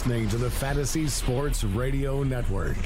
You're 0.00 0.16
listening 0.16 0.30
to 0.30 0.38
the 0.38 0.50
Fantasy 0.50 1.06
Sports 1.08 1.62
Radio 1.62 2.22
Network. 2.22 2.78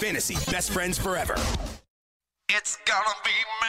Fantasy 0.00 0.34
Best 0.50 0.72
Friends 0.72 0.98
Forever. 0.98 1.36
It's 2.48 2.76
gonna 2.84 3.14
be 3.22 3.30
me. 3.62 3.68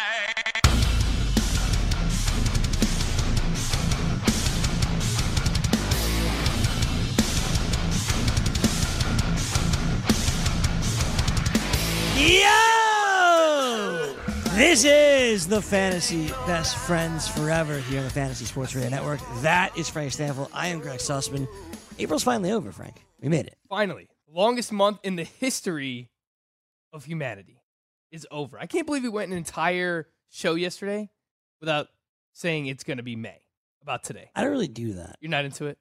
Yo! 12.42 12.85
This 14.56 14.86
is 14.86 15.48
the 15.48 15.62
Fantasy 15.62 16.30
Best 16.48 16.78
Friends 16.78 17.28
Forever 17.28 17.78
here 17.80 18.00
on 18.00 18.06
the 18.06 18.10
Fantasy 18.10 18.46
Sports 18.46 18.74
Radio 18.74 18.90
Network. 18.90 19.20
That 19.42 19.78
is 19.78 19.90
Frank 19.90 20.14
Stanfield. 20.14 20.48
I 20.54 20.70
am 20.70 20.80
Greg 20.80 21.00
Sussman. 21.00 21.46
April's 22.00 22.24
finally 22.24 22.52
over, 22.52 22.72
Frank. 22.72 23.04
We 23.20 23.28
made 23.28 23.48
it. 23.48 23.58
Finally, 23.68 24.08
longest 24.32 24.72
month 24.72 25.00
in 25.04 25.18
the 25.18 25.26
history 25.26 26.10
of 26.94 27.04
humanity 27.04 27.62
is 28.12 28.26
over. 28.32 28.58
I 28.58 28.66
can't 28.66 28.86
believe 28.86 29.04
we 29.04 29.10
went 29.10 29.30
an 29.30 29.38
entire 29.38 30.08
show 30.30 30.56
yesterday 30.56 31.10
without 31.60 31.90
saying 32.32 32.68
it's 32.68 32.86
going 32.86 32.96
to 32.96 33.04
be 33.04 33.18
May 33.18 33.42
about 33.82 34.06
today. 34.06 34.30
I 34.36 34.42
don't 34.42 34.52
really 34.52 34.70
do 34.70 34.94
that. 34.94 35.18
You're 35.20 35.32
not 35.32 35.44
into 35.44 35.66
it? 35.66 35.78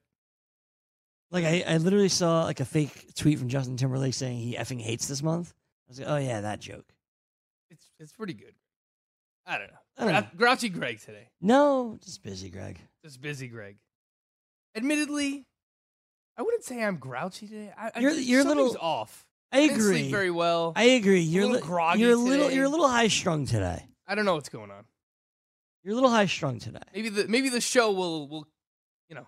Like, 1.31 1.45
I, 1.45 1.63
I 1.65 1.77
literally 1.77 2.09
saw 2.09 2.43
like 2.43 2.59
a 2.59 2.65
fake 2.65 3.15
tweet 3.15 3.39
from 3.39 3.47
Justin 3.47 3.77
Timberlake 3.77 4.13
saying 4.13 4.37
he 4.37 4.55
effing 4.55 4.81
hates 4.81 5.07
this 5.07 5.23
month. 5.23 5.53
I 5.87 5.91
was 5.91 5.99
like, 6.01 6.09
oh, 6.09 6.17
yeah, 6.17 6.41
that 6.41 6.59
joke. 6.59 6.85
It's 7.69 7.89
it's 7.99 8.11
pretty 8.11 8.33
good. 8.33 8.53
I 9.45 9.57
don't 9.57 9.67
know. 9.67 9.77
I 9.97 10.03
don't 10.03 10.13
know. 10.13 10.27
Grouchy 10.37 10.69
Greg 10.69 10.99
today. 10.99 11.29
No, 11.41 11.97
just 12.03 12.23
busy, 12.23 12.49
Greg. 12.49 12.79
Just 13.03 13.21
busy 13.21 13.47
Greg. 13.47 13.77
Admittedly, 14.75 15.45
I 16.37 16.41
wouldn't 16.41 16.63
say 16.63 16.83
I'm 16.83 16.97
grouchy 16.97 17.47
today. 17.47 17.71
I, 17.77 17.91
I 17.95 17.99
You're- 17.99 18.15
you're 18.21 18.41
a 18.41 18.43
little- 18.43 18.75
off. 18.79 19.25
I 19.51 19.61
didn't 19.61 19.77
agree. 19.79 19.99
sleep 20.01 20.11
very 20.11 20.31
well. 20.31 20.73
I 20.75 20.83
agree. 20.83 21.21
You're 21.21 21.43
little 21.43 21.61
li- 21.61 21.65
groggy 21.67 21.99
You're 22.01 22.11
a 22.11 22.15
little. 22.15 22.45
today. 22.45 22.55
You're 22.55 22.65
a 22.65 22.69
little 22.69 22.89
high 22.89 23.07
strung 23.07 23.45
today. 23.45 23.85
I 24.05 24.15
don't 24.15 24.25
know 24.25 24.33
what's 24.35 24.49
going 24.49 24.69
on. 24.69 24.83
You're 25.83 25.93
a 25.93 25.95
little 25.95 26.09
high 26.09 26.25
strung 26.25 26.59
today. 26.59 26.79
Maybe 26.93 27.07
the 27.09 27.27
maybe 27.29 27.47
the 27.49 27.61
show 27.61 27.91
will 27.91 28.27
will 28.27 28.47
you 29.07 29.15
know 29.15 29.27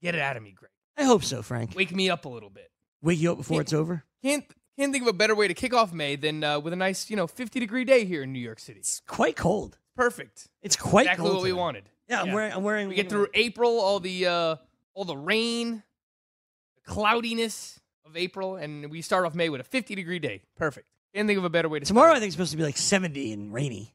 get 0.00 0.14
it 0.14 0.20
out 0.20 0.36
of 0.38 0.42
me, 0.42 0.52
Greg. 0.52 0.70
I 0.96 1.04
hope 1.04 1.24
so, 1.24 1.42
Frank. 1.42 1.74
Wake 1.76 1.92
me 1.94 2.08
up 2.08 2.24
a 2.24 2.28
little 2.28 2.48
bit. 2.48 2.70
Wake 3.02 3.18
you 3.18 3.32
up 3.32 3.38
before 3.38 3.56
Yeah. 3.56 3.60
it's 3.62 3.72
over. 3.74 4.04
Can't 4.22 4.44
can't 4.80 4.92
think 4.92 5.02
of 5.02 5.08
a 5.08 5.12
better 5.12 5.34
way 5.34 5.46
to 5.46 5.54
kick 5.54 5.74
off 5.74 5.92
May 5.92 6.16
than 6.16 6.42
uh, 6.42 6.58
with 6.58 6.72
a 6.72 6.76
nice 6.76 7.10
you 7.10 7.16
know 7.16 7.26
50 7.26 7.60
degree 7.60 7.84
day 7.84 8.04
here 8.04 8.22
in 8.22 8.32
New 8.32 8.38
York 8.40 8.58
City. 8.58 8.80
It's 8.80 9.02
quite 9.06 9.36
cold. 9.36 9.78
Perfect. 9.94 10.48
It's 10.62 10.76
quite 10.76 11.02
exactly 11.02 11.24
cold 11.24 11.36
what 11.36 11.42
we 11.42 11.50
today. 11.50 11.58
wanted. 11.60 11.84
Yeah, 12.08 12.22
I'm 12.22 12.32
wearing. 12.32 12.52
I'm 12.52 12.64
wearing. 12.64 12.88
We 12.88 12.94
get 12.94 13.08
through 13.10 13.28
April, 13.34 13.78
all 13.78 14.00
the 14.00 14.26
uh, 14.26 14.56
all 14.94 15.04
the 15.04 15.16
rain, 15.16 15.82
the 16.76 16.90
cloudiness 16.90 17.78
of 18.06 18.16
April, 18.16 18.56
and 18.56 18.90
we 18.90 19.02
start 19.02 19.26
off 19.26 19.34
May 19.34 19.48
with 19.50 19.60
a 19.60 19.64
50 19.64 19.94
degree 19.94 20.18
day. 20.18 20.42
Perfect. 20.56 20.88
Can't 21.14 21.28
think 21.28 21.38
of 21.38 21.44
a 21.44 21.50
better 21.50 21.68
way 21.68 21.80
to 21.80 21.84
Tomorrow, 21.84 22.06
I 22.06 22.10
start. 22.12 22.20
think 22.20 22.28
it's 22.28 22.34
supposed 22.36 22.52
to 22.52 22.56
be 22.56 22.62
like 22.62 22.76
70 22.76 23.32
and 23.32 23.52
rainy. 23.52 23.92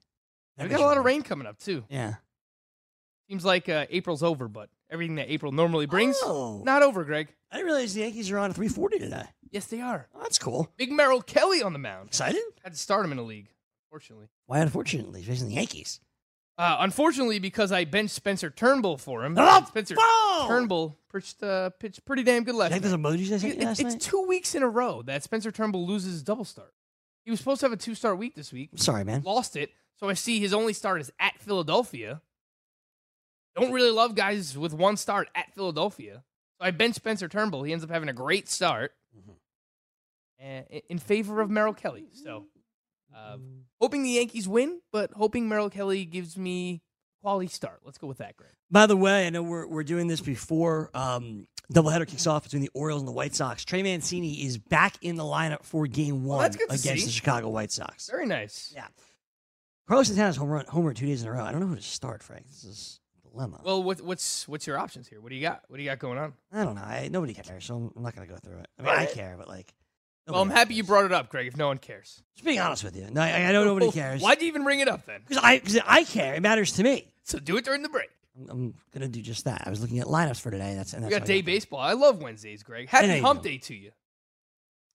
we 0.60 0.68
got 0.68 0.82
a 0.82 0.84
lot 0.84 0.98
of 0.98 1.06
rain 1.06 1.22
coming 1.22 1.48
up 1.48 1.58
too. 1.60 1.84
Yeah. 1.90 2.16
Seems 3.30 3.44
like 3.46 3.70
uh, 3.70 3.86
April's 3.90 4.22
over, 4.22 4.48
but 4.48 4.70
everything 4.96 5.16
that 5.16 5.30
April 5.32 5.52
normally 5.52 5.86
brings, 5.86 6.18
Oh. 6.24 6.62
not 6.66 6.82
over, 6.82 7.04
Greg. 7.04 7.28
I 7.52 7.58
didn't 7.58 7.68
realize 7.68 7.94
the 7.94 8.02
Yankees 8.02 8.32
are 8.32 8.38
on 8.40 8.50
a 8.50 8.54
340 8.54 8.98
today. 9.00 9.26
Yes, 9.52 9.66
they 9.68 9.82
are. 9.82 10.08
Oh, 10.16 10.20
that's 10.22 10.40
cool. 10.40 10.72
Big 10.78 10.92
Merrill 10.92 11.22
Kelly 11.22 11.62
on 11.62 11.74
the 11.74 11.80
mound. 11.80 12.08
Excited? 12.08 12.42
Had 12.64 12.74
to 12.74 12.80
start 12.80 13.06
him 13.06 13.12
in 13.12 13.18
the 13.18 13.24
league, 13.24 13.50
unfortunately. 13.88 14.28
Why, 14.48 14.60
unfortunately, 14.60 15.22
facing 15.24 15.48
the 15.50 15.56
Yankees. 15.56 16.00
Uh, 16.58 16.78
unfortunately, 16.80 17.38
because 17.40 17.72
I 17.74 17.84
benched 17.84 18.14
Spencer 18.16 18.50
Turnbull 18.50 18.98
for 18.98 19.26
him. 19.26 19.36
Oh, 19.38 19.66
Spencer 19.68 19.96
whoa! 19.98 20.48
Turnbull 20.48 20.98
pitched, 21.12 21.44
uh, 21.44 21.70
pitched 21.72 22.06
pretty 22.06 22.24
damn 22.24 22.46
good 22.46 22.56
last 22.56 22.72
night. 22.72 22.82
emojis 22.82 23.34
I 23.34 23.38
sent 23.38 23.44
It- 23.56 23.60
last 23.64 23.80
it's 23.82 23.94
night? 23.94 24.02
two 24.02 24.22
weeks 24.26 24.56
in 24.56 24.64
a 24.64 24.70
row 24.70 25.02
that 25.04 25.24
Spencer 25.24 25.52
Turnbull 25.52 25.86
loses 25.86 26.14
his 26.14 26.24
double 26.24 26.46
start. 26.46 26.74
He 27.26 27.32
was 27.32 27.40
supposed 27.40 27.60
to 27.62 27.66
have 27.66 27.74
a 27.74 27.78
two 27.78 27.94
star 27.96 28.16
week 28.16 28.36
this 28.36 28.54
week. 28.54 28.70
Sorry, 28.76 29.04
man. 29.04 29.22
Lost 29.24 29.56
it. 29.58 29.72
So 30.00 30.10
I 30.10 30.14
see 30.14 30.40
his 30.40 30.54
only 30.54 30.74
start 30.74 31.02
is 31.02 31.12
at 31.20 31.40
Philadelphia. 31.42 32.22
Don't 33.56 33.72
really 33.72 33.92
love 33.92 34.16
guys 34.16 34.58
with 34.58 34.74
one 34.74 34.98
start 34.98 35.30
at 35.36 35.54
Philadelphia. 35.54 36.24
So 36.60 36.66
I 36.66 36.72
bench 36.72 36.96
Spencer 36.96 37.28
Turnbull. 37.28 37.64
He 37.64 37.72
ends 37.74 37.84
up 37.84 37.90
having 37.90 38.10
a 38.10 38.14
great 38.14 38.48
start 38.50 38.92
Mm-hmm. 39.18 40.76
uh, 40.76 40.80
in 40.90 41.00
favor 41.00 41.40
of 41.42 41.50
Merrill 41.50 41.74
Kelly. 41.74 42.06
So 42.12 42.46
uh, 43.16 43.38
hoping 43.80 44.04
the 44.04 44.10
Yankees 44.10 44.46
win, 44.48 44.82
but 44.92 45.12
hoping 45.14 45.48
Merrill 45.48 45.70
Kelly 45.70 46.04
gives 46.04 46.38
me 46.38 46.82
quality 47.22 47.48
start. 47.48 47.80
Let's 47.86 47.98
go 47.98 48.08
with 48.08 48.18
that, 48.18 48.36
Greg. 48.36 48.52
By 48.70 48.88
the 48.88 48.98
way, 48.98 49.26
I 49.26 49.30
know 49.30 49.42
we're, 49.42 49.66
we're 49.68 49.84
doing 49.84 50.08
this 50.08 50.20
before 50.20 50.90
um, 50.94 51.48
doubleheader 51.74 52.06
kicks 52.08 52.28
off 52.28 52.44
between 52.44 52.62
the 52.62 52.70
Orioles 52.74 53.02
and 53.02 53.08
the 53.08 53.14
White 53.14 53.34
Sox. 53.36 53.64
Trey 53.64 53.84
Mancini 53.84 54.44
is 54.46 54.58
back 54.58 54.96
in 55.02 55.16
the 55.16 55.24
lineup 55.24 55.64
for 55.64 55.88
game 55.88 56.26
one 56.26 56.42
that's 56.42 56.58
good 56.58 56.68
to 56.70 56.76
against 56.76 57.04
see. 57.04 57.06
the 57.06 57.12
Chicago 57.14 57.48
White 57.50 57.72
Sox. 57.72 58.10
Very 58.10 58.26
nice. 58.26 58.74
Yeah. 58.76 58.88
Carlos 59.88 60.08
Santana's 60.08 60.36
home 60.36 60.50
run, 60.50 60.66
homer 60.68 60.94
two 60.94 61.06
days 61.06 61.22
in 61.22 61.30
a 61.30 61.32
row. 61.32 61.44
I 61.44 61.52
don't 61.52 61.62
know 61.62 61.68
who 61.68 61.76
to 61.78 61.82
start, 61.82 62.22
Frank. 62.22 62.46
This 62.48 62.64
is 62.66 63.00
dilemma. 63.36 63.62
Well, 63.64 63.84
what, 63.84 64.02
what's 64.02 64.48
what's 64.48 64.66
your 64.66 64.78
options 64.78 65.08
here? 65.08 65.22
What 65.22 65.30
do 65.30 65.36
you 65.36 65.42
got? 65.42 65.64
What 65.68 65.78
do 65.78 65.84
you 65.84 65.90
got 65.90 66.00
going 66.00 66.18
on? 66.18 66.34
I 66.52 66.64
don't 66.64 66.76
know. 66.76 66.82
I, 66.82 67.10
nobody 67.12 67.34
cares, 67.34 67.66
so 67.66 67.76
I'm, 67.76 67.92
I'm 67.96 68.04
not 68.04 68.16
going 68.16 68.28
to 68.28 68.34
go 68.34 68.40
through 68.40 68.60
it. 68.60 68.68
I 68.80 68.82
mean, 68.82 68.92
I 68.92 69.06
care, 69.06 69.36
but 69.38 69.48
like. 69.48 69.74
Well, 70.28 70.42
I'm 70.42 70.48
nobody 70.48 70.60
happy 70.60 70.74
you 70.74 70.84
brought 70.84 71.06
it 71.06 71.12
up, 71.12 71.30
Greg. 71.30 71.46
If 71.46 71.56
no 71.56 71.68
one 71.68 71.78
cares, 71.78 72.24
Just 72.36 72.46
being 72.46 72.60
honest 72.60 72.84
with 72.84 72.96
you. 72.96 73.08
No, 73.12 73.22
I, 73.22 73.32
I 73.44 73.52
know 73.52 73.64
nobody 73.64 73.92
cares. 73.92 74.24
Why'd 74.24 74.42
you 74.42 74.48
even 74.48 74.64
bring 74.64 74.80
it 74.80 74.88
up 74.88 75.06
then? 75.06 75.20
Because 75.28 75.44
I, 75.44 75.60
cause 75.60 75.78
I 75.86 76.04
care. 76.04 76.34
It 76.34 76.42
matters 76.42 76.72
to 76.74 76.84
me. 76.84 77.14
So 77.24 77.38
do 77.38 77.58
it 77.58 77.66
during 77.66 77.84
the 77.84 77.90
break. 77.90 78.10
I'm, 78.36 78.50
I'm 78.50 78.74
going 78.92 79.02
to 79.02 79.08
do 79.08 79.22
just 79.22 79.46
that. 79.46 79.62
I 79.68 79.70
was 79.70 79.82
looking 79.82 80.00
at 80.00 80.08
lineups 80.08 80.42
for 80.42 80.50
today. 80.50 80.74
That's, 80.74 80.94
and 80.94 81.04
We 81.04 81.12
that's 81.12 81.20
got 81.20 81.22
what 81.22 81.30
I 81.30 81.34
day 81.36 81.42
got. 81.42 81.46
baseball. 81.46 81.80
I 81.80 81.94
love 81.94 82.24
Wednesdays, 82.24 82.64
Greg. 82.64 82.90
I 82.92 83.02
know 83.02 83.08
Happy 83.08 83.20
you 83.20 83.24
hump 83.26 83.44
day 83.44 83.58
to 83.60 83.76
you. 83.76 83.92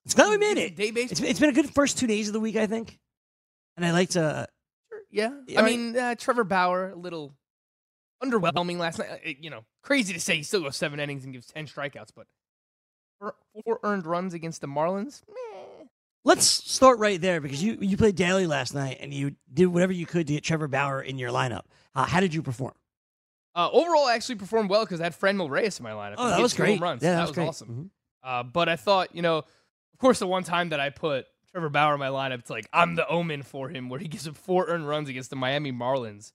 It's 0.04 0.14
glad 0.14 0.30
we 0.30 0.38
made 0.38 0.58
it. 0.58 0.74
Day 0.74 0.90
baseball. 0.90 1.12
It's, 1.12 1.20
it's 1.20 1.38
been 1.38 1.50
a 1.50 1.52
good 1.52 1.70
first 1.74 1.96
two 1.98 2.08
days 2.08 2.26
of 2.26 2.32
the 2.32 2.40
week, 2.40 2.56
I 2.56 2.66
think. 2.66 2.98
And 3.76 3.86
I 3.86 3.92
like 3.92 4.10
to. 4.10 4.48
Yeah. 5.12 5.30
Yeah, 5.46 5.60
I 5.60 5.62
right. 5.62 5.70
mean, 5.76 5.96
uh, 5.96 6.14
Trevor 6.16 6.42
Bauer, 6.42 6.90
a 6.90 6.96
little 6.96 7.34
underwhelming 8.22 8.78
last 8.78 8.98
night. 8.98 9.38
You 9.40 9.50
know, 9.50 9.64
crazy 9.82 10.12
to 10.12 10.20
say 10.20 10.36
he 10.36 10.42
still 10.42 10.62
goes 10.62 10.76
seven 10.76 11.00
innings 11.00 11.24
and 11.24 11.32
gives 11.32 11.46
10 11.46 11.66
strikeouts, 11.66 12.10
but 12.14 12.26
four, 13.64 13.80
earned 13.82 14.06
runs 14.06 14.34
against 14.34 14.60
the 14.60 14.66
Marlins. 14.66 15.22
Meh. 15.28 15.86
Let's 16.24 16.44
start 16.44 16.98
right 16.98 17.18
there 17.18 17.40
because 17.40 17.62
you 17.62 17.78
you 17.80 17.96
played 17.96 18.14
daily 18.14 18.46
last 18.46 18.74
night 18.74 18.98
and 19.00 19.12
you 19.12 19.36
did 19.52 19.66
whatever 19.66 19.92
you 19.92 20.04
could 20.04 20.26
to 20.26 20.34
get 20.34 20.44
Trevor 20.44 20.68
Bauer 20.68 21.00
in 21.00 21.18
your 21.18 21.30
lineup. 21.30 21.62
Uh, 21.94 22.04
how 22.04 22.20
did 22.20 22.34
you 22.34 22.42
perform? 22.42 22.74
Uh, 23.54 23.70
overall, 23.72 24.04
I 24.04 24.14
actually 24.14 24.36
performed 24.36 24.68
well 24.68 24.84
because 24.84 25.00
I 25.00 25.04
had 25.04 25.14
Fred 25.14 25.36
Reyes 25.38 25.78
in 25.78 25.84
my 25.84 25.92
lineup. 25.92 26.16
Oh, 26.18 26.28
that 26.28 26.40
was 26.40 26.54
great. 26.54 26.80
Runs. 26.80 27.02
Yeah, 27.02 27.12
that 27.12 27.16
that 27.16 27.28
was 27.28 27.36
was 27.36 27.48
awesome. 27.48 27.90
Uh, 28.22 28.42
but 28.42 28.68
I 28.68 28.76
thought, 28.76 29.14
you 29.16 29.22
know, 29.22 29.38
of 29.38 29.98
course, 29.98 30.18
the 30.18 30.26
one 30.26 30.44
time 30.44 30.68
that 30.68 30.78
I 30.78 30.90
put 30.90 31.26
Trevor 31.50 31.70
Bauer 31.70 31.94
in 31.94 32.00
my 32.00 32.08
lineup, 32.08 32.40
it's 32.40 32.50
like 32.50 32.68
I'm 32.72 32.96
the 32.96 33.08
omen 33.08 33.42
for 33.42 33.70
him, 33.70 33.88
where 33.88 33.98
he 33.98 34.06
gives 34.06 34.28
up 34.28 34.36
four 34.36 34.66
earned 34.66 34.86
runs 34.86 35.08
against 35.08 35.30
the 35.30 35.36
Miami 35.36 35.72
Marlins 35.72 36.32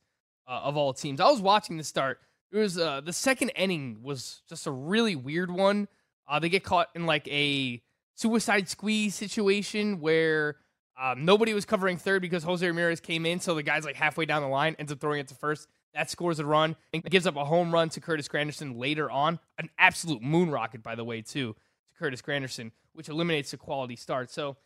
uh, 0.48 0.62
of 0.64 0.78
all 0.78 0.94
teams. 0.94 1.20
I 1.20 1.30
was 1.30 1.42
watching 1.42 1.78
the 1.78 1.84
start. 1.84 2.20
It 2.52 2.58
was 2.58 2.78
uh, 2.78 3.02
the 3.02 3.14
second 3.14 3.50
inning 3.50 4.00
was 4.02 4.42
just 4.48 4.68
a 4.68 4.72
really 4.72 5.16
weird 5.16 5.52
one. 5.52 5.88
Uh, 6.28 6.40
they 6.40 6.50
get 6.50 6.64
caught 6.64 6.90
in 6.96 7.06
like 7.06 7.28
a 7.28 7.82
suicide 8.16 8.70
squeeze 8.70 9.16
situation 9.16 10.00
where 10.00 10.58
um, 11.02 11.26
nobody 11.26 11.54
was 11.54 11.66
covering 11.66 11.98
third 11.98 12.22
because 12.22 12.44
Jose 12.44 12.66
Ramirez 12.66 13.00
came 13.00 13.26
in, 13.26 13.40
so 13.40 13.56
the 13.56 13.64
guy's 13.64 13.84
like 13.86 13.96
halfway 13.96 14.26
down 14.26 14.42
the 14.42 14.48
line, 14.48 14.76
ends 14.80 14.92
up 14.92 15.00
throwing 15.00 15.20
it 15.20 15.28
to 15.28 15.36
first. 15.36 15.68
That 15.94 16.10
scores 16.10 16.40
a 16.40 16.46
run 16.46 16.76
and 16.94 17.04
gives 17.04 17.26
up 17.26 17.36
a 17.38 17.46
home 17.46 17.74
run 17.74 17.90
to 17.90 18.02
Curtis 18.02 18.28
Granderson 18.28 18.78
later 18.78 19.10
on. 19.10 19.40
An 19.58 19.70
absolute 19.78 20.22
moon 20.22 20.52
rocket, 20.52 20.84
by 20.84 20.96
the 20.96 21.06
way, 21.06 21.22
too, 21.22 21.54
to 21.54 21.98
Curtis 21.98 22.22
Granderson, 22.22 22.72
which 22.94 23.08
eliminates 23.08 23.54
a 23.54 23.58
quality 23.58 23.96
start. 23.96 24.30
So 24.30 24.58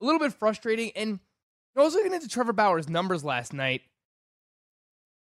a 0.00 0.04
little 0.04 0.20
bit 0.20 0.32
frustrating. 0.32 0.92
And 0.94 1.18
I 1.76 1.82
was 1.82 1.94
looking 1.94 2.14
into 2.14 2.28
Trevor 2.28 2.52
Bauer's 2.52 2.88
numbers 2.88 3.24
last 3.24 3.52
night. 3.52 3.82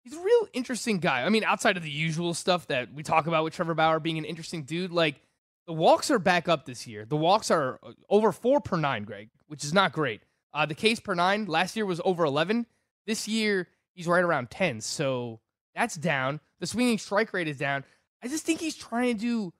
He's 0.03 0.13
a 0.13 0.19
real 0.19 0.48
interesting 0.53 0.98
guy. 0.98 1.24
I 1.24 1.30
mean, 1.30 1.44
outside 1.44 1.77
of 1.77 1.83
the 1.83 1.92
usual 1.92 2.33
stuff 2.33 2.68
that 2.68 2.94
we 2.94 3.03
talk 3.03 3.27
about 3.27 3.44
with 3.44 3.53
Trevor 3.53 3.75
Bauer 3.75 4.00
being 4.00 4.18
an 4.18 4.25
interesting 4.25 4.63
dude, 4.63 4.92
like 4.92 5.21
the 5.68 5.74
walks 5.74 6.09
are 6.09 6.19
back 6.19 6.48
up 6.48 6.65
this 6.65 6.88
year. 6.88 7.06
The 7.06 7.18
walks 7.18 7.51
are 7.51 7.80
uh, 7.83 7.92
over 8.09 8.31
four 8.31 8.62
per 8.62 8.77
nine, 8.77 9.03
Greg, 9.03 9.30
which 9.48 9.63
is 9.63 9.74
not 9.74 9.92
great. 9.94 10.21
Uh, 10.53 10.65
the 10.65 10.75
K's 10.75 11.00
per 11.00 11.13
nine 11.13 11.45
last 11.45 11.75
year 11.75 11.86
was 11.86 12.01
over 12.03 12.25
11. 12.25 12.65
This 13.06 13.27
year, 13.27 13.68
he's 13.94 14.07
right 14.07 14.24
around 14.24 14.50
10. 14.50 14.81
So 14.81 15.39
that's 15.75 15.95
down. 15.95 16.39
the 16.59 16.68
swinging 16.68 16.98
strike 16.98 17.33
rate 17.33 17.48
is 17.48 17.57
down. 17.57 17.83
I 18.24 18.27
just 18.27 18.45
think 18.45 18.59
he's 18.59 18.75
trying 18.75 19.15
to 19.15 19.19
do 19.19 19.53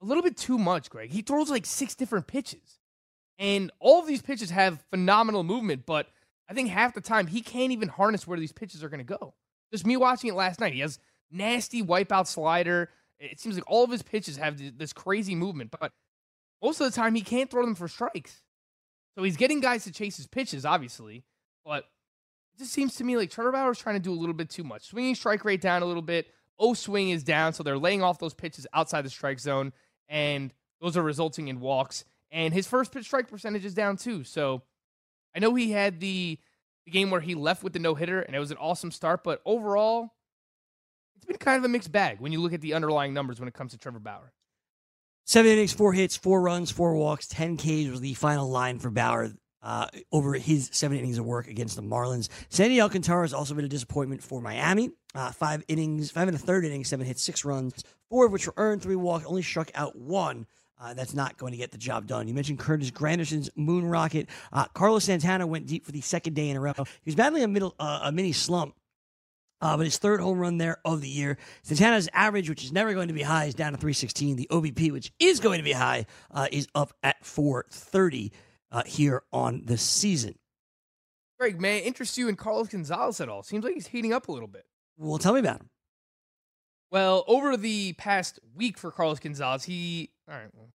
a 0.00 0.04
little 0.04 0.22
bit 0.22 0.36
too 0.36 0.58
much, 0.58 0.90
Greg. 0.90 1.10
He 1.10 1.22
throws 1.22 1.50
like 1.50 1.66
six 1.66 1.94
different 1.94 2.26
pitches. 2.26 2.80
And 3.38 3.70
all 3.80 4.00
of 4.00 4.06
these 4.06 4.22
pitches 4.22 4.50
have 4.50 4.82
phenomenal 4.90 5.42
movement, 5.42 5.86
but 5.86 6.08
I 6.48 6.54
think 6.54 6.68
half 6.68 6.94
the 6.94 7.00
time 7.00 7.26
he 7.26 7.40
can't 7.40 7.72
even 7.72 7.88
harness 7.88 8.26
where 8.26 8.38
these 8.38 8.52
pitches 8.52 8.84
are 8.84 8.88
going 8.88 8.98
to 8.98 9.04
go. 9.04 9.34
Just 9.72 9.86
me 9.86 9.96
watching 9.96 10.30
it 10.30 10.34
last 10.34 10.60
night. 10.60 10.74
He 10.74 10.80
has 10.80 10.98
nasty 11.30 11.82
wipeout 11.82 12.26
slider. 12.26 12.90
It 13.18 13.40
seems 13.40 13.54
like 13.54 13.64
all 13.66 13.84
of 13.84 13.90
his 13.90 14.02
pitches 14.02 14.36
have 14.36 14.60
this 14.78 14.92
crazy 14.92 15.34
movement, 15.34 15.70
but 15.78 15.92
most 16.62 16.80
of 16.80 16.90
the 16.90 16.94
time 16.94 17.14
he 17.14 17.22
can't 17.22 17.50
throw 17.50 17.64
them 17.64 17.74
for 17.74 17.88
strikes. 17.88 18.42
So 19.16 19.22
he's 19.22 19.36
getting 19.36 19.60
guys 19.60 19.84
to 19.84 19.92
chase 19.92 20.16
his 20.16 20.26
pitches, 20.26 20.64
obviously, 20.64 21.24
but 21.64 21.84
it 22.54 22.58
just 22.58 22.72
seems 22.72 22.96
to 22.96 23.04
me 23.04 23.16
like 23.16 23.30
Trevor 23.30 23.52
Bauer 23.52 23.70
is 23.70 23.78
trying 23.78 23.96
to 23.96 24.02
do 24.02 24.12
a 24.12 24.18
little 24.18 24.34
bit 24.34 24.50
too 24.50 24.64
much. 24.64 24.86
Swinging 24.86 25.14
strike 25.14 25.44
rate 25.44 25.60
down 25.60 25.82
a 25.82 25.86
little 25.86 26.02
bit. 26.02 26.26
O 26.58 26.74
swing 26.74 27.10
is 27.10 27.24
down, 27.24 27.52
so 27.52 27.62
they're 27.62 27.78
laying 27.78 28.02
off 28.02 28.18
those 28.18 28.34
pitches 28.34 28.66
outside 28.74 29.04
the 29.04 29.10
strike 29.10 29.40
zone, 29.40 29.72
and 30.08 30.52
those 30.80 30.96
are 30.96 31.02
resulting 31.02 31.48
in 31.48 31.60
walks. 31.60 32.04
And 32.30 32.52
his 32.54 32.66
first 32.66 32.92
pitch 32.92 33.04
strike 33.04 33.28
percentage 33.28 33.64
is 33.64 33.74
down 33.74 33.96
too. 33.96 34.24
So 34.24 34.62
I 35.34 35.38
know 35.38 35.54
he 35.54 35.70
had 35.70 36.00
the 36.00 36.38
the 36.84 36.90
game 36.90 37.10
where 37.10 37.20
he 37.20 37.34
left 37.34 37.62
with 37.62 37.72
the 37.72 37.78
no 37.78 37.94
hitter, 37.94 38.20
and 38.20 38.34
it 38.34 38.38
was 38.38 38.50
an 38.50 38.56
awesome 38.58 38.90
start. 38.90 39.24
But 39.24 39.40
overall, 39.44 40.10
it's 41.16 41.24
been 41.24 41.36
kind 41.36 41.58
of 41.58 41.64
a 41.64 41.68
mixed 41.68 41.92
bag 41.92 42.20
when 42.20 42.32
you 42.32 42.40
look 42.40 42.52
at 42.52 42.60
the 42.60 42.74
underlying 42.74 43.14
numbers 43.14 43.38
when 43.38 43.48
it 43.48 43.54
comes 43.54 43.72
to 43.72 43.78
Trevor 43.78 44.00
Bauer. 44.00 44.32
Seven 45.24 45.52
innings, 45.52 45.72
four 45.72 45.92
hits, 45.92 46.16
four 46.16 46.42
runs, 46.42 46.70
four 46.70 46.96
walks, 46.96 47.28
10 47.28 47.56
Ks 47.56 47.90
was 47.90 48.00
the 48.00 48.14
final 48.14 48.50
line 48.50 48.80
for 48.80 48.90
Bauer 48.90 49.30
uh, 49.62 49.86
over 50.10 50.34
his 50.34 50.68
seven 50.72 50.98
innings 50.98 51.18
of 51.18 51.24
work 51.24 51.46
against 51.46 51.76
the 51.76 51.82
Marlins. 51.82 52.28
Sandy 52.48 52.80
Alcantara 52.80 53.22
has 53.22 53.32
also 53.32 53.54
been 53.54 53.64
a 53.64 53.68
disappointment 53.68 54.22
for 54.22 54.40
Miami. 54.40 54.90
Uh, 55.14 55.30
five 55.30 55.62
innings, 55.68 56.10
five 56.10 56.26
and 56.26 56.36
a 56.36 56.40
third 56.40 56.64
innings, 56.64 56.88
seven 56.88 57.06
hits, 57.06 57.22
six 57.22 57.44
runs, 57.44 57.84
four 58.10 58.26
of 58.26 58.32
which 58.32 58.46
were 58.46 58.54
earned, 58.56 58.82
three 58.82 58.96
walks, 58.96 59.24
only 59.24 59.42
struck 59.42 59.70
out 59.74 59.96
one. 59.96 60.46
Uh, 60.82 60.94
that's 60.94 61.14
not 61.14 61.36
going 61.36 61.52
to 61.52 61.56
get 61.56 61.70
the 61.70 61.78
job 61.78 62.08
done. 62.08 62.26
You 62.26 62.34
mentioned 62.34 62.58
Curtis 62.58 62.90
Granderson's 62.90 63.48
moon 63.54 63.86
rocket. 63.86 64.28
Uh, 64.52 64.64
Carlos 64.74 65.04
Santana 65.04 65.46
went 65.46 65.68
deep 65.68 65.86
for 65.86 65.92
the 65.92 66.00
second 66.00 66.34
day 66.34 66.48
in 66.48 66.56
a 66.56 66.60
row. 66.60 66.72
He 66.76 66.84
was 67.06 67.14
battling 67.14 67.44
a 67.44 67.48
middle, 67.48 67.76
uh, 67.78 68.00
a 68.02 68.10
mini 68.10 68.32
slump 68.32 68.74
uh, 69.62 69.76
but 69.76 69.86
his 69.86 69.96
third 69.96 70.20
home 70.20 70.38
run 70.38 70.58
there 70.58 70.78
of 70.84 71.00
the 71.00 71.08
year. 71.08 71.38
Santana's 71.62 72.08
average, 72.12 72.50
which 72.50 72.64
is 72.64 72.72
never 72.72 72.92
going 72.92 73.08
to 73.08 73.14
be 73.14 73.22
high, 73.22 73.44
is 73.46 73.54
down 73.54 73.72
to 73.72 73.78
316. 73.78 74.36
The 74.36 74.48
OBP, 74.50 74.90
which 74.90 75.12
is 75.20 75.40
going 75.40 75.58
to 75.58 75.64
be 75.64 75.72
high, 75.72 76.06
uh, 76.32 76.48
is 76.50 76.66
up 76.74 76.92
at 77.02 77.24
430 77.24 78.32
uh, 78.72 78.82
here 78.84 79.22
on 79.32 79.62
the 79.64 79.78
season. 79.78 80.34
Greg, 81.38 81.60
may 81.60 81.78
I 81.78 81.80
interest 81.80 82.18
you 82.18 82.28
in 82.28 82.36
Carlos 82.36 82.68
Gonzalez 82.68 83.20
at 83.20 83.28
all? 83.28 83.42
Seems 83.42 83.64
like 83.64 83.74
he's 83.74 83.86
heating 83.86 84.12
up 84.12 84.28
a 84.28 84.32
little 84.32 84.48
bit. 84.48 84.64
Well, 84.98 85.18
tell 85.18 85.32
me 85.32 85.40
about 85.40 85.60
him. 85.60 85.70
Well, 86.92 87.24
over 87.26 87.56
the 87.56 87.94
past 87.94 88.38
week 88.54 88.76
for 88.76 88.90
Carlos 88.90 89.18
Gonzalez, 89.18 89.64
he 89.64 90.10
all 90.28 90.34
right, 90.34 90.48
well, 90.54 90.68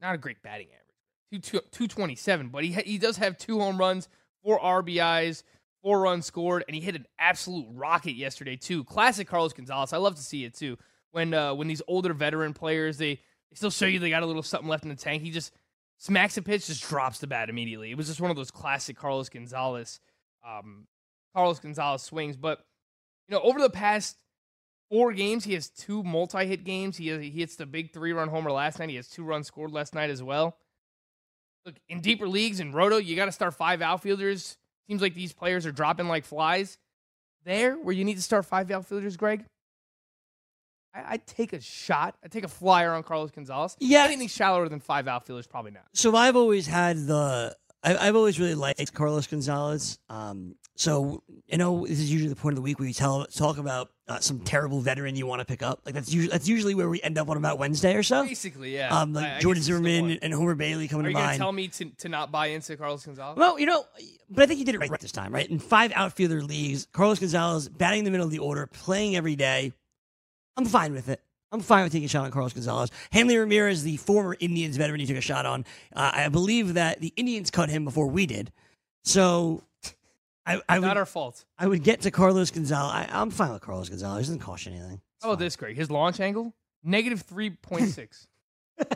not 0.00 0.16
a 0.16 0.18
great 0.18 0.42
batting 0.42 0.66
average, 0.66 1.44
two, 1.44 1.60
two, 1.60 1.60
227, 1.70 2.48
but 2.48 2.64
he 2.64 2.72
ha- 2.72 2.82
he 2.84 2.98
does 2.98 3.16
have 3.18 3.38
two 3.38 3.60
home 3.60 3.78
runs, 3.78 4.08
four 4.42 4.58
RBIs, 4.58 5.44
four 5.80 6.00
runs 6.00 6.26
scored, 6.26 6.64
and 6.66 6.74
he 6.74 6.80
hit 6.80 6.96
an 6.96 7.06
absolute 7.20 7.66
rocket 7.70 8.14
yesterday 8.14 8.56
too. 8.56 8.82
Classic 8.82 9.28
Carlos 9.28 9.52
Gonzalez. 9.52 9.92
I 9.92 9.98
love 9.98 10.16
to 10.16 10.22
see 10.22 10.44
it 10.44 10.54
too. 10.54 10.76
When 11.12 11.32
uh, 11.32 11.54
when 11.54 11.68
these 11.68 11.82
older 11.86 12.12
veteran 12.12 12.54
players 12.54 12.98
they, 12.98 13.14
they 13.14 13.54
still 13.54 13.70
show 13.70 13.86
you 13.86 14.00
they 14.00 14.10
got 14.10 14.24
a 14.24 14.26
little 14.26 14.42
something 14.42 14.68
left 14.68 14.82
in 14.82 14.88
the 14.88 14.96
tank. 14.96 15.22
He 15.22 15.30
just 15.30 15.52
smacks 15.98 16.36
a 16.36 16.42
pitch, 16.42 16.66
just 16.66 16.82
drops 16.82 17.20
the 17.20 17.28
bat 17.28 17.48
immediately. 17.48 17.92
It 17.92 17.96
was 17.96 18.08
just 18.08 18.20
one 18.20 18.32
of 18.32 18.36
those 18.36 18.50
classic 18.50 18.96
Carlos 18.96 19.28
Gonzalez, 19.28 20.00
um, 20.44 20.88
Carlos 21.36 21.60
Gonzalez 21.60 22.02
swings. 22.02 22.36
But 22.36 22.64
you 23.28 23.36
know, 23.36 23.42
over 23.42 23.60
the 23.60 23.70
past 23.70 24.16
four 24.92 25.12
games, 25.12 25.44
he 25.44 25.54
has 25.54 25.70
two 25.70 26.02
multi-hit 26.02 26.64
games. 26.64 26.98
He 26.98 27.08
has, 27.08 27.20
he 27.20 27.30
hits 27.30 27.56
the 27.56 27.66
big 27.66 27.92
three-run 27.92 28.28
homer 28.28 28.52
last 28.52 28.78
night. 28.78 28.90
He 28.90 28.96
has 28.96 29.08
two 29.08 29.24
runs 29.24 29.46
scored 29.46 29.72
last 29.72 29.94
night 29.94 30.10
as 30.10 30.22
well. 30.22 30.56
Look, 31.64 31.76
in 31.88 32.00
deeper 32.00 32.28
leagues 32.28 32.60
in 32.60 32.72
Roto, 32.72 32.98
you 32.98 33.16
got 33.16 33.26
to 33.26 33.32
start 33.32 33.54
five 33.54 33.82
outfielders 33.82 34.58
Seems 34.88 35.00
like 35.00 35.14
these 35.14 35.32
players 35.32 35.64
are 35.66 35.72
dropping 35.72 36.08
like 36.08 36.24
flies. 36.24 36.78
There, 37.44 37.76
where 37.76 37.94
you 37.94 38.04
need 38.04 38.16
to 38.16 38.22
start 38.22 38.46
five 38.46 38.70
outfielders, 38.70 39.16
Greg, 39.16 39.44
I, 40.94 41.12
would 41.12 41.26
take 41.26 41.52
a 41.52 41.60
shot. 41.60 42.14
I'd 42.22 42.30
take 42.30 42.44
a 42.44 42.48
flyer 42.48 42.92
on 42.92 43.02
Carlos 43.02 43.30
Gonzalez. 43.30 43.76
Yeah. 43.80 44.04
Anything 44.04 44.28
shallower 44.28 44.68
than 44.68 44.80
five 44.80 45.08
outfielders, 45.08 45.46
probably 45.46 45.70
not. 45.70 45.84
So 45.94 46.14
I've 46.14 46.36
always 46.36 46.66
had 46.66 47.06
the 47.06 47.56
I, 47.84 48.06
have 48.06 48.16
always 48.16 48.38
really 48.38 48.54
liked 48.54 48.94
Carlos 48.94 49.26
Gonzalez. 49.26 49.98
Um, 50.08 50.54
so 50.76 51.22
you 51.46 51.58
know, 51.58 51.86
this 51.86 51.98
is 51.98 52.10
usually 52.10 52.28
the 52.28 52.36
point 52.36 52.52
of 52.52 52.56
the 52.56 52.62
week 52.62 52.78
where 52.78 52.88
you 52.88 52.94
tell 52.94 53.26
talk 53.26 53.58
about 53.58 53.90
uh, 54.08 54.20
some 54.20 54.40
terrible 54.40 54.80
veteran 54.80 55.16
you 55.16 55.26
want 55.26 55.40
to 55.40 55.44
pick 55.44 55.62
up. 55.62 55.80
Like 55.84 55.94
that's 55.94 56.12
usually 56.12 56.32
that's 56.32 56.48
usually 56.48 56.74
where 56.74 56.88
we 56.88 57.02
end 57.02 57.18
up 57.18 57.28
on 57.28 57.36
about 57.36 57.58
Wednesday 57.58 57.94
or 57.94 58.02
so. 58.02 58.24
Basically, 58.24 58.74
yeah. 58.74 58.96
Um, 58.96 59.12
like 59.12 59.32
I, 59.32 59.38
Jordan 59.40 59.62
Zimmermann 59.62 60.18
and 60.22 60.32
Homer 60.32 60.54
Bailey 60.54 60.88
coming 60.88 61.06
Are 61.06 61.10
to 61.10 61.18
you 61.18 61.24
mind. 61.24 61.38
Tell 61.38 61.52
me 61.52 61.68
to, 61.68 61.84
to 61.98 62.08
not 62.08 62.30
buy 62.30 62.48
into 62.48 62.76
Carlos 62.76 63.04
Gonzalez. 63.04 63.36
Well, 63.36 63.58
you 63.58 63.66
know, 63.66 63.84
but 64.30 64.44
I 64.44 64.46
think 64.46 64.58
he 64.58 64.64
did 64.64 64.74
it 64.74 64.78
right 64.78 65.00
this 65.00 65.12
time, 65.12 65.32
right? 65.32 65.48
In 65.48 65.58
five 65.58 65.92
outfielder 65.94 66.42
leagues, 66.42 66.86
Carlos 66.92 67.18
Gonzalez 67.18 67.68
batting 67.68 68.00
in 68.00 68.04
the 68.04 68.10
middle 68.10 68.26
of 68.26 68.32
the 68.32 68.38
order, 68.38 68.66
playing 68.66 69.16
every 69.16 69.36
day. 69.36 69.72
I'm 70.56 70.66
fine 70.66 70.92
with 70.92 71.08
it. 71.08 71.20
I'm 71.52 71.60
fine 71.60 71.84
with 71.84 71.92
taking 71.92 72.06
a 72.06 72.08
shot 72.08 72.24
on 72.24 72.30
Carlos 72.30 72.54
Gonzalez. 72.54 72.90
Hanley 73.10 73.36
Ramirez, 73.36 73.82
the 73.82 73.98
former 73.98 74.36
Indians 74.40 74.76
veteran, 74.76 75.00
he 75.00 75.06
took 75.06 75.18
a 75.18 75.20
shot 75.20 75.44
on. 75.44 75.64
Uh, 75.94 76.10
I 76.14 76.28
believe 76.28 76.74
that 76.74 77.00
the 77.00 77.12
Indians 77.14 77.50
cut 77.50 77.68
him 77.68 77.84
before 77.84 78.06
we 78.08 78.24
did. 78.26 78.50
So 79.04 79.62
I, 80.46 80.60
I 80.68 80.78
not 80.78 80.88
would, 80.88 80.96
our 80.96 81.06
fault. 81.06 81.44
I 81.58 81.66
would 81.66 81.84
get 81.84 82.00
to 82.02 82.10
Carlos 82.10 82.50
Gonzalez. 82.50 82.90
I, 82.92 83.20
am 83.20 83.30
fine 83.30 83.52
with 83.52 83.62
Carlos 83.62 83.90
Gonzalez. 83.90 84.26
He 84.26 84.32
doesn't 84.32 84.40
cost 84.40 84.66
you 84.66 84.72
anything. 84.72 85.00
It's 85.16 85.26
oh, 85.26 85.36
this 85.36 85.54
Greg. 85.56 85.76
His 85.76 85.90
launch 85.90 86.20
angle 86.20 86.54
negative 86.82 87.22
three 87.22 87.50
point 87.50 87.90
six. 87.90 88.26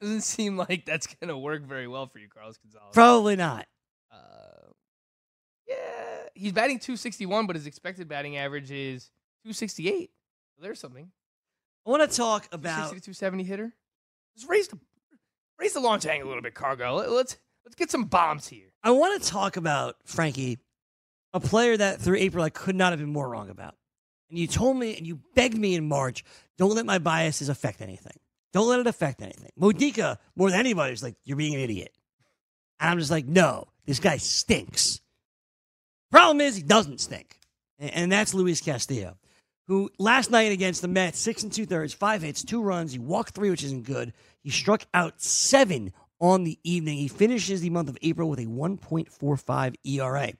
Doesn't 0.00 0.22
seem 0.22 0.56
like 0.56 0.84
that's 0.84 1.06
gonna 1.06 1.38
work 1.38 1.62
very 1.62 1.86
well 1.86 2.06
for 2.06 2.18
you, 2.18 2.28
Carlos 2.28 2.56
Gonzalez. 2.58 2.88
Probably 2.92 3.36
not. 3.36 3.66
Uh, 4.10 4.70
yeah, 5.68 5.74
he's 6.34 6.52
batting 6.52 6.78
261, 6.78 7.46
but 7.46 7.56
his 7.56 7.66
expected 7.66 8.08
batting 8.08 8.36
average 8.36 8.70
is 8.70 9.10
268. 9.44 10.10
So 10.56 10.62
there's 10.62 10.80
something. 10.80 11.10
I 11.86 11.90
want 11.90 12.08
to 12.08 12.16
talk 12.16 12.48
about 12.52 12.90
270 12.90 13.44
hitter. 13.44 13.72
Just 14.36 14.48
raise 14.48 14.68
the 14.68 14.78
raise 15.58 15.72
the 15.72 15.80
launch 15.80 16.06
angle 16.06 16.28
a 16.28 16.30
little 16.30 16.42
bit, 16.42 16.54
Cargo. 16.54 16.94
Let's 16.96 17.36
let's 17.64 17.74
get 17.76 17.90
some 17.90 18.04
bombs 18.04 18.48
here. 18.48 18.72
I 18.82 18.90
want 18.92 19.22
to 19.22 19.28
talk 19.28 19.56
about 19.56 19.96
Frankie, 20.04 20.58
a 21.32 21.40
player 21.40 21.76
that 21.76 22.00
through 22.00 22.16
April 22.16 22.44
I 22.44 22.50
could 22.50 22.76
not 22.76 22.92
have 22.92 22.98
been 22.98 23.12
more 23.12 23.28
wrong 23.28 23.50
about. 23.50 23.74
And 24.30 24.38
you 24.38 24.46
told 24.46 24.76
me 24.76 24.96
and 24.96 25.06
you 25.06 25.20
begged 25.34 25.58
me 25.58 25.74
in 25.74 25.86
March, 25.86 26.24
don't 26.56 26.74
let 26.74 26.86
my 26.86 26.98
biases 26.98 27.48
affect 27.48 27.80
anything. 27.80 28.18
Don't 28.52 28.68
let 28.68 28.80
it 28.80 28.86
affect 28.86 29.22
anything. 29.22 29.50
Modica, 29.56 30.18
more 30.36 30.50
than 30.50 30.58
anybody, 30.58 30.92
is 30.92 31.02
like, 31.02 31.16
you're 31.24 31.36
being 31.36 31.54
an 31.54 31.60
idiot. 31.60 31.92
And 32.80 32.90
I'm 32.90 32.98
just 32.98 33.10
like, 33.10 33.26
no, 33.26 33.68
this 33.86 33.98
guy 33.98 34.16
stinks. 34.18 35.00
Problem 36.10 36.40
is, 36.40 36.56
he 36.56 36.62
doesn't 36.62 37.00
stink. 37.00 37.38
And 37.78 38.12
that's 38.12 38.34
Luis 38.34 38.60
Castillo 38.60 39.18
who 39.68 39.90
last 39.98 40.30
night 40.30 40.52
against 40.52 40.82
the 40.82 40.88
Mets, 40.88 41.18
six 41.18 41.42
and 41.42 41.52
two 41.52 41.66
thirds, 41.66 41.94
five 41.94 42.22
hits, 42.22 42.44
two 42.44 42.62
runs. 42.62 42.92
He 42.92 42.98
walked 42.98 43.34
three, 43.34 43.50
which 43.50 43.64
isn't 43.64 43.84
good. 43.84 44.12
He 44.42 44.50
struck 44.50 44.84
out 44.92 45.20
seven 45.20 45.92
on 46.20 46.44
the 46.44 46.58
evening. 46.62 46.98
He 46.98 47.08
finishes 47.08 47.60
the 47.60 47.70
month 47.70 47.88
of 47.88 47.98
April 48.02 48.28
with 48.28 48.38
a 48.38 48.46
1.45 48.46 49.74
ERA. 49.84 50.32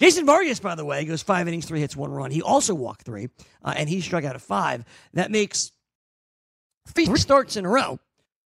Jason 0.00 0.26
Vargas, 0.26 0.60
by 0.60 0.74
the 0.74 0.84
way, 0.84 1.04
goes 1.04 1.22
five 1.22 1.48
innings, 1.48 1.66
three 1.66 1.80
hits, 1.80 1.96
one 1.96 2.12
run. 2.12 2.30
He 2.30 2.42
also 2.42 2.74
walked 2.74 3.02
three, 3.02 3.28
uh, 3.64 3.74
and 3.76 3.88
he 3.88 4.00
struck 4.00 4.24
out 4.24 4.36
a 4.36 4.38
five. 4.38 4.84
That 5.14 5.30
makes 5.30 5.72
three 6.86 7.16
starts 7.16 7.56
in 7.56 7.64
a 7.64 7.68
row 7.68 7.98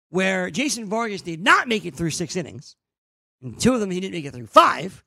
where 0.09 0.51
Jason 0.51 0.85
Vargas 0.85 1.21
did 1.21 1.41
not 1.41 1.67
make 1.67 1.85
it 1.85 1.95
through 1.95 2.11
six 2.11 2.35
innings. 2.35 2.75
And 3.41 3.59
two 3.59 3.73
of 3.73 3.79
them 3.79 3.89
he 3.89 3.99
didn't 3.99 4.13
make 4.13 4.25
it 4.25 4.33
through 4.33 4.47
five, 4.47 5.03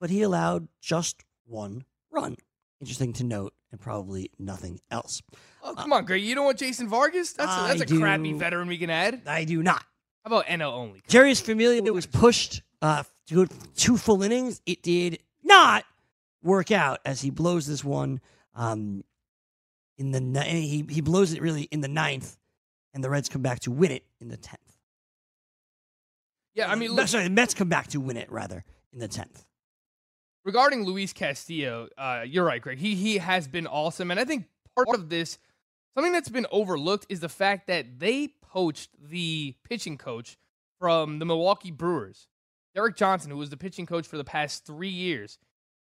but 0.00 0.10
he 0.10 0.22
allowed 0.22 0.68
just 0.80 1.24
one 1.46 1.84
run. 2.10 2.36
Interesting 2.80 3.12
to 3.14 3.24
note 3.24 3.54
and 3.72 3.80
probably 3.80 4.30
nothing 4.38 4.80
else. 4.90 5.22
Oh, 5.62 5.74
come 5.74 5.92
uh, 5.92 5.96
on, 5.96 6.04
Greg. 6.04 6.22
You 6.22 6.34
don't 6.34 6.44
want 6.44 6.58
Jason 6.58 6.88
Vargas? 6.88 7.32
That's 7.32 7.50
a, 7.50 7.68
that's 7.68 7.80
a 7.82 7.86
do, 7.86 8.00
crappy 8.00 8.32
veteran 8.32 8.68
we 8.68 8.78
can 8.78 8.90
add. 8.90 9.22
I 9.26 9.44
do 9.44 9.62
not. 9.62 9.84
How 10.24 10.28
about 10.28 10.46
NL 10.46 10.72
only? 10.72 11.02
Jeurys 11.08 11.42
Familia 11.42 11.82
that 11.82 11.92
was 11.92 12.06
pushed 12.06 12.62
uh, 12.80 13.02
to 13.26 13.46
go 13.46 13.54
two 13.74 13.96
full 13.96 14.22
innings. 14.22 14.60
It 14.64 14.82
did 14.82 15.18
not 15.42 15.84
work 16.42 16.70
out 16.70 17.00
as 17.04 17.20
he 17.20 17.30
blows 17.30 17.66
this 17.66 17.82
one 17.82 18.20
um, 18.54 19.02
in 19.96 20.12
the 20.12 20.42
he 20.42 20.86
he 20.88 21.00
blows 21.00 21.32
it 21.32 21.42
really 21.42 21.62
in 21.62 21.80
the 21.80 21.88
ninth, 21.88 22.36
and 22.94 23.02
the 23.02 23.10
Reds 23.10 23.28
come 23.28 23.42
back 23.42 23.60
to 23.60 23.72
win 23.72 23.90
it 23.90 24.04
in 24.20 24.28
the 24.28 24.36
tenth. 24.36 24.60
Yeah, 26.54 26.70
I 26.70 26.76
mean, 26.76 26.92
look, 26.92 27.08
sorry, 27.08 27.24
the 27.24 27.30
Mets 27.30 27.54
come 27.54 27.68
back 27.68 27.88
to 27.88 28.00
win 28.00 28.16
it 28.16 28.30
rather 28.30 28.64
in 28.92 28.98
the 28.98 29.08
tenth 29.08 29.44
regarding 30.48 30.86
Luis 30.86 31.12
Castillo, 31.12 31.88
uh, 31.98 32.22
you're 32.26 32.42
right, 32.42 32.62
Greg. 32.62 32.78
He 32.78 32.94
he 32.94 33.18
has 33.18 33.46
been 33.46 33.66
awesome, 33.66 34.10
and 34.10 34.18
I 34.18 34.24
think 34.24 34.46
part 34.74 34.88
of 34.94 35.10
this, 35.10 35.38
something 35.94 36.10
that's 36.10 36.30
been 36.30 36.46
overlooked, 36.50 37.04
is 37.10 37.20
the 37.20 37.28
fact 37.28 37.66
that 37.66 37.98
they 37.98 38.28
poached 38.40 38.88
the 38.98 39.54
pitching 39.62 39.98
coach 39.98 40.38
from 40.80 41.18
the 41.18 41.26
Milwaukee 41.26 41.70
Brewers, 41.70 42.28
Derek 42.74 42.96
Johnson, 42.96 43.30
who 43.30 43.36
was 43.36 43.50
the 43.50 43.58
pitching 43.58 43.84
coach 43.84 44.06
for 44.06 44.16
the 44.16 44.24
past 44.24 44.64
three 44.64 44.88
years. 44.88 45.38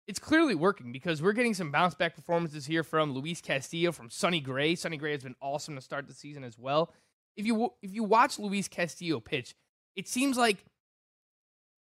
it's 0.08 0.18
clearly 0.18 0.56
working 0.56 0.90
because 0.90 1.22
we're 1.22 1.32
getting 1.32 1.54
some 1.54 1.70
bounce 1.70 1.94
back 1.94 2.16
performances 2.16 2.66
here 2.66 2.82
from 2.82 3.12
Luis 3.14 3.40
Castillo, 3.40 3.92
from 3.92 4.10
Sonny 4.10 4.40
Gray. 4.40 4.74
Sonny 4.74 4.96
Gray 4.96 5.12
has 5.12 5.22
been 5.22 5.36
awesome 5.40 5.76
to 5.76 5.80
start 5.80 6.08
the 6.08 6.14
season 6.14 6.42
as 6.42 6.58
well. 6.58 6.92
If 7.36 7.46
you 7.46 7.72
if 7.82 7.92
you 7.92 8.02
watch 8.02 8.36
Luis 8.36 8.66
Castillo 8.66 9.20
pitch, 9.20 9.54
it 9.94 10.08
seems 10.08 10.36
like 10.36 10.64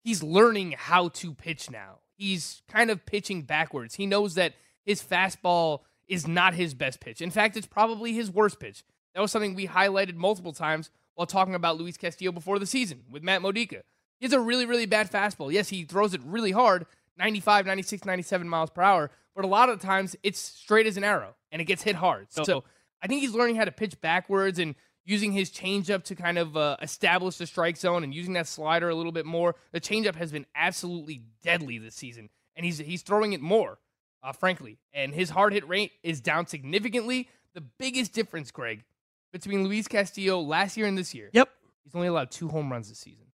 he's 0.04 0.22
learning 0.22 0.74
how 0.76 1.08
to 1.08 1.32
pitch 1.32 1.70
now. 1.70 2.00
He's 2.22 2.62
kind 2.68 2.90
of 2.90 3.04
pitching 3.04 3.42
backwards. 3.42 3.96
He 3.96 4.06
knows 4.06 4.34
that 4.34 4.54
his 4.84 5.02
fastball 5.02 5.80
is 6.06 6.28
not 6.28 6.54
his 6.54 6.72
best 6.72 7.00
pitch. 7.00 7.20
In 7.20 7.30
fact, 7.30 7.56
it's 7.56 7.66
probably 7.66 8.12
his 8.12 8.30
worst 8.30 8.60
pitch. 8.60 8.84
That 9.14 9.20
was 9.20 9.32
something 9.32 9.54
we 9.54 9.66
highlighted 9.66 10.14
multiple 10.14 10.52
times 10.52 10.90
while 11.14 11.26
talking 11.26 11.54
about 11.54 11.78
Luis 11.78 11.96
Castillo 11.96 12.30
before 12.30 12.58
the 12.58 12.66
season 12.66 13.02
with 13.10 13.22
Matt 13.22 13.42
Modica. 13.42 13.82
He 14.20 14.26
has 14.26 14.32
a 14.32 14.40
really, 14.40 14.66
really 14.66 14.86
bad 14.86 15.10
fastball. 15.10 15.52
Yes, 15.52 15.68
he 15.68 15.84
throws 15.84 16.14
it 16.14 16.20
really 16.24 16.52
hard, 16.52 16.86
95, 17.18 17.66
96, 17.66 18.04
97 18.04 18.48
miles 18.48 18.70
per 18.70 18.82
hour, 18.82 19.10
but 19.34 19.44
a 19.44 19.48
lot 19.48 19.68
of 19.68 19.80
the 19.80 19.86
times 19.86 20.14
it's 20.22 20.38
straight 20.38 20.86
as 20.86 20.96
an 20.96 21.02
arrow 21.02 21.34
and 21.50 21.60
it 21.60 21.64
gets 21.64 21.82
hit 21.82 21.96
hard. 21.96 22.28
So, 22.30 22.44
so 22.44 22.64
I 23.02 23.08
think 23.08 23.20
he's 23.20 23.34
learning 23.34 23.56
how 23.56 23.64
to 23.64 23.72
pitch 23.72 24.00
backwards 24.00 24.60
and 24.60 24.76
using 25.04 25.32
his 25.32 25.50
changeup 25.50 26.04
to 26.04 26.14
kind 26.14 26.38
of 26.38 26.56
uh, 26.56 26.76
establish 26.80 27.36
the 27.36 27.46
strike 27.46 27.76
zone 27.76 28.04
and 28.04 28.14
using 28.14 28.34
that 28.34 28.46
slider 28.46 28.88
a 28.88 28.94
little 28.94 29.12
bit 29.12 29.26
more. 29.26 29.56
The 29.72 29.80
changeup 29.80 30.16
has 30.16 30.32
been 30.32 30.46
absolutely 30.54 31.22
deadly 31.42 31.78
this 31.78 31.94
season, 31.94 32.30
and 32.56 32.64
he's 32.64 32.78
he's 32.78 33.02
throwing 33.02 33.32
it 33.32 33.40
more, 33.40 33.78
uh, 34.22 34.32
frankly. 34.32 34.78
And 34.92 35.14
his 35.14 35.30
hard 35.30 35.52
hit 35.52 35.66
rate 35.68 35.92
is 36.02 36.20
down 36.20 36.46
significantly. 36.46 37.28
The 37.54 37.60
biggest 37.60 38.12
difference, 38.12 38.50
Greg, 38.50 38.84
between 39.32 39.64
Luis 39.64 39.88
Castillo 39.88 40.40
last 40.40 40.76
year 40.76 40.86
and 40.86 40.96
this 40.96 41.14
year. 41.14 41.30
Yep. 41.32 41.48
He's 41.84 41.94
only 41.94 42.08
allowed 42.08 42.30
two 42.30 42.48
home 42.48 42.70
runs 42.70 42.88
this 42.88 42.98
season. 42.98 43.26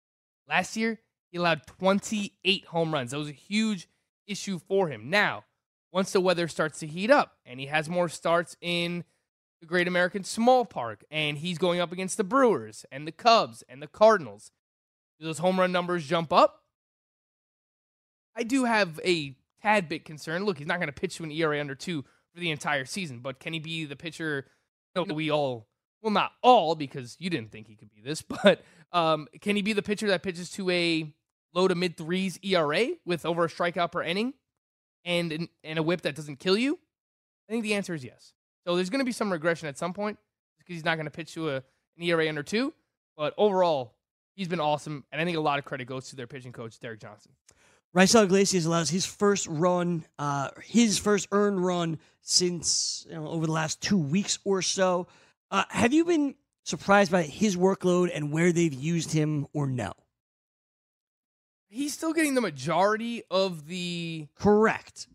Last 0.49 0.77
year, 0.77 0.99
he 1.31 1.39
allowed 1.39 1.67
28 1.67 2.65
home 2.67 2.93
runs. 2.93 3.11
That 3.11 3.19
was 3.19 3.29
a 3.29 3.33
huge 3.33 3.89
issue 4.27 4.59
for 4.59 4.89
him. 4.89 5.11
Now, 5.11 5.45
once 5.93 6.13
the 6.13 6.21
weather 6.21 6.49
starts 6.49 6.79
to 6.81 6.87
heat 6.87 7.11
up 7.11 7.37
and 7.45 7.61
he 7.61 7.67
has 7.67 7.89
more 7.89 8.09
starts 8.09 8.57
in 8.61 9.05
the 9.61 9.67
Great 9.67 9.89
American 9.89 10.25
Small 10.25 10.65
Park, 10.65 11.05
and 11.11 11.39
he's 11.39 11.59
going 11.59 11.81
up 11.81 11.93
against 11.93 12.17
the 12.17 12.25
Brewers 12.25 12.85
and 12.93 13.07
the 13.07 13.13
Cubs 13.13 13.65
and 13.69 13.83
the 13.83 13.87
Cardinals. 13.87 14.53
Do 15.19 15.27
those 15.27 15.39
home 15.39 15.59
run 15.59 15.73
numbers 15.73 16.07
jump 16.07 16.33
up? 16.33 16.63
I 18.37 18.45
do 18.45 18.65
have 18.65 19.01
a 19.05 19.35
tad 19.61 19.89
bit 19.89 20.05
concern. 20.05 20.45
Look, 20.45 20.59
he's 20.59 20.67
not 20.69 20.79
going 20.79 20.89
to 20.89 20.93
pitch 20.93 21.17
to 21.17 21.25
an 21.25 21.33
ERA 21.33 21.61
under 21.61 21.75
two 21.75 22.05
for 22.33 22.41
the 22.41 22.51
entire 22.51 22.85
season, 22.85 23.19
but 23.19 23.41
can 23.41 23.53
he 23.53 23.59
be 23.59 23.85
the 23.85 23.97
pitcher 23.97 24.47
that 24.95 25.13
we 25.13 25.31
all, 25.31 25.67
well, 26.03 26.13
not 26.13 26.33
all, 26.43 26.75
because 26.75 27.17
you 27.19 27.31
didn't 27.31 27.51
think 27.51 27.67
he 27.67 27.75
could 27.75 27.91
be 27.91 28.01
this, 28.01 28.23
but 28.45 28.63
um, 28.93 29.27
can 29.41 29.57
he 29.57 29.63
be 29.63 29.73
the 29.73 29.83
pitcher 29.83 30.07
that 30.09 30.23
pitches 30.23 30.51
to 30.53 30.71
a 30.71 31.13
low 31.53 31.67
to 31.67 31.75
mid 31.75 31.97
threes 31.97 32.39
ERA 32.43 32.91
with 33.05 33.27
over 33.27 33.45
a 33.45 33.49
strikeout 33.49 33.91
per 33.91 34.03
inning 34.03 34.35
and, 35.05 35.49
and 35.65 35.79
a 35.79 35.83
whip 35.83 36.03
that 36.03 36.15
doesn't 36.15 36.39
kill 36.39 36.57
you? 36.57 36.79
I 37.49 37.53
think 37.53 37.65
the 37.65 37.75
answer 37.75 37.95
is 37.95 38.05
yes. 38.05 38.35
So 38.69 38.77
there's 38.77 38.91
going 38.91 38.99
to 38.99 39.07
be 39.07 39.13
some 39.13 39.33
regression 39.33 39.67
at 39.67 39.79
some 39.79 39.95
point 39.95 40.19
because 40.59 40.75
he's 40.75 40.85
not 40.85 40.97
going 40.97 41.07
to 41.07 41.11
pitch 41.11 41.33
to 41.33 41.49
a, 41.49 41.57
an 41.57 42.03
ERA 42.03 42.29
under 42.29 42.43
two. 42.43 42.75
But 43.17 43.33
overall, 43.39 43.95
he's 44.37 44.47
been 44.47 44.61
awesome. 44.61 45.05
And 45.11 45.19
I 45.19 45.25
think 45.25 45.39
a 45.39 45.41
lot 45.41 45.59
of 45.59 45.65
credit 45.65 45.87
goes 45.87 46.11
to 46.11 46.17
their 46.17 46.27
pitching 46.27 46.53
coach, 46.53 46.79
Derek 46.79 47.01
Johnson. 47.01 47.33
Raisel 47.97 48.25
Iglesias 48.25 48.67
allows 48.67 48.91
his 48.91 49.07
first 49.07 49.47
run, 49.47 50.05
uh, 50.19 50.51
his 50.63 50.99
first 50.99 51.29
earned 51.33 51.65
run 51.65 51.99
since 52.21 53.07
you 53.09 53.15
know, 53.15 53.27
over 53.29 53.47
the 53.47 53.53
last 53.53 53.81
two 53.81 53.97
weeks 53.97 54.39
or 54.45 54.61
so. 54.61 55.07
Uh, 55.51 55.65
have 55.71 55.95
you 55.95 56.05
been 56.05 56.35
surprised 56.65 57.11
by 57.11 57.23
his 57.23 57.57
workload 57.57 58.11
and 58.13 58.31
where 58.33 58.53
they've 58.53 58.75
used 58.75 59.13
him 59.13 59.47
or 59.55 59.67
no? 59.67 59.95
He's 61.71 61.95
still 61.95 62.13
getting 62.13 62.35
the 62.35 62.43
majority 62.43 63.23
of 63.31 63.67
the 63.67 64.29
correct 64.35 65.07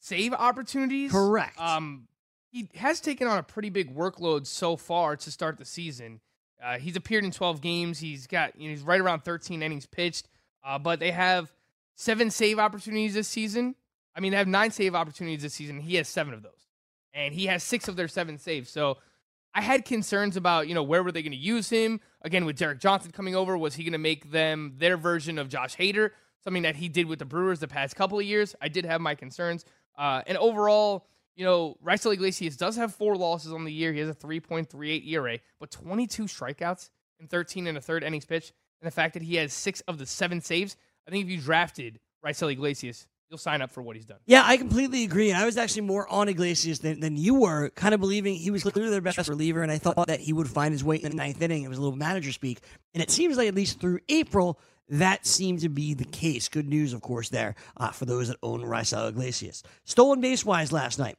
save 0.00 0.32
opportunities. 0.32 1.12
Correct. 1.12 1.60
Um, 1.60 2.08
he 2.50 2.68
has 2.76 3.00
taken 3.00 3.26
on 3.28 3.38
a 3.38 3.42
pretty 3.42 3.70
big 3.70 3.94
workload 3.94 4.46
so 4.46 4.76
far 4.76 5.16
to 5.16 5.30
start 5.30 5.58
the 5.58 5.64
season. 5.64 6.20
Uh, 6.62 6.78
he's 6.78 6.96
appeared 6.96 7.24
in 7.24 7.30
12 7.30 7.60
games. 7.60 7.98
He's 7.98 8.26
got 8.26 8.58
you 8.58 8.68
know, 8.68 8.70
he's 8.70 8.82
right 8.82 9.00
around 9.00 9.24
13 9.24 9.62
innings 9.62 9.86
pitched. 9.86 10.28
Uh, 10.64 10.78
but 10.78 10.98
they 10.98 11.10
have 11.10 11.52
seven 11.94 12.30
save 12.30 12.58
opportunities 12.58 13.14
this 13.14 13.28
season. 13.28 13.74
I 14.14 14.20
mean, 14.20 14.32
they 14.32 14.38
have 14.38 14.48
nine 14.48 14.70
save 14.70 14.94
opportunities 14.94 15.42
this 15.42 15.54
season. 15.54 15.80
He 15.80 15.96
has 15.96 16.08
seven 16.08 16.32
of 16.32 16.42
those, 16.42 16.66
and 17.12 17.34
he 17.34 17.46
has 17.46 17.62
six 17.62 17.86
of 17.86 17.96
their 17.96 18.08
seven 18.08 18.38
saves. 18.38 18.70
So 18.70 18.96
I 19.54 19.60
had 19.60 19.84
concerns 19.84 20.36
about 20.36 20.68
you 20.68 20.74
know 20.74 20.82
where 20.82 21.02
were 21.02 21.12
they 21.12 21.22
going 21.22 21.32
to 21.32 21.38
use 21.38 21.68
him 21.68 22.00
again 22.22 22.46
with 22.46 22.56
Derek 22.56 22.80
Johnson 22.80 23.12
coming 23.12 23.36
over. 23.36 23.56
Was 23.56 23.74
he 23.74 23.84
going 23.84 23.92
to 23.92 23.98
make 23.98 24.30
them 24.30 24.74
their 24.78 24.96
version 24.96 25.38
of 25.38 25.48
Josh 25.48 25.76
Hader, 25.76 26.10
something 26.42 26.62
that 26.62 26.76
he 26.76 26.88
did 26.88 27.06
with 27.06 27.18
the 27.18 27.24
Brewers 27.24 27.60
the 27.60 27.68
past 27.68 27.94
couple 27.94 28.18
of 28.18 28.24
years? 28.24 28.54
I 28.60 28.68
did 28.68 28.86
have 28.86 29.00
my 29.00 29.14
concerns, 29.14 29.64
uh, 29.98 30.22
and 30.26 30.38
overall 30.38 31.06
you 31.36 31.44
know, 31.44 31.76
Raisel 31.84 32.12
Iglesias 32.14 32.56
does 32.56 32.76
have 32.76 32.94
four 32.94 33.16
losses 33.16 33.52
on 33.52 33.64
the 33.64 33.72
year. 33.72 33.92
He 33.92 34.00
has 34.00 34.08
a 34.08 34.14
3.38 34.14 35.06
ERA, 35.06 35.38
but 35.60 35.70
22 35.70 36.24
strikeouts 36.24 36.90
and 37.20 37.28
13 37.28 37.66
and 37.66 37.78
a 37.78 37.80
third 37.80 38.02
innings 38.02 38.24
pitch. 38.24 38.52
And 38.80 38.86
the 38.86 38.94
fact 38.94 39.14
that 39.14 39.22
he 39.22 39.36
has 39.36 39.52
six 39.52 39.82
of 39.82 39.98
the 39.98 40.06
seven 40.06 40.40
saves, 40.40 40.76
I 41.06 41.10
think 41.10 41.24
if 41.24 41.30
you 41.30 41.40
drafted 41.40 42.00
Raisel 42.24 42.50
Iglesias, 42.50 43.06
you'll 43.28 43.38
sign 43.38 43.60
up 43.60 43.70
for 43.70 43.82
what 43.82 43.96
he's 43.96 44.04
done. 44.06 44.18
Yeah, 44.26 44.42
I 44.44 44.56
completely 44.56 45.04
agree. 45.04 45.32
I 45.32 45.44
was 45.44 45.56
actually 45.56 45.82
more 45.82 46.08
on 46.08 46.28
Iglesias 46.28 46.80
than, 46.80 47.00
than 47.00 47.16
you 47.16 47.34
were, 47.34 47.70
kind 47.70 47.94
of 47.94 48.00
believing 48.00 48.34
he 48.34 48.50
was 48.50 48.62
clearly 48.62 48.90
their 48.90 49.00
best 49.00 49.28
reliever. 49.28 49.62
And 49.62 49.70
I 49.70 49.78
thought 49.78 50.06
that 50.06 50.20
he 50.20 50.32
would 50.32 50.48
find 50.48 50.72
his 50.72 50.84
way 50.84 50.96
in 50.96 51.10
the 51.10 51.16
ninth 51.16 51.40
inning. 51.42 51.64
It 51.64 51.68
was 51.68 51.78
a 51.78 51.82
little 51.82 51.96
manager 51.98 52.32
speak. 52.32 52.60
And 52.94 53.02
it 53.02 53.10
seems 53.10 53.36
like 53.36 53.48
at 53.48 53.54
least 53.54 53.80
through 53.80 54.00
April, 54.08 54.58
that 54.88 55.26
seemed 55.26 55.60
to 55.60 55.68
be 55.68 55.94
the 55.94 56.04
case. 56.04 56.48
Good 56.48 56.68
news, 56.68 56.92
of 56.92 57.00
course, 57.02 57.28
there 57.28 57.56
uh, 57.76 57.90
for 57.90 58.04
those 58.04 58.28
that 58.28 58.36
own 58.42 58.62
Raisel 58.62 59.08
Iglesias. 59.08 59.62
Stolen 59.84 60.20
base 60.20 60.44
wise 60.44 60.72
last 60.72 60.98
night. 60.98 61.16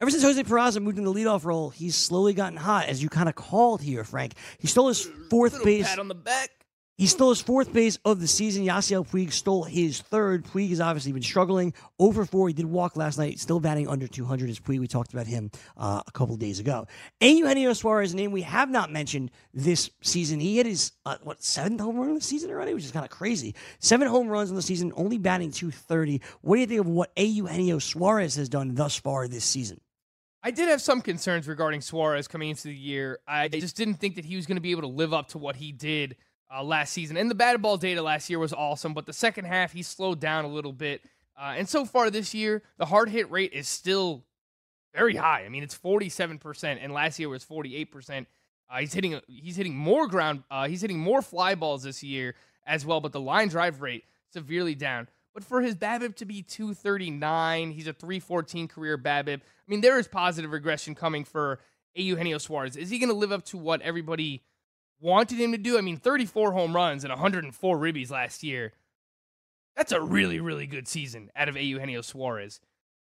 Ever 0.00 0.12
since 0.12 0.22
Jose 0.22 0.40
Peraza 0.44 0.80
moved 0.80 0.96
into 0.96 1.12
the 1.12 1.18
leadoff 1.18 1.44
role, 1.44 1.70
he's 1.70 1.96
slowly 1.96 2.32
gotten 2.32 2.56
hot, 2.56 2.86
as 2.86 3.02
you 3.02 3.08
kind 3.08 3.28
of 3.28 3.34
called 3.34 3.82
here, 3.82 4.04
Frank. 4.04 4.34
He 4.58 4.68
stole 4.68 4.86
his 4.86 5.10
fourth 5.28 5.64
base. 5.64 5.88
Pat 5.88 5.98
on 5.98 6.06
the 6.06 6.14
back. 6.14 6.50
He 6.96 7.06
stole 7.06 7.30
his 7.30 7.40
fourth 7.40 7.72
base 7.72 7.98
of 8.04 8.20
the 8.20 8.28
season. 8.28 8.64
Yasiel 8.64 9.08
Puig 9.08 9.32
stole 9.32 9.64
his 9.64 10.00
third. 10.00 10.44
Puig 10.44 10.68
has 10.70 10.80
obviously 10.80 11.10
been 11.10 11.22
struggling. 11.22 11.74
Over 11.98 12.24
four. 12.24 12.46
He 12.46 12.54
did 12.54 12.66
walk 12.66 12.96
last 12.96 13.18
night. 13.18 13.40
Still 13.40 13.58
batting 13.58 13.88
under 13.88 14.06
200 14.06 14.48
is 14.48 14.60
Puig. 14.60 14.78
We 14.78 14.86
talked 14.86 15.12
about 15.12 15.26
him 15.26 15.50
uh, 15.76 16.02
a 16.06 16.12
couple 16.12 16.36
days 16.36 16.60
ago. 16.60 16.86
And 17.20 17.36
Eugenio 17.36 17.72
Suarez, 17.72 18.12
a 18.12 18.16
name 18.16 18.30
we 18.30 18.42
have 18.42 18.70
not 18.70 18.92
mentioned 18.92 19.32
this 19.52 19.90
season. 20.00 20.38
He 20.38 20.58
hit 20.58 20.66
his, 20.66 20.92
uh, 21.06 21.16
what, 21.24 21.42
seventh 21.42 21.80
home 21.80 21.96
run 21.96 22.10
of 22.10 22.14
the 22.16 22.20
season 22.20 22.50
already, 22.50 22.72
which 22.72 22.84
is 22.84 22.92
kind 22.92 23.04
of 23.04 23.10
crazy. 23.10 23.56
Seven 23.80 24.06
home 24.06 24.28
runs 24.28 24.50
in 24.50 24.56
the 24.56 24.62
season, 24.62 24.92
only 24.94 25.18
batting 25.18 25.50
230. 25.50 26.20
What 26.40 26.54
do 26.54 26.60
you 26.60 26.66
think 26.68 26.80
of 26.80 26.86
what 26.86 27.10
A. 27.16 27.24
Eugenio 27.24 27.80
Suarez 27.80 28.36
has 28.36 28.48
done 28.48 28.76
thus 28.76 28.96
far 28.96 29.26
this 29.26 29.44
season? 29.44 29.80
I 30.42 30.50
did 30.50 30.68
have 30.68 30.80
some 30.80 31.00
concerns 31.00 31.48
regarding 31.48 31.80
Suarez 31.80 32.28
coming 32.28 32.50
into 32.50 32.68
the 32.68 32.74
year. 32.74 33.18
I 33.26 33.48
just 33.48 33.76
didn't 33.76 33.94
think 33.94 34.14
that 34.16 34.24
he 34.24 34.36
was 34.36 34.46
going 34.46 34.56
to 34.56 34.62
be 34.62 34.70
able 34.70 34.82
to 34.82 34.88
live 34.88 35.12
up 35.12 35.28
to 35.28 35.38
what 35.38 35.56
he 35.56 35.72
did 35.72 36.16
uh, 36.54 36.62
last 36.62 36.92
season. 36.92 37.16
And 37.16 37.30
the 37.30 37.34
batted 37.34 37.60
ball 37.60 37.76
data 37.76 38.02
last 38.02 38.30
year 38.30 38.38
was 38.38 38.52
awesome, 38.52 38.94
but 38.94 39.06
the 39.06 39.12
second 39.12 39.46
half 39.46 39.72
he 39.72 39.82
slowed 39.82 40.20
down 40.20 40.44
a 40.44 40.48
little 40.48 40.72
bit. 40.72 41.02
Uh, 41.36 41.54
and 41.56 41.68
so 41.68 41.84
far 41.84 42.10
this 42.10 42.34
year, 42.34 42.62
the 42.78 42.86
hard 42.86 43.08
hit 43.08 43.30
rate 43.30 43.52
is 43.52 43.68
still 43.68 44.24
very 44.94 45.16
high. 45.16 45.44
I 45.44 45.48
mean, 45.48 45.62
it's 45.62 45.76
47%, 45.76 46.78
and 46.80 46.92
last 46.92 47.18
year 47.18 47.28
was 47.28 47.44
48%. 47.44 48.26
Uh, 48.70 48.78
he's 48.78 48.92
hitting 48.92 49.18
he's 49.26 49.56
hitting 49.56 49.74
more 49.74 50.06
ground 50.06 50.42
uh, 50.50 50.68
he's 50.68 50.82
hitting 50.82 50.98
more 50.98 51.22
fly 51.22 51.54
balls 51.54 51.82
this 51.84 52.02
year 52.02 52.34
as 52.66 52.84
well, 52.84 53.00
but 53.00 53.12
the 53.12 53.20
line 53.20 53.48
drive 53.48 53.80
rate 53.80 54.04
severely 54.30 54.74
down. 54.74 55.08
But 55.38 55.44
for 55.44 55.60
his 55.60 55.76
BABIP 55.76 56.16
to 56.16 56.24
be 56.24 56.42
239, 56.42 57.70
he's 57.70 57.86
a 57.86 57.92
314 57.92 58.66
career 58.66 58.98
BABIP. 58.98 59.36
I 59.36 59.68
mean, 59.68 59.82
there 59.82 59.96
is 59.96 60.08
positive 60.08 60.50
regression 60.50 60.96
coming 60.96 61.22
for 61.22 61.60
Eugenio 61.94 62.38
Suarez. 62.38 62.74
Is 62.76 62.90
he 62.90 62.98
going 62.98 63.08
to 63.08 63.14
live 63.14 63.30
up 63.30 63.44
to 63.44 63.56
what 63.56 63.80
everybody 63.82 64.42
wanted 65.00 65.38
him 65.38 65.52
to 65.52 65.58
do. 65.58 65.78
I 65.78 65.80
mean, 65.80 65.96
34 65.96 66.50
home 66.50 66.74
runs 66.74 67.04
and 67.04 67.12
104 67.12 67.78
ribbies 67.78 68.10
last 68.10 68.42
year. 68.42 68.72
That's 69.76 69.92
a 69.92 70.00
really, 70.00 70.40
really 70.40 70.66
good 70.66 70.88
season 70.88 71.30
out 71.36 71.48
of 71.48 71.56
Eugenio 71.56 72.00
Suarez. 72.00 72.58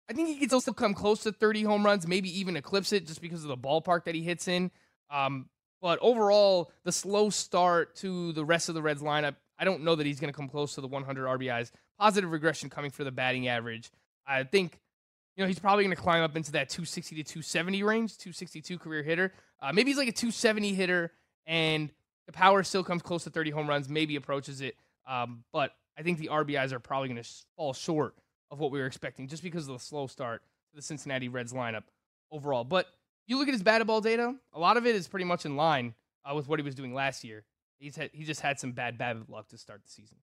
I 0.07 0.13
think 0.13 0.29
he 0.29 0.37
could 0.37 0.61
still 0.61 0.75
come 0.75 0.93
close 0.93 1.23
to 1.23 1.33
30 1.33 1.63
home 1.63 1.87
runs, 1.87 2.07
maybe 2.07 2.39
even 2.39 2.55
eclipse 2.55 2.93
it 2.93 3.07
just 3.07 3.23
because 3.23 3.45
of 3.45 3.49
the 3.49 3.57
ballpark 3.57 4.05
that 4.05 4.15
he 4.15 4.21
hits 4.21 4.47
in. 4.47 4.71
Um, 5.11 5.49
but 5.81 5.99
overall, 6.03 6.71
the 6.85 6.93
slow 6.93 7.31
start 7.31 7.97
to 7.97 8.35
the 8.35 8.45
rest 8.45 8.69
of 8.69 8.75
the 8.75 8.83
Reds 8.83 9.01
lineup, 9.01 9.37
I 9.59 9.65
don't 9.65 9.85
know 9.85 9.95
that 9.95 10.07
he's 10.07 10.21
going 10.21 10.31
to 10.31 10.37
come 10.37 10.51
close 10.51 10.75
to 10.75 10.83
the 10.83 10.87
100 10.87 11.27
RBIs. 11.27 11.73
Positive 11.99 12.31
regression 12.31 12.71
coming 12.71 12.91
for 12.91 13.05
the 13.05 13.11
batting 13.11 13.49
average. 13.49 13.91
I 14.27 14.45
think, 14.45 14.81
you 15.37 15.43
know, 15.43 15.49
he's 15.49 15.59
probably 15.59 15.85
going 15.85 15.97
to 15.97 16.03
climb 16.03 16.23
up 16.23 16.37
into 16.37 16.53
that 16.53 16.69
260 16.69 17.17
to 17.17 17.23
270 17.23 17.83
range, 17.83 18.19
262 18.19 18.79
career 18.79 19.03
hitter. 19.03 19.33
Uh, 19.61 19.73
maybe 19.73 19.91
he's 19.91 19.99
like 19.99 20.09
a 20.09 20.13
270 20.13 20.75
hitter 20.75 21.13
and 21.47 21.91
the 22.27 22.33
power 22.33 22.63
still 22.63 22.85
comes 22.85 23.03
close 23.03 23.25
to 23.25 23.31
30 23.31 23.51
home 23.51 23.69
runs, 23.69 23.89
maybe 23.89 24.17
approaches 24.17 24.61
it. 24.61 24.77
Um, 25.09 25.45
but 25.53 25.73
I 25.97 26.03
think 26.03 26.19
the 26.19 26.29
RBIs 26.29 26.73
are 26.73 26.81
probably 26.81 27.09
going 27.09 27.23
to 27.23 27.29
fall 27.57 27.73
short 27.73 28.15
of 28.51 28.59
what 28.59 28.71
we 28.71 28.79
were 28.79 28.87
expecting 28.87 29.29
just 29.29 29.43
because 29.43 29.69
of 29.69 29.75
the 29.75 29.85
slow 29.85 30.07
start 30.07 30.43
to 30.71 30.77
the 30.77 30.83
Cincinnati 30.83 31.29
Reds 31.29 31.53
lineup 31.53 31.85
overall. 32.31 32.65
But 32.65 32.87
you 33.27 33.39
look 33.39 33.49
at 33.49 33.55
his 33.55 33.63
batted 33.63 33.87
ball 33.87 34.01
data, 34.01 34.35
a 34.53 34.59
lot 34.59 34.77
of 34.77 34.87
it 34.87 34.95
is 34.95 35.09
pretty 35.09 35.25
much 35.25 35.47
in 35.47 35.57
line 35.57 35.95
uh, 36.25 36.35
with 36.35 36.49
what 36.49 36.59
he 36.59 36.65
was 36.65 36.75
doing 36.75 36.95
last 36.95 37.25
year. 37.25 37.45
He's 37.79 37.97
had, 37.97 38.11
he 38.13 38.25
just 38.25 38.41
had 38.41 38.59
some 38.59 38.73
bad 38.73 38.99
bad 38.99 39.29
luck 39.29 39.49
to 39.49 39.59
start 39.59 39.83
the 39.83 39.91
season. 39.91 40.17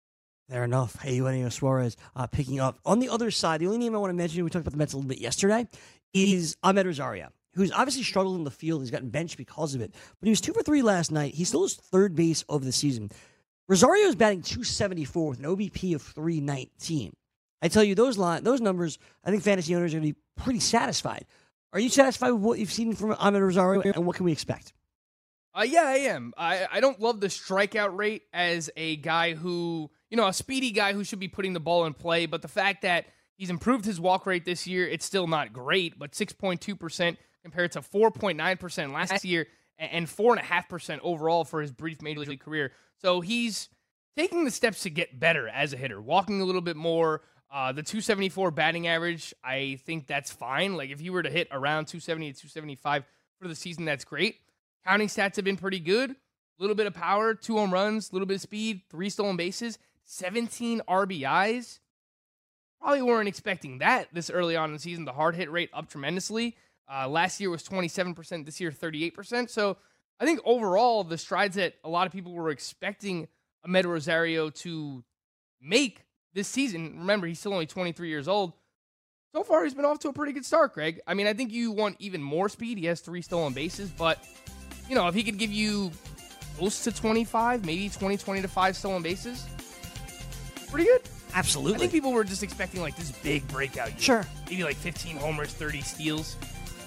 Fair 0.51 0.65
enough. 0.65 1.01
Hey, 1.01 1.15
Eugenio 1.15 1.47
Suarez 1.47 1.95
uh, 2.13 2.27
picking 2.27 2.59
up. 2.59 2.77
On 2.85 2.99
the 2.99 3.07
other 3.07 3.31
side, 3.31 3.61
the 3.61 3.67
only 3.67 3.77
name 3.77 3.95
I 3.95 3.99
want 3.99 4.09
to 4.09 4.13
mention, 4.13 4.43
we 4.43 4.49
talked 4.49 4.67
about 4.67 4.71
the 4.71 4.77
Mets 4.77 4.91
a 4.91 4.97
little 4.97 5.07
bit 5.07 5.19
yesterday, 5.19 5.65
is 6.13 6.57
Amed 6.61 6.83
Rosario, 6.83 7.29
who's 7.53 7.71
obviously 7.71 8.03
struggled 8.03 8.35
in 8.35 8.43
the 8.43 8.51
field. 8.51 8.81
He's 8.81 8.91
gotten 8.91 9.11
benched 9.11 9.37
because 9.37 9.75
of 9.75 9.79
it. 9.79 9.93
But 9.93 10.25
he 10.25 10.29
was 10.29 10.41
two 10.41 10.51
for 10.51 10.61
three 10.61 10.81
last 10.81 11.09
night. 11.09 11.35
He 11.35 11.45
still 11.45 11.63
is 11.63 11.75
third 11.75 12.15
base 12.17 12.43
of 12.49 12.65
the 12.65 12.73
season. 12.73 13.11
Rosario 13.69 14.07
is 14.07 14.17
batting 14.17 14.41
274 14.41 15.29
with 15.29 15.39
an 15.39 15.45
OBP 15.45 15.95
of 15.95 16.01
319. 16.01 17.13
I 17.61 17.67
tell 17.69 17.85
you, 17.85 17.95
those 17.95 18.17
line, 18.17 18.43
those 18.43 18.59
numbers, 18.59 18.99
I 19.23 19.31
think 19.31 19.43
fantasy 19.43 19.73
owners 19.73 19.93
are 19.93 19.99
going 19.99 20.09
to 20.09 20.13
be 20.13 20.19
pretty 20.35 20.59
satisfied. 20.59 21.27
Are 21.71 21.79
you 21.79 21.87
satisfied 21.87 22.31
with 22.31 22.41
what 22.41 22.59
you've 22.59 22.73
seen 22.73 22.91
from 22.91 23.13
Amed 23.13 23.39
Rosario, 23.39 23.83
and 23.83 24.05
what 24.05 24.17
can 24.17 24.25
we 24.25 24.33
expect? 24.33 24.73
Uh, 25.57 25.63
yeah, 25.63 25.83
I 25.85 25.97
am. 26.09 26.33
I, 26.37 26.67
I 26.69 26.81
don't 26.81 26.99
love 26.99 27.21
the 27.21 27.27
strikeout 27.27 27.97
rate 27.97 28.23
as 28.33 28.69
a 28.75 28.97
guy 28.97 29.33
who, 29.33 29.89
you 30.11 30.17
know, 30.17 30.27
a 30.27 30.33
speedy 30.33 30.71
guy 30.71 30.93
who 30.93 31.03
should 31.03 31.19
be 31.19 31.29
putting 31.29 31.53
the 31.53 31.59
ball 31.59 31.85
in 31.85 31.93
play. 31.93 32.27
But 32.27 32.43
the 32.43 32.47
fact 32.47 32.83
that 32.83 33.05
he's 33.37 33.49
improved 33.49 33.85
his 33.85 33.99
walk 33.99 34.27
rate 34.27 34.45
this 34.45 34.67
year, 34.67 34.87
it's 34.87 35.05
still 35.05 35.25
not 35.25 35.53
great, 35.53 35.97
but 35.97 36.11
6.2% 36.11 37.17
compared 37.41 37.71
to 37.71 37.81
4.9% 37.81 38.93
last 38.93 39.25
year 39.25 39.47
and 39.79 40.05
4.5% 40.05 40.99
overall 41.01 41.43
for 41.43 41.61
his 41.61 41.71
brief 41.71 42.01
major 42.01 42.19
league 42.19 42.41
career. 42.41 42.71
So 42.97 43.21
he's 43.21 43.69
taking 44.15 44.43
the 44.43 44.51
steps 44.51 44.83
to 44.83 44.89
get 44.89 45.19
better 45.19 45.47
as 45.47 45.73
a 45.73 45.77
hitter, 45.77 45.99
walking 45.99 46.41
a 46.41 46.45
little 46.45 46.61
bit 46.61 46.75
more. 46.75 47.21
Uh, 47.51 47.71
the 47.71 47.81
274 47.83 48.51
batting 48.51 48.87
average, 48.87 49.33
I 49.43 49.79
think 49.85 50.07
that's 50.07 50.31
fine. 50.31 50.75
Like 50.75 50.89
if 50.89 51.01
you 51.01 51.13
were 51.13 51.23
to 51.23 51.29
hit 51.29 51.47
around 51.51 51.85
270 51.85 52.33
to 52.33 52.39
275 52.39 53.05
for 53.41 53.47
the 53.47 53.55
season, 53.55 53.85
that's 53.85 54.05
great. 54.05 54.35
Counting 54.85 55.07
stats 55.07 55.37
have 55.37 55.45
been 55.45 55.57
pretty 55.57 55.79
good. 55.79 56.11
A 56.11 56.15
little 56.59 56.75
bit 56.75 56.85
of 56.85 56.93
power, 56.93 57.33
two 57.33 57.57
home 57.57 57.73
runs, 57.73 58.11
a 58.11 58.13
little 58.13 58.27
bit 58.27 58.35
of 58.35 58.41
speed, 58.41 58.81
three 58.89 59.09
stolen 59.09 59.35
bases, 59.35 59.79
17 60.11 60.81
RBIs. 60.89 61.79
Probably 62.81 63.01
weren't 63.01 63.29
expecting 63.29 63.77
that 63.77 64.09
this 64.11 64.29
early 64.29 64.57
on 64.57 64.69
in 64.69 64.73
the 64.73 64.79
season. 64.79 65.05
The 65.05 65.13
hard 65.13 65.35
hit 65.35 65.49
rate 65.49 65.69
up 65.73 65.89
tremendously. 65.89 66.57
Uh, 66.91 67.07
last 67.07 67.39
year 67.39 67.49
was 67.49 67.63
27%, 67.63 68.45
this 68.45 68.59
year 68.59 68.71
38%. 68.71 69.49
So 69.49 69.77
I 70.19 70.25
think 70.25 70.41
overall, 70.43 71.05
the 71.05 71.17
strides 71.17 71.55
that 71.55 71.75
a 71.85 71.89
lot 71.89 72.07
of 72.07 72.13
people 72.13 72.33
were 72.33 72.49
expecting 72.49 73.29
Amed 73.65 73.85
Rosario 73.85 74.49
to 74.49 75.03
make 75.61 76.03
this 76.33 76.49
season, 76.49 76.99
remember, 76.99 77.27
he's 77.27 77.39
still 77.39 77.53
only 77.53 77.65
23 77.65 78.09
years 78.09 78.27
old. 78.27 78.51
So 79.33 79.43
far, 79.43 79.63
he's 79.63 79.73
been 79.73 79.85
off 79.85 79.99
to 79.99 80.09
a 80.09 80.13
pretty 80.13 80.33
good 80.33 80.45
start, 80.45 80.73
Greg. 80.73 80.99
I 81.07 81.13
mean, 81.13 81.27
I 81.27 81.33
think 81.33 81.53
you 81.53 81.71
want 81.71 81.95
even 81.99 82.21
more 82.21 82.49
speed. 82.49 82.77
He 82.77 82.85
has 82.87 82.99
three 82.99 83.21
stolen 83.21 83.53
bases, 83.53 83.89
but 83.89 84.19
you 84.89 84.95
know, 84.95 85.07
if 85.07 85.15
he 85.15 85.23
could 85.23 85.37
give 85.37 85.53
you 85.53 85.91
close 86.57 86.83
to 86.83 86.91
25, 86.91 87.63
maybe 87.65 87.87
20, 87.87 88.17
20 88.17 88.41
to 88.41 88.47
5 88.49 88.75
stolen 88.75 89.01
bases, 89.01 89.45
pretty 90.71 90.85
good. 90.85 91.01
Absolutely. 91.33 91.75
I 91.75 91.77
think 91.79 91.91
people 91.91 92.11
were 92.11 92.23
just 92.23 92.43
expecting 92.43 92.81
like 92.81 92.95
this 92.95 93.11
big 93.11 93.47
breakout 93.47 93.89
year. 93.89 93.99
Sure. 93.99 94.25
Maybe 94.49 94.63
like 94.63 94.77
15 94.77 95.17
homers, 95.17 95.53
30 95.53 95.81
steals. 95.81 96.35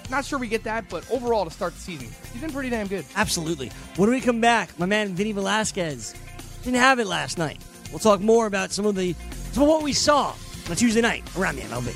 Not 0.09 0.25
sure 0.25 0.37
we 0.37 0.47
get 0.47 0.63
that, 0.63 0.87
but 0.89 1.09
overall 1.09 1.45
to 1.45 1.51
start 1.51 1.73
the 1.73 1.79
season, 1.79 2.09
he's 2.31 2.41
been 2.41 2.51
pretty 2.51 2.69
damn 2.69 2.87
good. 2.87 3.05
Absolutely. 3.15 3.71
When 3.95 4.09
do 4.09 4.13
we 4.13 4.21
come 4.21 4.39
back, 4.39 4.77
my 4.77 4.85
man 4.85 5.15
Vinny 5.15 5.31
Velasquez 5.31 6.13
didn't 6.63 6.79
have 6.79 6.99
it 6.99 7.07
last 7.07 7.37
night. 7.37 7.59
We'll 7.89 7.99
talk 7.99 8.19
more 8.21 8.45
about 8.45 8.71
some 8.71 8.85
of 8.85 8.95
the 8.95 9.15
some 9.51 9.63
of 9.63 9.69
what 9.69 9.83
we 9.83 9.93
saw 9.93 10.35
on 10.69 10.75
Tuesday 10.75 11.01
night 11.01 11.23
around 11.37 11.55
the 11.55 11.63
MLB. 11.63 11.95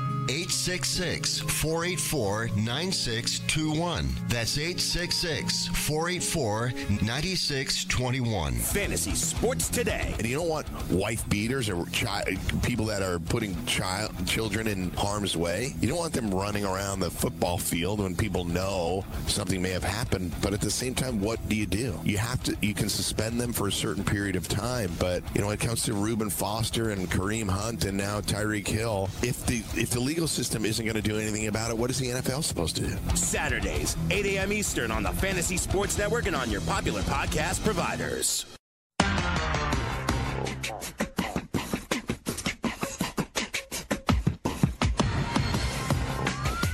866 0.29 1.39
484 1.39 2.49
9621. 2.55 4.07
That's 4.27 4.57
866 4.57 5.67
484 5.67 6.73
9621. 7.01 8.53
Fantasy 8.53 9.15
Sports 9.15 9.69
Today. 9.69 10.13
And 10.17 10.27
you 10.27 10.35
don't 10.37 10.49
want 10.49 10.67
wife 10.91 11.27
beaters 11.29 11.69
or 11.69 11.85
chi- 11.85 12.37
people 12.63 12.85
that 12.85 13.01
are 13.01 13.19
putting 13.19 13.65
child 13.65 14.11
children 14.27 14.67
in 14.67 14.91
harm's 14.91 15.35
way. 15.35 15.73
You 15.81 15.87
don't 15.87 15.97
want 15.97 16.13
them 16.13 16.31
running 16.33 16.65
around 16.65 16.99
the 16.99 17.09
football 17.09 17.57
field 17.57 17.99
when 17.99 18.15
people 18.15 18.43
know 18.43 19.03
something 19.27 19.61
may 19.61 19.71
have 19.71 19.83
happened. 19.83 20.31
But 20.41 20.53
at 20.53 20.61
the 20.61 20.71
same 20.71 20.93
time, 20.93 21.19
what 21.19 21.39
do 21.49 21.55
you 21.55 21.65
do? 21.65 21.99
You 22.03 22.17
have 22.17 22.43
to. 22.43 22.55
You 22.61 22.73
can 22.73 22.89
suspend 22.89 23.39
them 23.39 23.53
for 23.53 23.67
a 23.67 23.71
certain 23.71 24.03
period 24.03 24.35
of 24.35 24.47
time. 24.47 24.91
But 24.99 25.23
you 25.33 25.41
know, 25.41 25.47
when 25.47 25.55
it 25.55 25.61
comes 25.61 25.83
to 25.83 25.93
Reuben 25.93 26.29
Foster 26.29 26.91
and 26.91 27.09
Kareem 27.09 27.49
Hunt 27.49 27.85
and 27.85 27.97
now 27.97 28.21
Tyreek 28.21 28.67
Hill, 28.67 29.09
if 29.23 29.45
the 29.45 29.63
if 29.79 29.89
the 29.89 29.99
legal 30.11 30.27
system 30.27 30.65
isn't 30.65 30.85
going 30.85 30.93
to 30.93 31.01
do 31.01 31.17
anything 31.17 31.47
about 31.47 31.71
it, 31.71 31.77
what 31.77 31.89
is 31.89 31.97
the 31.97 32.07
NFL 32.07 32.43
supposed 32.43 32.75
to 32.75 32.81
do? 32.81 32.97
Saturdays, 33.15 33.95
8 34.09 34.25
a.m. 34.25 34.51
Eastern 34.51 34.91
on 34.91 35.03
the 35.03 35.11
Fantasy 35.11 35.55
Sports 35.55 35.97
Network 35.97 36.27
and 36.27 36.35
on 36.35 36.51
your 36.51 36.59
popular 36.61 37.01
podcast 37.03 37.63
providers. 37.63 38.45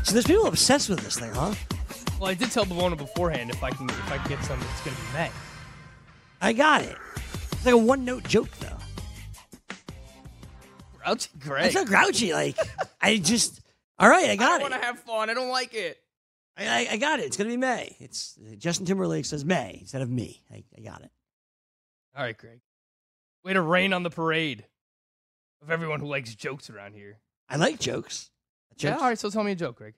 So 0.04 0.14
there's 0.14 0.26
people 0.26 0.48
obsessed 0.48 0.90
with 0.90 1.02
this 1.02 1.20
thing, 1.20 1.32
huh? 1.32 1.54
Well, 2.20 2.32
I 2.32 2.34
did 2.34 2.50
tell 2.50 2.66
Bavona 2.66 2.98
beforehand 2.98 3.52
if 3.52 3.64
I 3.64 3.70
can 3.70 3.88
if 3.88 4.12
I 4.12 4.18
can 4.18 4.30
get 4.30 4.44
some, 4.46 4.60
it's 4.60 4.82
going 4.82 4.96
to 4.96 5.02
be 5.04 5.14
May. 5.14 5.30
I 6.42 6.54
got 6.54 6.82
it. 6.82 6.98
It's 7.52 7.66
like 7.68 7.76
a 7.76 7.78
one 7.78 8.04
note 8.04 8.24
joke, 8.24 8.50
though. 8.62 8.87
Grouchy 11.08 11.30
Greg. 11.40 11.66
It's 11.68 11.76
not 11.76 11.88
grouchy. 11.88 12.34
Like, 12.34 12.58
I 13.02 13.18
just, 13.18 13.62
all 14.00 14.10
right, 14.10 14.30
I 14.30 14.36
got 14.36 14.46
it. 14.54 14.56
I 14.56 14.58
don't 14.60 14.60
it. 14.60 14.72
want 14.72 14.82
to 14.82 14.88
have 14.88 15.00
fun. 15.00 15.30
I 15.30 15.34
don't 15.34 15.50
like 15.50 15.74
it. 15.74 15.98
I, 16.58 16.66
I, 16.68 16.88
I 16.94 16.98
got 16.98 17.20
it. 17.20 17.26
It's 17.28 17.38
going 17.38 17.50
to 17.50 17.54
be 17.54 17.58
May. 17.58 17.96
It's 18.00 18.38
Justin 18.58 18.86
Timberlake 18.86 19.26
says 19.26 19.46
May 19.46 19.78
instead 19.82 20.02
of 20.02 20.10
me. 20.10 20.42
I, 20.52 20.64
I 20.78 20.82
got 20.82 21.02
it. 21.02 21.12
All 22.16 22.24
right, 22.24 22.38
Greg. 22.38 22.60
Way 23.44 23.54
to 23.54 23.62
rain 23.62 23.94
on 23.94 24.04
the 24.04 24.10
parade 24.10 24.66
of 25.62 25.70
everyone 25.72 26.00
who 26.00 26.08
likes 26.08 26.34
jokes 26.36 26.70
around 26.70 26.94
here. 26.94 27.20
I 27.50 27.56
like 27.58 27.80
jokes. 27.80 28.30
Yeah, 28.78 28.96
all 28.98 29.04
right, 29.04 29.18
so 29.18 29.30
tell 29.30 29.44
me 29.44 29.54
a 29.54 29.56
joke, 29.56 29.78
Greg. 29.78 29.94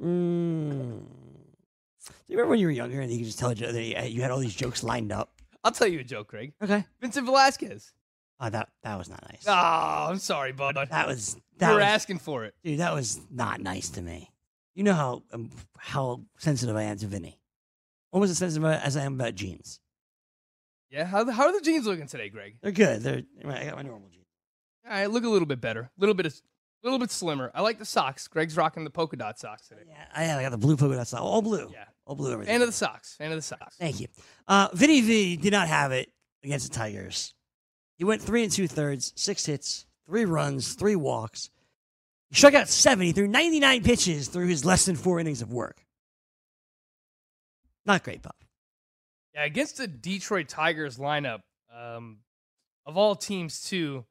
Mm. 0.00 1.00
Do 1.00 2.14
you 2.28 2.36
remember 2.36 2.50
when 2.50 2.58
you 2.60 2.66
were 2.66 2.72
younger 2.72 3.00
and 3.00 3.10
you 3.10 3.18
could 3.18 3.26
just 3.26 3.38
tell 3.38 3.50
a 3.50 3.54
joke 3.54 3.72
that 3.72 3.82
you- 3.82 4.14
you 4.16 4.22
had 4.22 4.30
all 4.30 4.38
these 4.38 4.54
jokes 4.54 4.82
lined 4.82 5.12
up? 5.12 5.32
I'll 5.64 5.72
tell 5.72 5.86
you 5.88 6.00
a 6.00 6.04
joke, 6.04 6.28
Greg. 6.28 6.52
Okay. 6.62 6.84
Vincent 7.00 7.26
Velasquez. 7.26 7.92
Oh, 8.38 8.50
that 8.50 8.68
that 8.82 8.98
was 8.98 9.08
not 9.08 9.22
nice. 9.30 9.44
Oh, 9.46 9.52
I'm 9.52 10.18
sorry, 10.18 10.52
bud. 10.52 10.76
That 10.90 11.06
was 11.06 11.36
you 11.36 11.42
that 11.58 11.70
were 11.70 11.76
was, 11.76 11.84
asking 11.84 12.18
for 12.18 12.44
it. 12.44 12.54
dude. 12.62 12.80
That 12.80 12.94
was 12.94 13.20
not 13.30 13.60
nice 13.60 13.90
to 13.90 14.02
me. 14.02 14.30
You 14.74 14.84
know 14.84 14.92
how 14.94 15.22
um, 15.32 15.50
how 15.78 16.20
sensitive 16.38 16.76
I 16.76 16.82
am 16.82 16.98
to 16.98 17.06
Vinny. 17.06 17.40
Almost 18.12 18.30
as 18.30 18.38
sensitive 18.38 18.64
as 18.64 18.96
I 18.96 19.04
am 19.04 19.14
about 19.14 19.34
jeans. 19.34 19.80
Yeah, 20.90 21.04
how, 21.04 21.28
how 21.30 21.46
are 21.46 21.52
the 21.52 21.60
jeans 21.60 21.86
looking 21.86 22.06
today, 22.06 22.28
Greg? 22.28 22.56
They're 22.62 22.72
good. 22.72 23.02
They're 23.02 23.22
I 23.44 23.64
got 23.64 23.76
my 23.76 23.82
normal 23.82 24.08
jeans. 24.08 24.26
All 24.86 24.92
right, 24.92 25.10
look 25.10 25.24
a 25.24 25.28
little 25.28 25.46
bit 25.46 25.60
better. 25.60 25.80
A 25.80 26.00
little 26.00 26.14
bit 26.14 26.26
of 26.26 26.34
little 26.86 26.98
bit 26.98 27.10
slimmer. 27.10 27.50
I 27.54 27.62
like 27.62 27.78
the 27.78 27.84
socks. 27.84 28.28
Greg's 28.28 28.56
rocking 28.56 28.84
the 28.84 28.90
polka 28.90 29.16
dot 29.16 29.38
socks 29.38 29.68
today. 29.68 29.82
Yeah, 29.88 30.04
I, 30.14 30.38
I 30.38 30.42
got 30.42 30.50
the 30.50 30.58
blue 30.58 30.76
polka 30.76 30.96
dots, 30.96 31.12
all 31.12 31.42
blue. 31.42 31.70
Yeah. 31.72 31.84
all 32.06 32.14
blue. 32.14 32.32
Everything. 32.32 32.54
Fan 32.54 32.62
of 32.62 32.68
the 32.68 32.72
socks. 32.72 33.16
Fan 33.16 33.32
of 33.32 33.36
the 33.36 33.42
socks. 33.42 33.76
Thank 33.78 34.00
you. 34.00 34.06
Uh, 34.46 34.68
Vinny 34.72 35.00
V 35.00 35.36
did 35.36 35.52
not 35.52 35.68
have 35.68 35.92
it 35.92 36.10
against 36.44 36.70
the 36.70 36.74
Tigers. 36.74 37.34
He 37.96 38.04
went 38.04 38.22
three 38.22 38.42
and 38.42 38.52
two 38.52 38.68
thirds, 38.68 39.12
six 39.16 39.46
hits, 39.46 39.86
three 40.06 40.24
runs, 40.24 40.74
three 40.74 40.96
walks. 40.96 41.50
He 42.28 42.36
struck 42.36 42.54
out 42.54 42.68
70 42.68 43.12
through 43.12 43.28
99 43.28 43.82
pitches 43.82 44.28
through 44.28 44.48
his 44.48 44.64
less 44.64 44.84
than 44.84 44.96
four 44.96 45.20
innings 45.20 45.42
of 45.42 45.52
work. 45.52 45.84
Not 47.84 48.02
great, 48.02 48.22
Bob. 48.22 48.34
Yeah, 49.34 49.44
against 49.44 49.76
the 49.76 49.86
Detroit 49.86 50.48
Tigers 50.48 50.98
lineup, 50.98 51.40
um, 51.74 52.18
of 52.84 52.96
all 52.96 53.14
teams, 53.14 53.62
too. 53.62 54.04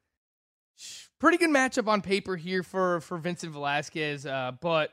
Pretty 1.19 1.38
good 1.38 1.50
matchup 1.50 1.88
on 1.88 2.02
paper 2.02 2.36
here 2.36 2.63
for 2.63 3.00
for 3.02 3.17
Vincent 3.17 3.54
Velasquez, 3.54 4.26
uh, 4.26 4.52
but 4.62 4.91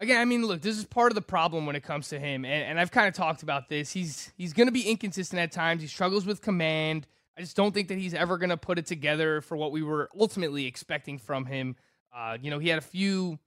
again, 0.00 0.20
I 0.20 0.24
mean, 0.24 0.44
look, 0.44 0.60
this 0.60 0.76
is 0.76 0.84
part 0.84 1.12
of 1.12 1.14
the 1.14 1.22
problem 1.22 1.66
when 1.66 1.76
it 1.76 1.82
comes 1.82 2.08
to 2.08 2.18
him, 2.18 2.44
and, 2.44 2.64
and 2.64 2.80
I've 2.80 2.90
kind 2.90 3.06
of 3.06 3.14
talked 3.14 3.42
about 3.42 3.68
this. 3.68 3.92
He's 3.92 4.32
he's 4.36 4.52
going 4.52 4.66
to 4.66 4.72
be 4.72 4.88
inconsistent 4.88 5.40
at 5.40 5.52
times. 5.52 5.80
He 5.82 5.88
struggles 5.88 6.26
with 6.26 6.42
command. 6.42 7.06
I 7.36 7.40
just 7.40 7.56
don't 7.56 7.72
think 7.72 7.88
that 7.88 7.98
he's 7.98 8.14
ever 8.14 8.38
going 8.38 8.50
to 8.50 8.56
put 8.56 8.78
it 8.78 8.86
together 8.86 9.40
for 9.40 9.56
what 9.56 9.72
we 9.72 9.82
were 9.82 10.08
ultimately 10.18 10.66
expecting 10.66 11.18
from 11.18 11.46
him. 11.46 11.76
Uh, 12.14 12.38
you 12.40 12.50
know, 12.50 12.58
he 12.58 12.68
had 12.68 12.78
a 12.78 12.82
few 12.82 13.38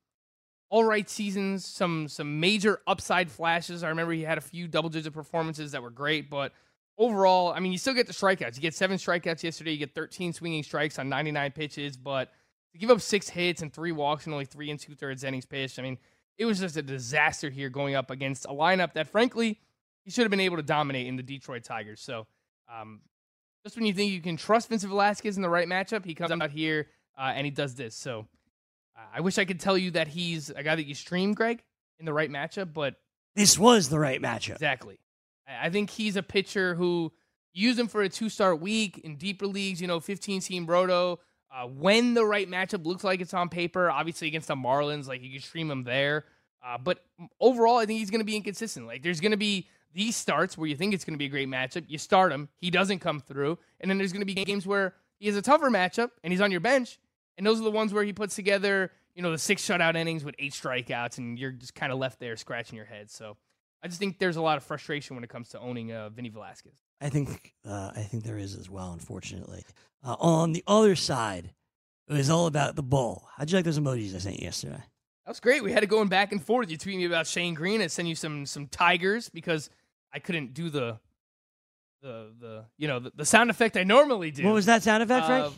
all 0.70 0.84
right 0.84 1.10
seasons, 1.10 1.66
some 1.66 2.08
some 2.08 2.40
major 2.40 2.82
upside 2.86 3.32
flashes. 3.32 3.84
I 3.84 3.90
remember 3.90 4.14
he 4.14 4.24
had 4.24 4.38
a 4.38 4.42
few 4.42 4.68
double 4.68 4.90
digit 4.90 5.14
performances 5.14 5.72
that 5.72 5.82
were 5.82 5.90
great, 5.90 6.30
but 6.30 6.52
overall, 6.98 7.54
I 7.54 7.60
mean, 7.60 7.72
you 7.72 7.78
still 7.78 7.94
get 7.94 8.08
the 8.08 8.14
strikeouts. 8.14 8.56
You 8.56 8.62
get 8.62 8.76
seven 8.76 8.98
strikeouts 8.98 9.44
yesterday. 9.44 9.72
You 9.72 9.78
get 9.78 9.96
13 9.96 10.34
swinging 10.34 10.64
strikes 10.64 11.00
on 11.00 11.08
99 11.08 11.52
pitches, 11.52 11.96
but 11.96 12.32
to 12.74 12.78
give 12.78 12.90
up 12.90 13.02
six 13.02 13.30
hits 13.30 13.62
and 13.62 13.72
three 13.72 13.92
walks 13.92 14.26
and 14.26 14.34
only 14.34 14.46
three 14.46 14.70
and 14.70 14.80
two 14.80 14.96
thirds 14.96 15.24
innings 15.24 15.46
pitched, 15.46 15.80
I 15.80 15.84
mean, 15.84 15.98
it 16.38 16.46
was 16.46 16.60
just 16.60 16.76
a 16.78 16.82
disaster 16.82 17.50
here 17.50 17.70
going 17.70 17.96
up 17.96 18.12
against 18.12 18.46
a 18.46 18.50
lineup 18.50 18.94
that, 18.94 19.08
frankly, 19.08 19.60
he 20.04 20.12
should 20.12 20.24
have 20.24 20.32
been 20.32 20.40
able 20.40 20.58
to 20.58 20.64
dominate 20.64 21.08
in 21.08 21.16
the 21.16 21.24
Detroit 21.24 21.64
Tigers. 21.64 22.02
So, 22.02 22.28
um, 22.74 23.02
just 23.64 23.76
when 23.76 23.86
you 23.86 23.94
think 23.94 24.12
you 24.12 24.22
can 24.22 24.38
trust 24.38 24.70
Vincent 24.70 24.90
Velasquez 24.90 25.36
in 25.36 25.42
the 25.44 25.50
right 25.50 25.68
matchup, 25.68 26.06
he 26.06 26.14
comes 26.16 26.32
out 26.32 26.52
here 26.52 26.88
uh, 27.18 27.32
and 27.36 27.46
he 27.46 27.52
does 27.52 27.76
this. 27.76 27.96
So, 27.96 28.28
uh, 28.98 29.02
I 29.16 29.22
wish 29.22 29.38
I 29.38 29.46
could 29.46 29.60
tell 29.60 29.78
you 29.78 29.92
that 29.92 30.08
he's 30.08 30.50
a 30.50 30.64
guy 30.64 30.76
that 30.76 30.86
you 30.86 30.96
stream, 30.96 31.34
Greg, 31.34 31.64
in 32.00 32.06
the 32.06 32.14
right 32.14 32.30
matchup, 32.30 32.74
but 32.74 32.96
This 33.36 33.58
was 33.60 33.90
the 33.90 34.00
right 34.00 34.22
matchup. 34.22 34.54
Exactly. 34.54 35.00
I 35.48 35.68
I 35.68 35.70
think 35.70 35.90
he's 35.90 36.16
a 36.16 36.24
pitcher 36.24 36.76
who 36.76 37.12
use 37.54 37.78
him 37.78 37.88
for 37.88 38.02
a 38.02 38.10
two 38.10 38.30
start 38.30 38.60
week 38.62 39.00
in 39.00 39.16
deeper 39.18 39.48
leagues, 39.48 39.82
you 39.82 39.88
know, 39.88 40.00
15 40.00 40.42
team 40.42 40.66
roto. 40.66 41.20
Uh, 41.50 41.66
when 41.66 42.14
the 42.14 42.26
right 42.26 42.50
matchup 42.50 42.86
looks 42.86 43.04
like 43.04 43.22
it's 43.22 43.34
on 43.34 43.50
paper, 43.50 43.90
obviously 43.90 44.28
against 44.28 44.48
the 44.50 44.56
Marlins, 44.56 45.08
like 45.08 45.24
you 45.24 45.32
can 45.32 45.42
stream 45.42 45.72
him 45.72 45.84
there. 45.84 46.26
Uh, 46.66 46.78
but 46.78 47.04
overall, 47.40 47.78
I 47.78 47.86
think 47.86 48.00
he's 48.00 48.10
going 48.12 48.20
to 48.20 48.26
be 48.26 48.36
inconsistent. 48.36 48.86
Like 48.86 49.02
there's 49.02 49.22
going 49.22 49.32
to 49.32 49.38
be 49.38 49.68
these 49.98 50.16
starts 50.16 50.58
where 50.58 50.70
you 50.70 50.76
think 50.76 50.94
it's 50.94 51.04
going 51.04 51.16
to 51.16 51.18
be 51.18 51.26
a 51.26 51.30
great 51.30 51.50
matchup. 51.50 51.84
You 51.88 51.98
start 51.98 52.32
him, 52.32 52.50
he 52.62 52.70
doesn't 52.70 53.00
come 53.00 53.20
through. 53.20 53.58
And 53.82 53.90
then 53.90 53.98
there's 53.98 54.14
going 54.14 54.26
to 54.26 54.32
be 54.32 54.36
games 54.36 54.68
where 54.68 54.94
he 55.20 55.26
has 55.26 55.36
a 55.36 55.42
tougher 55.42 55.72
matchup 55.72 56.12
and 56.24 56.32
he's 56.32 56.40
on 56.40 56.52
your 56.52 56.60
bench. 56.60 57.00
And 57.36 57.46
those 57.46 57.60
are 57.60 57.64
the 57.64 57.72
ones 57.72 57.94
where 57.94 58.04
he 58.04 58.14
puts 58.14 58.36
together, 58.36 58.92
you 59.16 59.24
know, 59.24 59.32
the 59.32 59.40
six 59.40 59.68
shutout 59.68 59.96
innings 59.96 60.24
with 60.24 60.36
eight 60.38 60.54
strikeouts 60.54 61.18
and 61.18 61.40
you're 61.40 61.52
just 61.52 61.74
kind 61.74 61.92
of 61.92 61.98
left 61.98 62.20
there 62.20 62.38
scratching 62.38 62.76
your 62.76 62.86
head. 62.86 63.10
So 63.10 63.38
I 63.84 63.88
just 63.88 64.00
think 64.00 64.20
there's 64.20 64.36
a 64.36 64.42
lot 64.42 64.58
of 64.58 64.64
frustration 64.64 65.16
when 65.16 65.24
it 65.24 65.32
comes 65.32 65.50
to 65.50 65.60
owning 65.60 65.92
uh, 65.92 66.10
Vinny 66.10 66.30
Velasquez. 66.30 66.78
I 67.02 67.10
think 67.10 67.54
uh, 67.68 67.92
I 67.96 68.02
think 68.02 68.24
there 68.24 68.38
is 68.38 68.56
as 68.56 68.70
well, 68.70 68.92
unfortunately. 68.94 69.64
Uh, 70.04 70.16
on 70.20 70.52
the 70.52 70.64
other 70.68 70.96
side, 70.96 71.54
it 72.08 72.14
was 72.14 72.30
all 72.30 72.46
about 72.46 72.76
the 72.76 72.84
bull. 72.84 73.28
How'd 73.36 73.50
you 73.50 73.58
like 73.58 73.66
those 73.66 73.80
emojis 73.80 74.16
I 74.16 74.20
sent 74.20 74.40
you 74.40 74.46
yesterday? 74.46 74.84
That 75.26 75.32
was 75.32 75.40
great. 75.40 75.64
We 75.64 75.72
had 75.72 75.84
it 75.84 75.88
going 75.88 76.08
back 76.08 76.32
and 76.32 76.44
forth. 76.44 76.72
You 76.72 76.78
tweeted 76.78 76.98
me 76.98 77.06
about 77.06 77.28
Shane 77.28 77.54
Greene. 77.54 77.82
I 77.82 77.88
sent 77.88 78.08
you 78.08 78.16
some 78.16 78.46
some 78.46 78.68
tigers 78.68 79.30
because 79.30 79.70
I 80.14 80.20
couldn't 80.20 80.54
do 80.54 80.70
the 80.70 81.00
the 82.02 82.34
the 82.40 82.66
you 82.78 82.88
know 82.88 83.00
the, 83.00 83.12
the 83.16 83.26
sound 83.26 83.50
effect 83.50 83.78
I 83.78 83.84
normally 83.84 84.32
do. 84.32 84.44
What 84.44 84.54
was 84.54 84.66
that 84.68 84.84
sound 84.84 85.04
effect, 85.04 85.26
Frank? 85.26 85.46
Uh, 85.46 85.52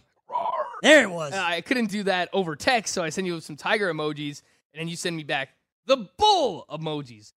there 0.81 1.03
it 1.03 1.12
was. 1.12 1.33
I 1.33 1.62
couldn't 1.62 1.89
do 1.89 2.03
that 2.03 2.29
over 2.33 2.55
text, 2.55 2.93
so 2.93 3.03
I 3.03 3.09
sent 3.09 3.27
you 3.27 3.39
some 3.41 3.55
tiger 3.57 3.93
emojis, 3.93 4.41
and 4.73 4.79
then 4.79 4.88
you 4.88 4.95
send 4.95 5.15
me 5.15 5.23
back 5.23 5.49
the 5.85 6.09
bull 6.17 6.65
emojis. 6.69 7.33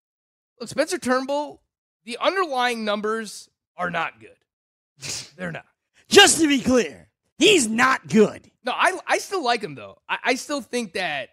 Look, 0.60 0.68
Spencer 0.68 0.98
Turnbull, 0.98 1.62
the 2.04 2.18
underlying 2.20 2.84
numbers 2.84 3.48
are 3.76 3.90
not 3.90 4.20
good. 4.20 4.36
They're 5.36 5.52
not. 5.52 5.64
Just 6.08 6.40
to 6.40 6.46
be 6.46 6.60
clear, 6.60 7.08
he's 7.38 7.66
not 7.66 8.06
good. 8.08 8.50
No, 8.64 8.72
I 8.72 8.98
I 9.06 9.18
still 9.18 9.42
like 9.42 9.62
him 9.62 9.74
though. 9.74 9.98
I, 10.08 10.18
I 10.24 10.34
still 10.36 10.60
think 10.60 10.92
that 10.92 11.30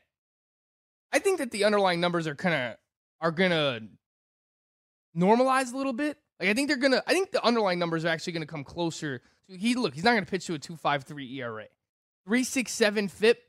I 1.11 1.19
think 1.19 1.39
that 1.39 1.51
the 1.51 1.65
underlying 1.65 1.99
numbers 1.99 2.25
are 2.27 2.35
kind 2.35 2.55
of 2.55 2.77
are 3.21 3.31
gonna 3.31 3.81
normalize 5.15 5.73
a 5.73 5.77
little 5.77 5.93
bit. 5.93 6.17
Like 6.39 6.49
I 6.49 6.53
think 6.53 6.67
they're 6.67 6.77
gonna. 6.77 7.03
I 7.05 7.13
think 7.13 7.31
the 7.31 7.43
underlying 7.43 7.79
numbers 7.79 8.05
are 8.05 8.09
actually 8.09 8.33
gonna 8.33 8.45
come 8.45 8.63
closer. 8.63 9.21
He 9.47 9.75
look. 9.75 9.93
He's 9.93 10.03
not 10.03 10.13
gonna 10.13 10.25
pitch 10.25 10.45
to 10.47 10.53
a 10.53 10.59
two 10.59 10.75
five 10.75 11.03
three 11.03 11.39
ERA, 11.39 11.65
three 12.25 12.43
six 12.43 12.71
seven 12.71 13.07
FIP. 13.07 13.41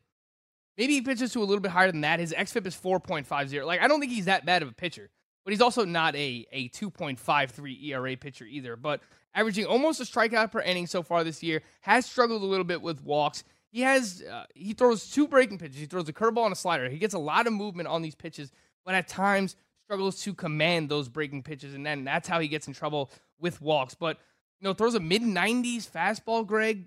Maybe 0.77 0.94
he 0.94 1.03
pitches 1.03 1.33
to 1.33 1.40
a 1.40 1.44
little 1.44 1.61
bit 1.61 1.70
higher 1.73 1.90
than 1.92 2.01
that. 2.03 2.20
His 2.20 2.33
xFIP 2.33 2.66
is 2.66 2.75
four 2.75 3.01
point 3.01 3.27
five 3.27 3.49
zero. 3.49 3.66
Like 3.66 3.81
I 3.81 3.88
don't 3.88 4.01
think 4.01 4.12
he's 4.12 4.25
that 4.25 4.44
bad 4.44 4.62
of 4.62 4.68
a 4.68 4.73
pitcher, 4.73 5.11
but 5.44 5.53
he's 5.53 5.61
also 5.61 5.85
not 5.85 6.16
a 6.16 6.46
a 6.53 6.68
two 6.68 6.90
point 6.90 7.20
five 7.20 7.51
three 7.51 7.79
ERA 7.90 8.16
pitcher 8.16 8.44
either. 8.44 8.77
But 8.77 9.01
averaging 9.35 9.66
almost 9.66 10.01
a 10.01 10.05
strikeout 10.05 10.51
per 10.51 10.61
inning 10.61 10.87
so 10.87 11.03
far 11.03 11.23
this 11.23 11.42
year. 11.42 11.62
Has 11.83 12.07
struggled 12.07 12.42
a 12.42 12.46
little 12.46 12.64
bit 12.64 12.83
with 12.83 13.03
walks. 13.03 13.44
He 13.70 13.83
has 13.83 14.23
uh, 14.23 14.44
he 14.55 14.73
throws 14.73 15.11
two 15.11 15.29
breaking 15.29 15.59
pitches. 15.59 15.77
He 15.77 15.87
throws 15.87 16.09
a 16.09 16.12
curveball 16.12 16.44
and 16.44 16.53
a 16.53 16.57
slider. 16.57 16.88
He 16.88 16.99
gets 16.99 17.14
a 17.14 17.18
lot 17.18 17.46
of 17.46 17.53
movement 17.53 17.88
on 17.88 18.03
these 18.03 18.16
pitches, 18.16 18.51
but 18.85 18.94
at 18.94 19.07
times 19.07 19.55
struggles 19.90 20.22
to 20.22 20.33
command 20.33 20.88
those 20.88 21.09
breaking 21.09 21.42
pitches, 21.42 21.74
and 21.74 21.85
then 21.85 22.05
that's 22.05 22.29
how 22.29 22.38
he 22.38 22.46
gets 22.46 22.68
in 22.68 22.72
trouble 22.72 23.11
with 23.40 23.61
walks. 23.61 23.92
But 23.92 24.18
you 24.61 24.64
know, 24.64 24.72
throws 24.72 24.94
a 24.94 25.00
mid 25.00 25.20
nineties 25.20 25.85
fastball. 25.92 26.46
Greg, 26.46 26.85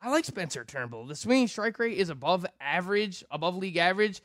I 0.00 0.08
like 0.08 0.24
Spencer 0.24 0.64
Turnbull. 0.64 1.04
The 1.04 1.14
swinging 1.14 1.48
strike 1.48 1.78
rate 1.78 1.98
is 1.98 2.08
above 2.08 2.46
average, 2.58 3.22
above 3.30 3.54
league 3.54 3.76
average. 3.76 4.22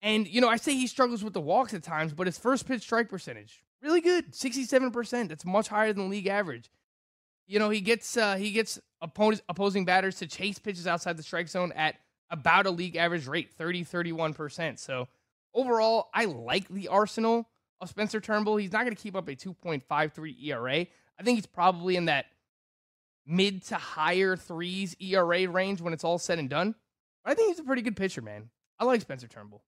And, 0.00 0.28
you 0.28 0.40
know, 0.40 0.48
I 0.48 0.56
say 0.56 0.74
he 0.74 0.86
struggles 0.86 1.24
with 1.24 1.32
the 1.32 1.40
walks 1.40 1.74
at 1.74 1.82
times, 1.82 2.12
but 2.12 2.28
his 2.28 2.38
first 2.38 2.68
pitch 2.68 2.82
strike 2.82 3.08
percentage, 3.08 3.64
really 3.82 4.00
good. 4.00 4.32
67%. 4.32 5.28
That's 5.28 5.44
much 5.44 5.66
higher 5.66 5.92
than 5.92 6.10
league 6.10 6.28
average. 6.28 6.70
You 7.48 7.58
know, 7.58 7.68
he 7.68 7.80
gets 7.80 8.16
uh, 8.16 8.36
he 8.36 8.52
gets 8.52 8.78
opponents, 9.00 9.42
opposing 9.48 9.84
batters 9.84 10.18
to 10.18 10.28
chase 10.28 10.60
pitches 10.60 10.86
outside 10.86 11.16
the 11.16 11.24
strike 11.24 11.48
zone 11.48 11.72
at 11.72 11.96
about 12.30 12.66
a 12.66 12.70
league 12.70 12.94
average 12.94 13.26
rate, 13.26 13.50
30, 13.50 13.84
31%. 13.84 14.78
So 14.78 15.08
overall, 15.54 16.08
I 16.12 16.26
like 16.26 16.68
the 16.68 16.88
arsenal 16.88 17.48
of 17.80 17.88
Spencer 17.88 18.20
Turnbull. 18.20 18.56
He's 18.56 18.72
not 18.72 18.84
going 18.84 18.94
to 18.94 19.02
keep 19.02 19.16
up 19.16 19.28
a 19.28 19.36
2.53 19.36 20.44
ERA. 20.44 20.74
I 21.18 21.22
think 21.22 21.38
he's 21.38 21.46
probably 21.46 21.96
in 21.96 22.06
that 22.06 22.26
mid 23.26 23.64
to 23.66 23.76
higher 23.76 24.36
threes 24.36 24.96
ERA 25.00 25.48
range 25.48 25.80
when 25.80 25.92
it's 25.92 26.04
all 26.04 26.18
said 26.18 26.38
and 26.38 26.50
done. 26.50 26.74
But 27.24 27.32
I 27.32 27.34
think 27.34 27.48
he's 27.48 27.60
a 27.60 27.64
pretty 27.64 27.82
good 27.82 27.96
pitcher, 27.96 28.22
man. 28.22 28.50
I 28.78 28.84
like 28.84 29.00
Spencer 29.00 29.28
Turnbull. 29.28 29.62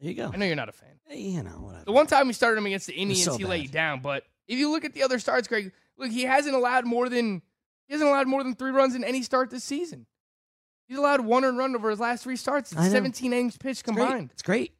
There 0.00 0.10
you 0.10 0.16
go. 0.16 0.30
I 0.32 0.36
know 0.36 0.46
you're 0.46 0.56
not 0.56 0.68
a 0.68 0.72
fan. 0.72 1.00
Hey, 1.06 1.20
you 1.20 1.42
know, 1.42 1.50
whatever. 1.50 1.84
The 1.84 1.92
one 1.92 2.06
time 2.06 2.26
we 2.26 2.32
started 2.32 2.58
him 2.58 2.66
against 2.66 2.86
the 2.86 2.94
Indians, 2.94 3.24
so 3.24 3.36
he 3.36 3.44
let 3.44 3.56
bad. 3.56 3.62
you 3.62 3.68
down. 3.68 4.00
But 4.00 4.24
if 4.46 4.58
you 4.58 4.70
look 4.70 4.84
at 4.84 4.92
the 4.92 5.02
other 5.02 5.18
starts, 5.18 5.48
Greg, 5.48 5.72
look, 5.96 6.10
he 6.10 6.22
hasn't 6.22 6.54
allowed 6.54 6.84
more 6.84 7.08
than 7.08 7.42
he 7.86 7.94
hasn't 7.94 8.08
allowed 8.08 8.26
more 8.26 8.42
than 8.42 8.54
three 8.54 8.72
runs 8.72 8.94
in 8.94 9.04
any 9.04 9.22
start 9.22 9.50
this 9.50 9.64
season. 9.64 10.06
He's 10.88 10.98
allowed 10.98 11.20
one 11.20 11.44
earned 11.44 11.58
run 11.58 11.74
over 11.74 11.90
his 11.90 12.00
last 12.00 12.24
three 12.24 12.36
starts. 12.36 12.72
It's 12.72 12.90
17 12.90 13.32
innings 13.32 13.56
pitched 13.56 13.84
combined. 13.84 14.30
It's 14.32 14.42
great. 14.42 14.72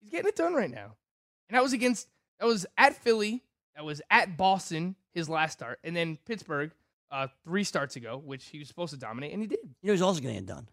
He's 0.00 0.10
getting 0.10 0.28
it 0.28 0.36
done 0.36 0.54
right 0.54 0.70
now. 0.70 0.94
And 1.48 1.56
that 1.56 1.62
was 1.62 1.72
against 1.72 2.08
that 2.40 2.46
was 2.46 2.66
at 2.76 2.96
Philly, 2.96 3.42
that 3.76 3.84
was 3.84 4.02
at 4.10 4.36
Boston, 4.36 4.96
his 5.12 5.28
last 5.28 5.52
start, 5.52 5.78
and 5.84 5.94
then 5.94 6.18
Pittsburgh, 6.26 6.72
uh, 7.10 7.28
three 7.44 7.64
starts 7.64 7.96
ago, 7.96 8.20
which 8.24 8.44
he 8.46 8.58
was 8.58 8.68
supposed 8.68 8.92
to 8.92 8.98
dominate, 8.98 9.32
and 9.32 9.40
he 9.40 9.46
did. 9.46 9.60
You 9.82 9.88
know 9.88 9.92
who's 9.92 10.02
also 10.02 10.20
going 10.20 10.34
to 10.34 10.40
get 10.40 10.48
done? 10.48 10.68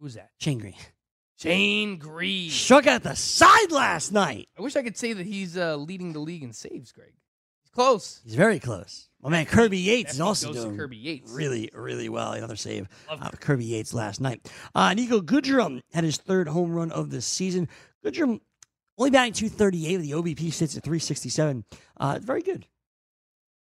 Who's 0.00 0.14
that? 0.14 0.30
Shane 0.38 0.58
Greene. 0.58 0.74
Shane 1.38 1.98
Greene. 1.98 2.50
Struck 2.50 2.86
out 2.86 3.02
the 3.02 3.16
side 3.16 3.72
last 3.72 4.12
night. 4.12 4.48
I 4.56 4.62
wish 4.62 4.76
I 4.76 4.82
could 4.82 4.96
say 4.96 5.12
that 5.12 5.26
he's 5.26 5.56
uh, 5.56 5.76
leading 5.76 6.12
the 6.12 6.20
league 6.20 6.44
in 6.44 6.52
saves, 6.52 6.92
Greg. 6.92 7.12
He's 7.62 7.70
close. 7.70 8.20
He's 8.24 8.36
very 8.36 8.60
close. 8.60 9.08
My 9.22 9.30
man 9.30 9.46
Kirby 9.46 9.78
Yates 9.78 10.14
is 10.14 10.20
also 10.20 10.52
doing 10.52 10.76
Kirby 10.76 10.96
Yates. 10.96 11.30
really, 11.30 11.70
really 11.72 12.08
well. 12.08 12.32
Another 12.32 12.56
save. 12.56 12.88
Uh, 13.08 13.30
Kirby 13.30 13.64
Yates 13.64 13.94
last 13.94 14.20
night. 14.20 14.50
Uh, 14.74 14.90
Niko 14.90 15.20
Goodrum 15.20 15.80
had 15.92 16.02
his 16.02 16.16
third 16.16 16.48
home 16.48 16.72
run 16.72 16.90
of 16.90 17.10
the 17.10 17.20
season. 17.22 17.68
Goodrum 18.04 18.40
only 18.98 19.10
batting 19.10 19.32
238 19.32 19.96
with 19.98 20.06
the 20.06 20.12
OBP 20.12 20.52
sits 20.52 20.76
at 20.76 20.82
367. 20.82 21.64
Uh, 21.98 22.18
very 22.20 22.42
good. 22.42 22.66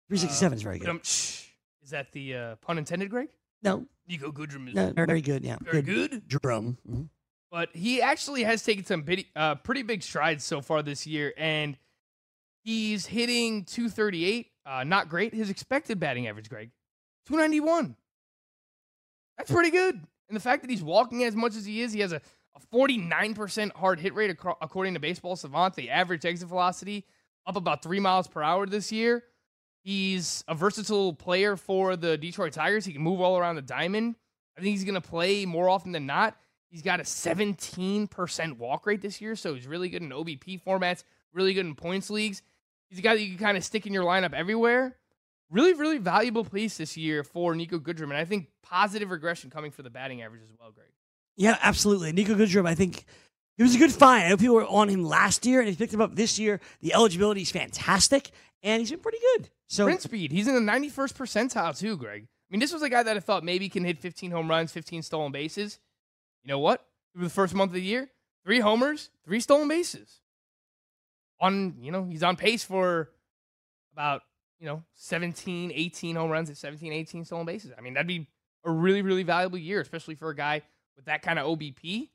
367 0.08 0.56
is 0.56 0.62
very 0.62 0.78
good. 0.78 1.00
Is 1.02 1.90
that 1.90 2.10
the 2.12 2.34
uh, 2.34 2.56
pun 2.56 2.78
intended, 2.78 3.08
Greg? 3.10 3.28
No, 3.62 3.86
Niko 4.10 4.32
Goodrum 4.32 4.68
is 4.68 4.74
no, 4.74 4.92
very 4.92 5.20
good. 5.20 5.44
Yeah, 5.44 5.56
very 5.62 5.82
good. 5.82 6.26
Drum. 6.28 6.78
Mhm. 6.88 7.08
but 7.50 7.70
he 7.74 8.02
actually 8.02 8.42
has 8.42 8.62
taken 8.64 8.84
some 8.84 9.02
bitty, 9.02 9.28
uh, 9.36 9.54
pretty 9.54 9.82
big 9.82 10.02
strides 10.02 10.42
so 10.44 10.60
far 10.60 10.82
this 10.82 11.06
year, 11.06 11.32
and 11.38 11.78
he's 12.64 13.06
hitting 13.06 13.64
238. 13.64 14.50
Uh, 14.66 14.84
not 14.84 15.08
great. 15.08 15.34
His 15.34 15.50
expected 15.50 16.00
batting 16.00 16.26
average, 16.26 16.48
Greg, 16.48 16.70
291. 17.26 17.96
That's 19.36 19.50
pretty 19.50 19.70
good. 19.70 19.94
And 19.94 20.36
the 20.36 20.40
fact 20.40 20.62
that 20.62 20.70
he's 20.70 20.82
walking 20.82 21.24
as 21.24 21.34
much 21.34 21.54
as 21.54 21.66
he 21.66 21.82
is, 21.82 21.92
he 21.92 22.00
has 22.00 22.12
a, 22.12 22.20
a 22.56 22.76
49% 22.76 23.72
hard 23.72 24.00
hit 24.00 24.14
rate 24.14 24.30
according 24.60 24.94
to 24.94 25.00
Baseball 25.00 25.36
Savant. 25.36 25.74
The 25.74 25.90
average 25.90 26.24
exit 26.24 26.48
velocity 26.48 27.04
up 27.46 27.56
about 27.56 27.82
three 27.82 28.00
miles 28.00 28.26
per 28.26 28.42
hour 28.42 28.66
this 28.66 28.90
year. 28.90 29.24
He's 29.82 30.42
a 30.48 30.54
versatile 30.54 31.12
player 31.12 31.56
for 31.56 31.94
the 31.96 32.16
Detroit 32.16 32.54
Tigers. 32.54 32.86
He 32.86 32.94
can 32.94 33.02
move 33.02 33.20
all 33.20 33.36
around 33.36 33.56
the 33.56 33.62
diamond. 33.62 34.16
I 34.56 34.62
think 34.62 34.72
he's 34.72 34.84
going 34.84 34.94
to 34.94 35.00
play 35.00 35.44
more 35.44 35.68
often 35.68 35.92
than 35.92 36.06
not. 36.06 36.36
He's 36.70 36.82
got 36.82 37.00
a 37.00 37.04
17% 37.04 38.56
walk 38.56 38.86
rate 38.86 39.02
this 39.02 39.20
year, 39.20 39.36
so 39.36 39.54
he's 39.54 39.66
really 39.66 39.90
good 39.90 40.02
in 40.02 40.08
OBP 40.08 40.62
formats, 40.64 41.04
really 41.32 41.52
good 41.52 41.66
in 41.66 41.74
points 41.74 42.08
leagues. 42.08 42.42
He's 42.88 42.98
a 42.98 43.02
guy 43.02 43.14
that 43.14 43.22
you 43.22 43.30
can 43.36 43.44
kind 43.44 43.56
of 43.56 43.64
stick 43.64 43.86
in 43.86 43.92
your 43.92 44.04
lineup 44.04 44.32
everywhere. 44.32 44.96
Really, 45.50 45.72
really 45.72 45.98
valuable 45.98 46.44
piece 46.44 46.76
this 46.76 46.96
year 46.96 47.22
for 47.22 47.54
Niko 47.54 47.78
Goodrum, 47.80 48.04
and 48.04 48.14
I 48.14 48.24
think 48.24 48.48
positive 48.62 49.10
regression 49.10 49.50
coming 49.50 49.70
for 49.70 49.82
the 49.82 49.90
batting 49.90 50.22
average 50.22 50.42
as 50.42 50.50
well, 50.58 50.70
Greg. 50.70 50.88
Yeah, 51.36 51.58
absolutely. 51.62 52.12
Niko 52.12 52.36
Goodrum, 52.36 52.66
I 52.66 52.74
think 52.74 53.04
he 53.56 53.62
was 53.62 53.74
a 53.74 53.78
good 53.78 53.92
find. 53.92 54.24
I 54.24 54.28
know 54.30 54.36
people 54.36 54.56
were 54.56 54.66
on 54.66 54.88
him 54.88 55.04
last 55.04 55.46
year, 55.46 55.60
and 55.60 55.68
he 55.68 55.76
picked 55.76 55.94
him 55.94 56.00
up 56.00 56.14
this 56.14 56.38
year. 56.38 56.60
The 56.80 56.94
eligibility 56.94 57.42
is 57.42 57.50
fantastic, 57.50 58.30
and 58.62 58.80
he's 58.80 58.90
been 58.90 59.00
pretty 59.00 59.18
good. 59.36 59.50
So 59.68 59.84
Sprint 59.84 60.02
speed, 60.02 60.32
he's 60.32 60.48
in 60.48 60.54
the 60.54 60.72
91st 60.72 61.14
percentile 61.14 61.78
too, 61.78 61.96
Greg. 61.96 62.22
I 62.22 62.48
mean, 62.50 62.60
this 62.60 62.72
was 62.72 62.82
a 62.82 62.88
guy 62.88 63.02
that 63.02 63.16
I 63.16 63.20
thought 63.20 63.44
maybe 63.44 63.68
can 63.68 63.84
hit 63.84 63.98
15 63.98 64.30
home 64.30 64.48
runs, 64.48 64.72
15 64.72 65.02
stolen 65.02 65.32
bases. 65.32 65.78
You 66.42 66.48
know 66.48 66.58
what? 66.58 66.86
Through 67.12 67.24
the 67.24 67.30
first 67.30 67.54
month 67.54 67.70
of 67.70 67.74
the 67.74 67.82
year, 67.82 68.10
three 68.44 68.60
homers, 68.60 69.10
three 69.24 69.40
stolen 69.40 69.68
bases. 69.68 70.20
On, 71.44 71.74
you 71.80 71.92
know, 71.92 72.04
he's 72.04 72.22
on 72.22 72.36
pace 72.36 72.64
for 72.64 73.10
about, 73.92 74.22
you 74.58 74.66
know, 74.66 74.82
17, 74.94 75.72
18 75.74 76.16
home 76.16 76.30
runs 76.30 76.48
at 76.48 76.56
17, 76.56 76.92
18 76.92 77.24
stolen 77.24 77.44
bases. 77.44 77.72
I 77.76 77.82
mean, 77.82 77.94
that'd 77.94 78.06
be 78.06 78.28
a 78.64 78.70
really, 78.70 79.02
really 79.02 79.24
valuable 79.24 79.58
year, 79.58 79.80
especially 79.80 80.14
for 80.14 80.30
a 80.30 80.34
guy 80.34 80.62
with 80.96 81.04
that 81.04 81.22
kind 81.22 81.38
of 81.38 81.46
OBP. 81.46 82.08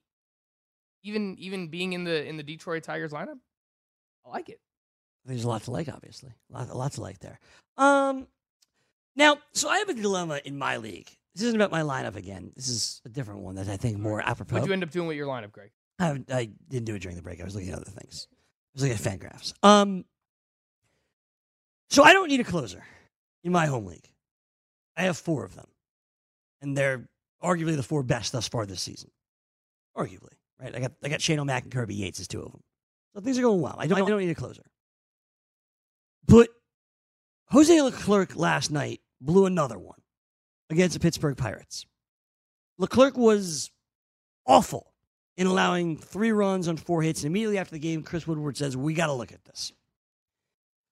Even 1.04 1.38
even 1.38 1.68
being 1.68 1.94
in 1.94 2.04
the 2.04 2.28
in 2.28 2.38
the 2.38 2.44
Detroit 2.44 2.84
Tigers 2.84 3.12
lineup, 3.12 3.38
I 4.26 4.30
like 4.30 4.50
it. 4.50 4.60
There's 5.26 5.44
a 5.44 5.48
lot 5.48 5.63
to 5.63 5.72
like, 5.72 5.88
obviously. 5.88 6.32
A 6.52 6.58
lot, 6.58 6.70
a 6.70 6.78
lot 6.78 6.92
to 6.94 7.02
like 7.02 7.20
there. 7.20 7.39
Um, 7.78 8.28
now, 9.15 9.38
so 9.54 9.70
I 9.70 9.78
have 9.78 9.89
a 9.89 9.94
dilemma 9.94 10.42
in 10.44 10.58
my 10.58 10.78
league. 10.78 11.10
This 11.36 11.44
isn't 11.44 11.62
about 11.62 11.72
my 11.72 11.82
lineup 11.82 12.15
again. 12.15 12.52
This 12.56 12.68
is 12.68 13.02
a 13.06 13.10
different 13.10 13.42
one 13.42 13.56
that 13.56 13.70
I 13.70 13.78
think 13.78 14.00
more 14.00 14.22
apropos. 14.22 14.56
What'd 14.56 14.68
you 14.68 14.74
end 14.74 14.84
up 14.84 14.92
doing 14.92 15.08
with 15.08 15.15
your 15.15 15.28
lineup, 15.28 15.52
Greg? 15.52 15.70
I, 16.00 16.20
I 16.34 16.50
didn't 16.68 16.86
do 16.86 16.96
it 16.96 17.02
during 17.02 17.15
the 17.15 17.22
break. 17.22 17.39
I 17.39 17.44
was 17.44 17.54
looking 17.54 17.70
at 17.70 17.76
other 17.76 17.92
things. 17.92 18.28
Was 18.80 18.88
looking 18.88 19.13
at 19.13 19.20
FanGraphs. 19.20 19.54
Um, 19.62 20.06
so 21.89 22.04
I 22.04 22.13
don't 22.13 22.30
need 22.30 22.39
a 22.39 22.46
closer 22.46 22.82
in 23.44 23.52
my 23.52 23.65
home 23.65 23.86
league. 23.86 24.10
I 24.96 25.04
have 25.04 25.18
four 25.18 25.44
of 25.44 25.54
them, 25.54 25.68
and 26.62 26.78
they're 26.78 27.10
arguably 27.44 27.76
the 27.76 27.84
four 27.84 28.04
best 28.04 28.32
thus 28.32 28.48
far 28.48 28.65
this 28.65 28.80
season. 28.80 29.12
Arguably, 29.98 30.34
right? 30.62 30.74
I 30.74 30.80
got 30.80 30.94
I 31.04 31.10
got 31.10 31.22
Shane 31.22 31.39
O'Mac 31.39 31.63
and 31.63 31.74
Kirby 31.74 31.96
Yates 31.96 32.22
as 32.22 32.28
two 32.30 32.42
of 32.42 32.52
them. 32.54 32.62
So 33.13 33.22
things 33.22 33.38
are 33.38 33.42
going 33.42 33.60
well. 33.60 33.76
I 33.78 33.88
don't 33.88 34.02
I 34.02 34.06
don't 34.06 34.20
need 34.22 34.30
a 34.30 34.36
closer. 34.36 34.63
But 36.26 36.48
Jose 37.48 37.82
Leclerc 37.82 38.38
last 38.38 38.72
night 38.72 39.02
blew 39.20 39.46
another 39.46 39.78
one 39.78 40.00
against 40.70 40.94
the 40.94 41.02
Pittsburgh 41.02 41.36
Pirates. 41.36 41.86
Leclerc 42.78 43.18
was 43.18 43.72
awful 44.46 44.94
in 45.39 45.47
allowing 45.47 45.95
three 45.95 46.34
runs 46.34 46.67
on 46.67 46.75
four 46.75 47.02
hits. 47.02 47.23
And 47.23 47.32
immediately 47.32 47.58
after 47.58 47.71
the 47.71 47.80
game, 47.80 48.04
Chris 48.04 48.28
Woodward 48.28 48.58
says, 48.58 48.75
We 48.75 48.93
got 48.93 49.08
to 49.08 49.13
look 49.13 49.32
at 49.32 49.45
this. 49.45 49.71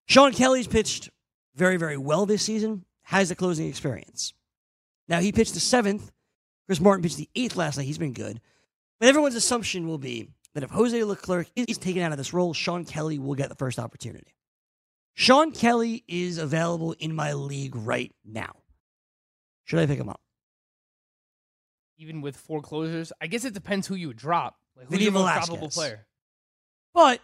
Shawn 0.05 0.31
Kelley's 0.31 0.67
pitched 0.67 1.09
very, 1.53 1.75
very 1.75 1.97
well 1.97 2.25
this 2.25 2.43
season, 2.43 2.85
has 3.03 3.27
the 3.27 3.35
closing 3.35 3.67
experience. 3.67 4.33
Now, 5.09 5.19
he 5.19 5.33
pitched 5.33 5.53
the 5.53 5.59
seventh. 5.59 6.11
Chris 6.65 6.79
Martin 6.79 7.03
pitched 7.03 7.17
the 7.17 7.29
eighth 7.35 7.57
last 7.57 7.77
night. 7.77 7.85
He's 7.85 7.97
been 7.97 8.13
good. 8.13 8.39
But 9.01 9.09
everyone's 9.09 9.35
assumption 9.35 9.85
will 9.85 9.97
be 9.97 10.29
that 10.53 10.63
if 10.63 10.69
Jose 10.69 11.03
Leclerc 11.03 11.47
is 11.57 11.77
taken 11.77 12.01
out 12.01 12.13
of 12.13 12.17
this 12.17 12.33
role, 12.33 12.53
Shawn 12.53 12.85
Kelley 12.85 13.19
will 13.19 13.35
get 13.35 13.49
the 13.49 13.55
first 13.55 13.79
opportunity. 13.79 14.33
Shawn 15.13 15.51
Kelley 15.51 16.05
is 16.07 16.37
available 16.37 16.93
in 16.99 17.13
my 17.13 17.33
league 17.33 17.75
right 17.75 18.15
now. 18.23 18.55
Should 19.65 19.79
I 19.79 19.87
pick 19.87 19.99
him 19.99 20.09
up? 20.09 20.21
Even 21.97 22.21
with 22.21 22.35
four 22.35 22.61
closers. 22.61 23.11
I 23.19 23.27
guess 23.27 23.43
it 23.45 23.53
depends 23.53 23.87
who 23.87 23.95
you 23.95 24.07
would 24.07 24.17
drop. 24.17 24.57
Like 24.75 24.87
who's 24.87 25.01
your 25.01 25.11
most 25.11 25.21
Velasquez. 25.21 25.47
probable 25.47 25.69
player? 25.69 26.05
But 26.93 27.21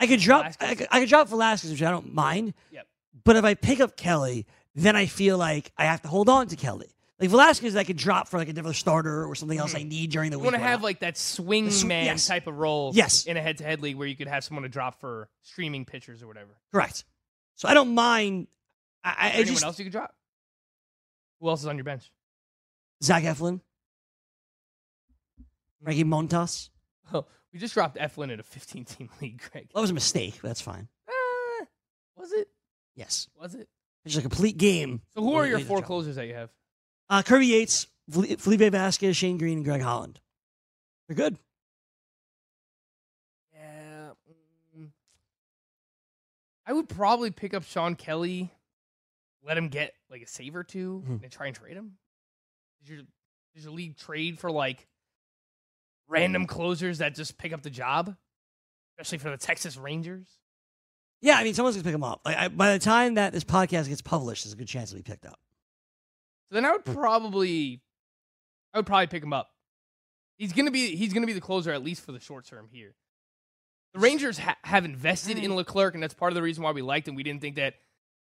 I 0.00 0.06
could 0.06 0.20
drop 0.20 0.42
Velasquez? 0.42 0.68
I 0.70 0.74
could, 0.74 0.86
I 0.90 1.00
could 1.00 1.08
drop 1.08 1.28
Velasquez, 1.28 1.70
which 1.70 1.82
I 1.82 1.90
don't 1.90 2.12
mind. 2.12 2.54
Yep. 2.72 2.86
But 3.24 3.36
if 3.36 3.44
I 3.44 3.54
pick 3.54 3.80
up 3.80 3.96
Kelley, 3.96 4.46
then 4.74 4.96
I 4.96 5.06
feel 5.06 5.38
like 5.38 5.70
I 5.76 5.84
have 5.84 6.02
to 6.02 6.08
hold 6.08 6.28
on 6.28 6.48
to 6.48 6.56
Kelley. 6.56 6.88
Like 7.20 7.30
Velasquez, 7.30 7.76
I 7.76 7.84
could 7.84 7.98
drop 7.98 8.26
for 8.26 8.36
like 8.38 8.48
a 8.48 8.52
different 8.52 8.74
starter 8.74 9.24
or 9.24 9.36
something 9.36 9.58
else 9.58 9.76
I 9.76 9.82
hmm. 9.82 9.88
need 9.88 10.10
during 10.10 10.30
the 10.32 10.38
You 10.38 10.40
week. 10.40 10.52
want 10.52 10.56
to 10.56 10.68
have 10.68 10.82
like 10.82 11.00
that 11.00 11.16
swing 11.16 11.70
sw- 11.70 11.84
man 11.84 12.06
yes. 12.06 12.26
type 12.26 12.48
of 12.48 12.58
role 12.58 12.90
Yes. 12.94 13.26
in 13.26 13.36
a 13.36 13.40
head 13.40 13.58
to 13.58 13.64
head 13.64 13.80
league 13.80 13.94
where 13.96 14.08
you 14.08 14.16
could 14.16 14.26
have 14.26 14.42
someone 14.42 14.64
to 14.64 14.68
drop 14.68 14.98
for 14.98 15.28
streaming 15.42 15.84
pitchers 15.84 16.20
or 16.20 16.26
whatever. 16.26 16.50
correct. 16.72 17.04
So 17.54 17.68
I 17.68 17.74
don't 17.74 17.94
mind. 17.94 18.48
I, 19.04 19.10
I, 19.10 19.14
I 19.14 19.30
Anyone 19.30 19.46
just 19.46 19.64
else 19.64 19.78
you 19.78 19.84
could 19.84 19.92
drop? 19.92 20.12
Who 21.40 21.48
else 21.48 21.60
is 21.60 21.66
on 21.66 21.76
your 21.76 21.84
bench? 21.84 22.10
Zach 23.02 23.24
Eflin, 23.24 23.60
Reggie 25.82 26.04
Montas. 26.04 26.70
Oh, 27.12 27.26
we 27.52 27.58
just 27.58 27.74
dropped 27.74 27.96
Eflin 27.96 28.30
in 28.30 28.40
a 28.40 28.42
15 28.42 28.84
team 28.84 29.10
league, 29.20 29.42
Greg. 29.50 29.68
That 29.74 29.80
was 29.80 29.90
a 29.90 29.94
mistake. 29.94 30.40
That's 30.42 30.60
fine. 30.60 30.88
Uh, 31.08 31.64
was 32.16 32.32
it? 32.32 32.48
Yes, 32.94 33.26
Was 33.40 33.54
it? 33.54 33.68
it's 34.04 34.16
a 34.16 34.22
complete 34.22 34.56
game. 34.58 35.00
So 35.16 35.22
who 35.22 35.34
are 35.34 35.46
your 35.46 35.60
four 35.60 35.80
closers 35.82 36.16
that 36.16 36.26
you 36.26 36.34
have? 36.34 36.50
Uh, 37.08 37.22
Kirby 37.22 37.46
Yates, 37.46 37.86
Felipe 38.10 38.60
Vasquez, 38.72 39.16
Shane 39.16 39.38
Greene, 39.38 39.58
and 39.58 39.64
Greg 39.64 39.80
Holland. 39.80 40.20
They're 41.08 41.16
good. 41.16 41.38
Yeah. 43.54 44.10
mm, 44.78 44.88
I 46.66 46.72
would 46.72 46.88
probably 46.88 47.30
pick 47.30 47.54
up 47.54 47.64
Shawn 47.64 47.94
Kelley, 47.94 48.50
let 49.42 49.56
him 49.56 49.68
get 49.68 49.94
like 50.10 50.22
a 50.22 50.26
save 50.26 50.54
or 50.54 50.64
2 50.64 51.02
Mhm. 51.06 51.22
and 51.22 51.32
try 51.32 51.46
and 51.46 51.56
trade 51.56 51.74
him. 51.76 51.96
Does 52.82 52.90
your, 52.90 53.02
does 53.54 53.64
your 53.64 53.72
league 53.72 53.96
trade 53.96 54.38
for 54.38 54.50
like 54.50 54.86
random 56.08 56.46
closers 56.46 56.98
that 56.98 57.14
just 57.14 57.38
pick 57.38 57.52
up 57.52 57.62
the 57.62 57.70
job? 57.70 58.14
Especially 58.98 59.18
for 59.18 59.30
the 59.30 59.36
Texas 59.36 59.76
Rangers? 59.76 60.28
Yeah, 61.22 61.36
I 61.36 61.44
mean, 61.44 61.54
someone's 61.54 61.76
gonna 61.76 61.84
pick 61.84 61.94
him 61.94 62.02
up. 62.02 62.20
Like, 62.24 62.36
I, 62.36 62.48
by 62.48 62.72
the 62.72 62.78
time 62.78 63.14
that 63.14 63.32
this 63.32 63.44
podcast 63.44 63.88
gets 63.88 64.02
published, 64.02 64.44
there's 64.44 64.52
a 64.52 64.56
good 64.56 64.68
chance 64.68 64.90
it'll 64.90 64.98
be 64.98 65.10
picked 65.10 65.24
up. 65.24 65.38
So 66.48 66.56
then 66.56 66.64
I 66.64 66.72
would 66.72 66.84
probably 66.84 67.80
I 68.74 68.78
would 68.78 68.86
probably 68.86 69.06
pick 69.06 69.22
him 69.22 69.32
up. 69.32 69.50
He's 70.36 70.52
gonna 70.52 70.72
be 70.72 70.96
he's 70.96 71.12
gonna 71.12 71.26
be 71.26 71.32
the 71.32 71.40
closer 71.40 71.72
at 71.72 71.84
least 71.84 72.04
for 72.04 72.12
the 72.12 72.20
short 72.20 72.44
term 72.44 72.68
here. 72.70 72.94
The 73.94 74.00
Rangers 74.00 74.38
ha- 74.38 74.56
have 74.64 74.84
invested 74.84 75.38
in 75.38 75.50
mm. 75.50 75.56
Leclerc, 75.56 75.94
and 75.94 76.02
that's 76.02 76.14
part 76.14 76.32
of 76.32 76.34
the 76.34 76.42
reason 76.42 76.64
why 76.64 76.72
we 76.72 76.82
liked 76.82 77.06
him. 77.06 77.14
We 77.14 77.22
didn't 77.22 77.40
think 77.40 77.56
that 77.56 77.74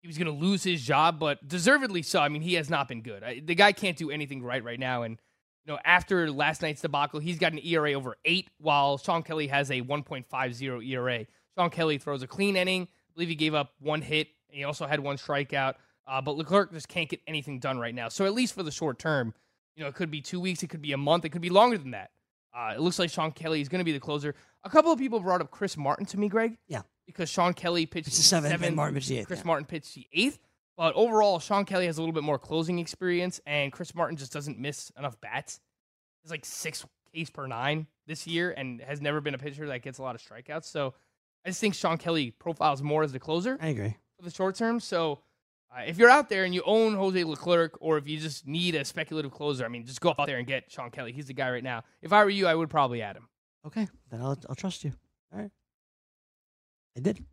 he 0.02 0.08
was 0.08 0.18
gonna 0.18 0.32
lose 0.32 0.64
his 0.64 0.82
job, 0.84 1.20
but 1.20 1.48
deservedly 1.48 2.02
so. 2.02 2.20
I 2.20 2.30
mean, 2.30 2.42
he 2.42 2.54
has 2.56 2.70
not 2.70 2.88
been 2.88 3.02
good. 3.02 3.24
I, 3.24 3.42
the 3.44 3.56
guy 3.56 3.72
can't 3.72 3.98
do 3.98 4.12
anything 4.12 4.44
right 4.44 4.64
right 4.64 4.80
now, 4.80 5.04
and 5.04 5.18
you 5.66 5.74
know 5.74 5.80
after 5.84 6.32
last 6.32 6.62
night's 6.62 6.82
debacle, 6.82 7.20
he's 7.20 7.38
got 7.40 7.54
an 7.54 7.60
ERA 7.64 7.94
over 7.94 8.18
eight, 8.26 8.50
while 8.60 8.98
Shawn 8.98 9.24
Kelley 9.24 9.48
has 9.48 9.70
a 9.72 9.82
1.50 9.82 10.88
ERA. 10.88 11.26
Shawn 11.58 11.70
Kelley 11.70 11.98
throws 11.98 12.22
a 12.22 12.28
clean 12.28 12.56
inning. 12.56 12.84
I 12.84 13.10
believe 13.16 13.30
he 13.30 13.36
gave 13.36 13.56
up 13.56 13.74
one 13.80 14.02
hit. 14.02 14.28
And 14.50 14.58
he 14.58 14.64
also 14.64 14.86
had 14.86 15.00
one 15.00 15.18
strikeout. 15.18 15.76
Uh, 16.08 16.22
but 16.22 16.38
Leclerc 16.38 16.72
just 16.72 16.88
can't 16.88 17.10
get 17.10 17.20
anything 17.28 17.60
done 17.60 17.78
right 17.80 17.94
now. 17.94 18.10
So 18.10 18.26
at 18.26 18.34
least 18.34 18.54
for 18.54 18.64
the 18.64 18.72
short 18.72 19.00
term, 19.00 19.34
you 19.76 19.84
know, 19.84 19.90
it 19.90 19.96
could 19.96 20.10
be 20.10 20.22
two 20.22 20.40
weeks, 20.40 20.64
it 20.64 20.68
could 20.68 20.82
be 20.82 20.94
a 20.94 20.98
month, 20.98 21.26
it 21.26 21.30
could 21.30 21.42
be 21.42 21.50
longer 21.50 21.78
than 21.78 21.92
that. 21.92 22.12
Uh, 22.56 22.74
it 22.76 22.80
looks 22.80 22.98
like 22.98 23.10
Shawn 23.10 23.32
Kelley 23.32 23.62
is 23.62 23.70
going 23.70 23.80
to 23.80 23.86
be 23.86 23.92
the 23.92 24.00
closer. 24.00 24.34
A 24.64 24.70
couple 24.70 24.92
of 24.92 24.98
people 24.98 25.20
brought 25.20 25.42
up 25.42 25.52
Chris 25.52 25.76
Martin 25.78 26.06
to 26.08 26.18
me, 26.18 26.30
Greg. 26.30 26.58
Yeah. 26.68 26.82
Because 27.08 27.30
Shawn 27.30 27.54
Kelley 27.54 27.88
pitched 27.88 28.10
It's 28.10 28.18
the 28.18 28.24
seventh, 28.24 28.62
and 28.62 28.76
Martin 28.76 28.94
pitched 28.94 29.10
the 29.10 29.18
eighth. 29.20 29.28
Chris 29.28 29.40
yeah. 29.40 29.48
Martin 29.48 29.66
pitched 29.66 29.96
the 29.96 30.06
eighth. 30.14 30.40
But 30.76 30.94
overall, 30.94 31.40
Shawn 31.40 31.66
Kelley 31.66 31.88
has 31.88 31.98
a 31.98 32.02
little 32.02 32.14
bit 32.14 32.24
more 32.24 32.38
closing 32.38 32.78
experience, 32.78 33.42
and 33.48 33.72
Chris 33.72 33.96
Martin 33.96 34.16
just 34.16 34.32
doesn't 34.32 34.60
miss 34.60 34.92
enough 34.98 35.20
bats. 35.20 35.60
He's 36.22 36.30
like 36.30 36.46
six 36.46 36.86
Ks 37.16 37.32
per 37.32 37.48
nine 37.48 37.88
this 38.06 38.28
year, 38.28 38.54
and 38.56 38.80
has 38.82 39.02
never 39.02 39.20
been 39.20 39.34
a 39.34 39.40
pitcher 39.40 39.66
that 39.68 39.82
gets 39.82 39.98
a 39.98 40.04
lot 40.04 40.14
of 40.14 40.22
strikeouts. 40.22 40.66
So 40.66 40.94
I 41.46 41.50
just 41.50 41.60
think 41.60 41.74
Shawn 41.74 41.98
Kelley 41.98 42.32
profiles 42.32 42.84
more 42.84 43.04
as 43.04 43.12
the 43.12 43.20
closer 43.20 43.58
I 43.60 43.70
agree. 43.70 43.96
for 44.18 44.24
the 44.24 44.30
short 44.30 44.56
term. 44.56 44.80
So 44.80 45.22
uh, 45.76 45.82
if 45.88 45.98
you're 45.98 46.10
out 46.10 46.30
there 46.30 46.44
and 46.44 46.54
you 46.54 46.62
own 46.66 46.94
Jose 46.94 47.24
Leclerc, 47.24 47.78
or 47.80 47.98
if 47.98 48.08
you 48.08 48.20
just 48.20 48.46
need 48.46 48.76
a 48.76 48.86
speculative 48.86 49.32
closer, 49.32 49.66
I 49.66 49.70
mean, 49.70 49.86
just 49.86 50.02
go 50.02 50.14
out 50.18 50.28
there 50.28 50.38
and 50.38 50.46
get 50.46 50.72
Shawn 50.72 50.92
Kelley. 50.92 51.12
He's 51.12 51.28
the 51.28 51.34
guy 51.34 51.50
right 51.50 51.64
now. 51.64 51.84
If 52.02 52.14
I 52.14 52.24
were 52.24 52.30
you, 52.30 52.46
I 52.46 52.54
would 52.54 52.70
probably 52.70 53.02
add 53.02 53.16
him. 53.16 53.28
Okay, 53.66 53.88
then 54.12 54.22
I'll, 54.22 54.38
I'll 54.48 54.56
trust 54.56 54.84
you. 54.84 54.94
All 55.34 55.40
right. 55.40 55.52
I 56.98 57.00
did. 57.00 57.24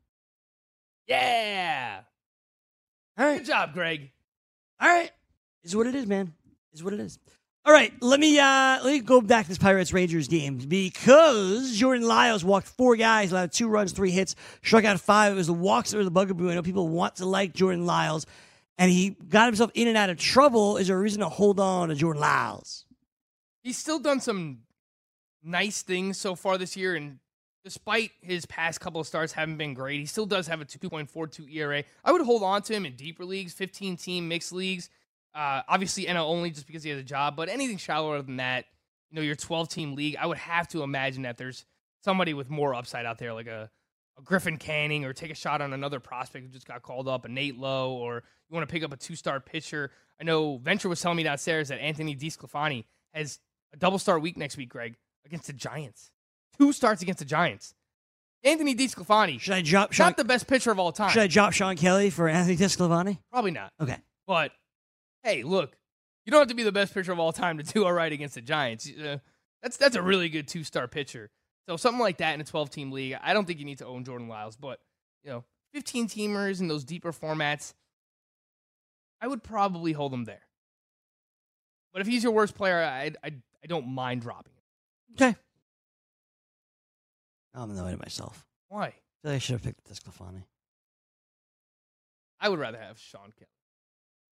Yeah. 1.09 2.01
All 3.19 3.27
right. 3.27 3.39
Good 3.39 3.47
job, 3.47 3.73
Greg. 3.73 4.11
All 4.81 4.89
right. 4.89 5.11
Is 5.63 5.75
what 5.75 5.87
it 5.87 5.95
is, 5.95 6.07
man. 6.07 6.35
Is 6.73 6.85
what 6.85 6.93
it 6.93 7.01
is. 7.01 7.19
All 7.67 7.73
right, 7.73 7.95
let 8.03 8.21
me 8.21 8.39
uh 8.39 8.79
let 8.85 8.93
me 8.93 9.01
go 9.01 9.23
back 9.23 9.47
to 9.47 9.49
this 9.49 9.57
Pirates 9.57 9.91
Rangers 9.91 10.29
game 10.29 10.59
because 10.59 11.75
Jordan 11.75 12.07
Lyles 12.07 12.45
walked 12.45 12.67
four 12.67 12.95
guys, 12.95 13.33
allowed 13.33 13.53
two 13.53 13.69
runs, 13.69 13.93
three 13.93 14.11
hits, 14.11 14.37
struck 14.63 14.85
out 14.85 15.01
five. 15.01 15.33
It 15.33 15.37
was 15.37 15.47
the 15.47 15.55
walks 15.55 15.91
that 15.91 15.97
were 15.97 16.05
the 16.05 16.11
bugaboo. 16.11 16.51
I 16.51 16.57
know 16.57 16.63
people 16.63 16.89
want 16.89 17.17
to 17.17 17.25
like 17.25 17.55
Jordan 17.55 17.87
Lyles, 17.87 18.27
and 18.77 18.91
he 18.91 19.17
got 19.31 19.47
himself 19.47 19.71
in 19.73 19.89
and 19.89 19.97
out 19.97 20.11
of 20.11 20.19
trouble. 20.19 20.77
Is 20.77 20.89
there 20.89 20.97
a 20.99 21.01
reason 21.01 21.21
to 21.21 21.31
hold 21.31 21.59
on 21.59 21.89
to 21.89 21.95
Jordan 21.95 22.21
Lyles? 22.21 22.85
he's 23.63 23.79
still 23.79 23.99
done 23.99 24.21
some 24.21 24.59
nice 25.43 25.81
things 25.81 26.19
so 26.19 26.35
far 26.35 26.59
this 26.59 26.77
year, 26.77 26.95
and 26.95 27.19
despite 27.65 28.11
his 28.21 28.45
past 28.47 28.81
couple 28.81 29.01
of 29.01 29.07
starts 29.07 29.33
haven't 29.33 29.57
been 29.57 29.75
great, 29.75 29.99
he 29.99 30.07
still 30.07 30.27
does 30.27 30.47
have 30.47 30.61
a 30.61 30.65
2.42 30.65 31.53
ERA. 31.55 31.83
I 32.05 32.13
would 32.13 32.21
hold 32.21 32.43
on 32.43 32.63
to 32.63 32.75
him 32.75 32.85
in 32.85 32.95
deeper 32.95 33.25
leagues, 33.25 33.55
15 33.55 33.97
team 33.97 34.29
mixed 34.29 34.53
leagues. 34.53 34.91
Uh, 35.35 35.63
obviously, 35.67 36.05
NL 36.05 36.27
only 36.27 36.51
just 36.51 36.67
because 36.67 36.83
he 36.83 36.91
has 36.91 36.99
a 36.99 37.05
job, 37.05 37.35
but 37.37 37.49
anything 37.49 37.79
shallower 37.79 38.23
than 38.23 38.37
that, 38.37 38.67
you 39.11 39.17
know, 39.17 39.23
your 39.23 39.35
12 39.35 39.69
team 39.69 39.95
league, 39.95 40.17
I 40.21 40.27
would 40.27 40.39
have 40.39 40.69
to 40.69 40.83
imagine 40.83 41.23
that 41.23 41.39
there's 41.39 41.65
somebody 42.03 42.35
with 42.35 42.51
more 42.51 42.75
upside 42.75 43.07
out 43.07 43.19
there, 43.19 43.33
like 43.33 43.47
a, 43.47 43.71
a 44.19 44.23
Griffin 44.23 44.59
Canning, 44.59 45.05
or 45.05 45.13
take 45.13 45.33
a 45.33 45.35
shot 45.35 45.61
on 45.61 45.73
another 45.73 45.99
prospect 45.99 46.45
who 46.45 46.53
just 46.53 46.69
got 46.69 46.83
called 46.83 47.09
up, 47.09 47.25
a 47.25 47.29
Nate 47.29 47.59
Lowe, 47.59 47.95
or 47.95 48.23
you 48.49 48.55
want 48.55 48.69
to 48.69 48.73
pick 48.73 48.85
up 48.85 48.93
a 48.93 48.97
two 48.97 49.17
star 49.17 49.41
pitcher. 49.41 49.91
I 50.21 50.25
know 50.25 50.59
Venture 50.59 50.89
was 50.89 51.01
telling 51.01 51.17
me 51.17 51.23
downstairs 51.25 51.69
that 51.69 51.81
Anthony 51.81 52.15
DeSclafani 52.15 52.85
has 53.13 53.41
a 53.73 53.77
double 53.77 53.99
star 53.99 54.19
week 54.19 54.37
next 54.37 54.57
week, 54.57 54.69
Greg, 54.69 54.95
against 55.25 55.47
the 55.47 55.53
Giants. 55.53 56.13
Two 56.59 56.73
starts 56.73 57.03
against 57.03 57.19
the 57.19 57.25
Giants. 57.25 57.75
Anthony 58.43 58.75
DeSclafani, 58.75 59.41
Should 59.41 59.55
I 59.55 59.63
drop 59.63 59.93
Shawn? 59.93 60.09
not 60.09 60.17
the 60.19 60.25
best 60.25 60.47
pitcher 60.47 60.71
of 60.71 60.79
all 60.79 60.93
time. 60.93 61.11
should 61.11 61.23
I 61.23 61.27
drop 61.29 61.53
Shawn 61.55 61.77
Kelley 61.77 62.11
for 62.11 62.29
Anthony 62.29 62.57
DeSclafani? 62.57 63.19
Probably 63.33 63.51
not. 63.53 63.73
Okay. 63.81 63.97
But 64.27 64.53
hey, 65.23 65.43
look, 65.43 65.77
you 66.27 66.31
don't 66.31 66.41
have 66.41 66.49
to 66.49 66.55
be 66.55 66.63
the 66.63 66.73
best 66.73 66.93
pitcher 66.93 67.13
of 67.13 67.19
all 67.19 67.33
time 67.33 67.57
to 67.59 67.65
do 67.65 67.85
all 67.87 67.93
right 67.93 68.13
against 68.13 68.35
the 68.35 68.43
Giants. 68.43 68.91
Uh, 68.91 69.19
that's 69.63 69.79
that's 69.79 69.97
a 69.97 70.03
really 70.03 70.29
good 70.29 70.47
two 70.47 70.63
star 70.63 70.87
pitcher. 70.89 71.31
So 71.69 71.79
something 71.79 72.01
like 72.01 72.19
that 72.19 72.35
in 72.35 72.41
a 72.43 72.45
12 72.45 72.69
team 72.69 72.91
league, 72.93 73.17
I 73.23 73.33
don't 73.33 73.47
think 73.47 73.59
you 73.59 73.65
need 73.65 73.79
to 73.79 73.87
own 73.87 74.05
Jordan 74.05 74.29
Lyles, 74.29 74.57
but 74.57 74.79
you 75.23 75.31
know, 75.31 75.45
15 75.73 76.09
teamers 76.09 76.61
in 76.61 76.69
those 76.69 76.85
deeper 76.85 77.13
formats, 77.13 77.73
I 79.23 79.27
would 79.27 79.43
probably 79.43 79.93
hold 79.93 80.13
him 80.13 80.25
there. 80.25 80.43
But 81.95 82.03
if 82.03 82.07
he's 82.09 82.23
your 82.23 82.33
worst 82.33 82.55
player, 82.55 82.83
I 82.83 83.13
I, 83.25 83.29
I 83.63 83.67
don't 83.67 83.89
mind 83.89 84.21
dropping 84.21 84.53
him. 84.53 85.15
Okay. 85.15 85.39
I'm 87.55 87.71
annoyed 87.71 87.93
at 87.93 88.01
myself. 88.01 88.45
Why? 88.69 88.87
I 88.87 88.91
feel 88.91 88.95
like 89.25 89.35
I 89.35 89.39
should 89.39 89.53
have 89.55 89.63
picked 89.63 89.89
Desclafani. 89.89 90.43
I 92.41 92.49
would 92.49 92.59
rather 92.59 92.79
have 92.79 92.99
Shawn 92.99 93.33
Kelley 93.39 93.49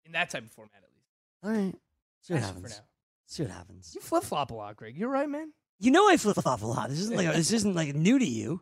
in 0.04 0.12
that 0.12 0.30
type 0.30 0.44
of 0.44 0.50
format 0.50 0.72
at 0.82 0.90
least. 0.94 1.08
All 1.44 1.50
right. 1.50 1.74
See 2.22 2.34
what 2.34 2.40
That's 2.40 2.46
happens. 2.52 2.70
now. 2.78 2.84
See 3.26 3.42
what 3.44 3.52
happens. 3.52 3.92
You 3.94 4.00
flip 4.00 4.24
flop 4.24 4.50
a 4.50 4.54
lot, 4.54 4.76
Greg. 4.76 4.96
You're 4.96 5.08
right, 5.08 5.28
man. 5.28 5.52
You 5.78 5.90
know 5.90 6.08
I 6.08 6.16
flip 6.16 6.36
flop 6.36 6.62
a 6.62 6.66
lot. 6.66 6.90
This 6.90 7.00
isn't 7.00 7.16
like 7.16 7.32
this 7.34 7.52
isn't 7.52 7.74
like 7.74 7.94
new 7.94 8.18
to 8.18 8.24
you. 8.26 8.60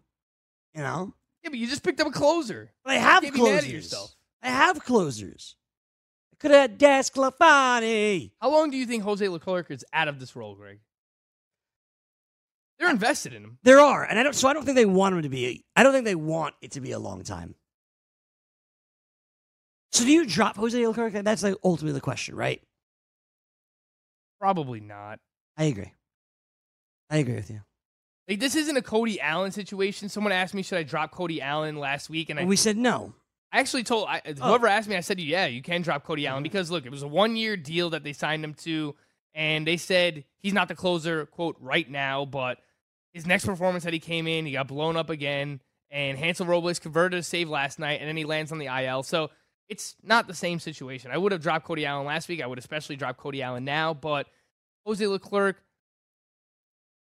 You 0.75 0.83
know. 0.83 1.15
Yeah, 1.43 1.51
but 1.51 1.59
you 1.59 1.67
just 1.67 1.83
picked 1.83 2.01
up 2.01 2.07
a 2.07 2.11
closer. 2.11 2.71
But 2.85 2.93
I 2.93 2.97
have 2.99 3.23
Can't 3.23 3.35
be 3.35 3.41
mad 3.43 3.49
at 3.49 3.53
closers. 3.63 3.73
yourself. 3.73 4.15
I 4.43 4.49
have 4.49 4.85
closers. 4.85 5.57
I 6.33 6.37
could 6.39 6.51
have 6.53 6.71
had 6.71 6.79
Desclafani. 6.79 8.31
How 8.41 8.51
long 8.51 8.71
do 8.71 8.77
you 8.77 8.87
think 8.87 9.03
Jose 9.05 9.27
Leclerc 9.27 9.71
is 9.71 9.85
out 9.93 10.09
of 10.09 10.21
this 10.21 10.37
role, 10.37 10.55
Greg? 10.55 10.81
They're 12.81 12.91
invested 12.91 13.35
in 13.35 13.45
him. 13.45 13.59
There 13.63 13.79
are, 13.79 14.03
and 14.05 14.19
I 14.19 14.23
don't. 14.23 14.35
So 14.35 14.49
I 14.49 14.55
don't 14.55 14.65
think 14.65 14.75
they 14.75 14.87
want 14.87 15.15
him 15.15 15.23
to 15.23 15.29
be. 15.29 15.65
I 15.77 15.83
don't 15.83 15.93
think 15.93 16.07
they 16.07 16.15
want 16.15 16.55
it 16.63 16.73
to 16.73 16.81
be 16.81 16.93
a 16.93 16.99
long 16.99 17.23
time. 17.23 17.55
So 19.93 20.05
do 20.05 20.11
you 20.11 20.25
drop 20.27 20.57
Jose 20.57 20.87
Leclerc? 20.87 21.13
That's 21.13 21.43
like 21.43 21.57
ultimately 21.63 21.93
the 21.93 22.01
question, 22.01 22.35
right? 22.37 22.63
Probably 24.41 24.81
not. 24.81 25.19
I 25.57 25.65
agree. 25.65 25.93
I 27.11 27.19
agree 27.19 27.35
with 27.35 27.51
you. 27.51 27.61
Like 28.29 28.41
this 28.41 28.55
isn't 28.55 28.77
a 28.77 28.83
Cody 28.83 29.21
Allen 29.21 29.51
situation. 29.51 30.09
Someone 30.09 30.33
asked 30.33 30.55
me 30.55 30.63
should 30.63 30.79
I 30.79 30.83
drop 30.85 31.11
Cody 31.11 31.43
Allen 31.43 31.77
last 31.77 32.09
week, 32.09 32.31
and 32.31 32.39
I, 32.39 32.45
we 32.45 32.57
said 32.57 32.77
no. 32.77 33.13
I 33.53 33.59
actually 33.59 33.83
told 33.83 34.07
I, 34.09 34.23
Oh. 34.25 34.49
whoever 34.49 34.69
asked 34.69 34.89
me, 34.89 34.97
I 34.97 35.01
said 35.01 35.21
yeah, 35.21 35.47
you 35.47 35.61
can 35.61 35.83
drop 35.83 36.05
Cody 36.05 36.23
Mm-hmm. 36.23 36.31
Allen 36.31 36.43
because 36.45 36.71
look, 36.71 36.87
it 36.87 36.91
was 36.93 37.03
a 37.03 37.09
one 37.09 37.37
year 37.37 37.57
deal 37.57 37.91
that 37.91 38.05
they 38.05 38.13
signed 38.13 38.45
him 38.45 38.55
to, 38.63 38.95
and 39.35 39.67
they 39.67 39.77
said 39.77 40.25
he's 40.39 40.55
not 40.55 40.69
the 40.69 40.75
closer 40.77 41.27
quote 41.27 41.57
right 41.61 41.91
now, 41.91 42.25
but 42.25 42.59
his 43.13 43.27
next 43.27 43.47
performance 43.47 43.85
that 43.85 43.93
he 43.93 43.99
came 43.99 44.27
in, 44.27 44.47
he 44.47 44.53
got 44.53 44.69
blown 44.69 44.97
up 44.97 45.11
again, 45.11 45.61
and 45.91 46.19
Hansel 46.19 46.47
Robles 46.47 46.79
converted 46.79 47.19
a 47.19 47.23
save 47.23 47.49
last 47.49 47.79
night, 47.79 48.01
and 48.01 48.09
then 48.09 48.17
he 48.17 48.25
lands 48.25 48.53
on 48.53 48.59
the 48.59 48.67
IL. 48.67 49.03
So 49.03 49.31
it's 49.69 49.97
not 50.03 50.27
the 50.27 50.35
same 50.35 50.59
situation. 50.59 51.11
I 51.11 51.19
would 51.19 51.33
have 51.33 51.43
dropped 51.43 51.65
Cody 51.65 51.87
Allen 51.87 52.07
last 52.07 52.29
week. 52.29 52.43
I 52.43 52.47
would 52.47 52.59
especially 52.59 52.97
drop 52.97 53.17
Cody 53.17 53.43
Allen 53.43 53.65
now, 53.65 53.95
but 53.95 54.27
Jose 54.85 55.05
Leclerc, 55.07 55.63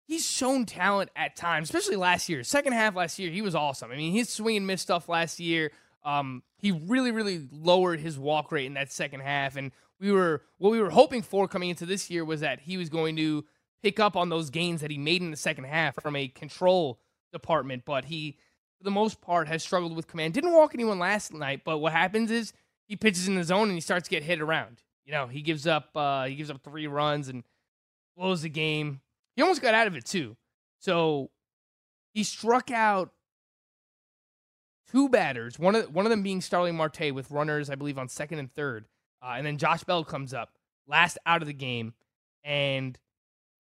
he's 0.06 0.28
shown 0.28 0.66
talent 0.66 1.10
at 1.16 1.36
times, 1.36 1.68
especially 1.68 1.96
last 1.96 2.28
year. 2.28 2.42
Second 2.44 2.72
half 2.72 2.94
last 2.94 3.18
year, 3.18 3.30
he 3.30 3.42
was 3.42 3.54
awesome. 3.54 3.90
I 3.90 3.96
mean, 3.96 4.12
his 4.12 4.28
swing 4.28 4.58
and 4.58 4.66
miss 4.66 4.82
stuff 4.82 5.08
last 5.08 5.40
year. 5.40 5.70
Um, 6.04 6.42
he 6.56 6.72
really, 6.72 7.10
really 7.10 7.46
lowered 7.52 8.00
his 8.00 8.18
walk 8.18 8.50
rate 8.52 8.66
in 8.66 8.74
that 8.74 8.90
second 8.90 9.20
half, 9.20 9.56
and 9.56 9.72
we 10.00 10.12
were 10.12 10.42
what 10.58 10.70
we 10.70 10.80
were 10.80 10.90
hoping 10.90 11.22
for 11.22 11.48
coming 11.48 11.70
into 11.70 11.86
this 11.86 12.10
year 12.10 12.24
was 12.24 12.40
that 12.40 12.60
he 12.60 12.76
was 12.76 12.88
going 12.88 13.16
to 13.16 13.44
pick 13.82 14.00
up 14.00 14.16
on 14.16 14.28
those 14.28 14.50
gains 14.50 14.80
that 14.80 14.90
he 14.90 14.98
made 14.98 15.22
in 15.22 15.30
the 15.30 15.36
second 15.36 15.64
half 15.64 16.00
from 16.02 16.16
a 16.16 16.28
control 16.28 16.98
department. 17.32 17.84
But 17.84 18.06
he, 18.06 18.38
for 18.78 18.84
the 18.84 18.90
most 18.90 19.20
part, 19.20 19.48
has 19.48 19.62
struggled 19.62 19.94
with 19.96 20.06
command. 20.06 20.34
Didn't 20.34 20.52
walk 20.52 20.74
anyone 20.74 20.98
last 20.98 21.32
night, 21.32 21.62
but 21.64 21.78
what 21.78 21.92
happens 21.92 22.30
is 22.30 22.52
he 22.86 22.96
pitches 22.96 23.28
in 23.28 23.34
the 23.34 23.44
zone 23.44 23.68
and 23.68 23.76
he 23.76 23.80
starts 23.80 24.08
to 24.08 24.10
get 24.10 24.22
hit 24.22 24.40
around. 24.40 24.82
You 25.04 25.12
know, 25.12 25.26
he 25.26 25.40
gives 25.40 25.66
up 25.66 25.90
uh, 25.94 26.26
he 26.26 26.34
gives 26.34 26.50
up 26.50 26.62
three 26.62 26.86
runs 26.86 27.28
and 27.28 27.44
blows 28.16 28.42
the 28.42 28.48
game. 28.48 29.00
He 29.36 29.42
almost 29.42 29.62
got 29.62 29.74
out 29.74 29.86
of 29.86 29.96
it 29.96 30.04
too. 30.04 30.36
So 30.80 31.30
he 32.12 32.24
struck 32.24 32.70
out 32.70 33.12
two 34.90 35.08
batters. 35.08 35.58
One 35.58 35.74
of 35.74 35.94
one 35.94 36.04
of 36.06 36.10
them 36.10 36.22
being 36.22 36.40
Starling 36.40 36.76
Marte 36.76 37.14
with 37.14 37.30
runners, 37.30 37.70
I 37.70 37.74
believe, 37.74 37.98
on 37.98 38.08
second 38.08 38.38
and 38.38 38.52
third. 38.52 38.86
Uh, 39.22 39.34
and 39.36 39.46
then 39.46 39.58
Josh 39.58 39.84
Bell 39.84 40.04
comes 40.04 40.32
up 40.34 40.50
last 40.86 41.18
out 41.26 41.42
of 41.42 41.48
the 41.48 41.54
game, 41.54 41.94
and 42.44 42.98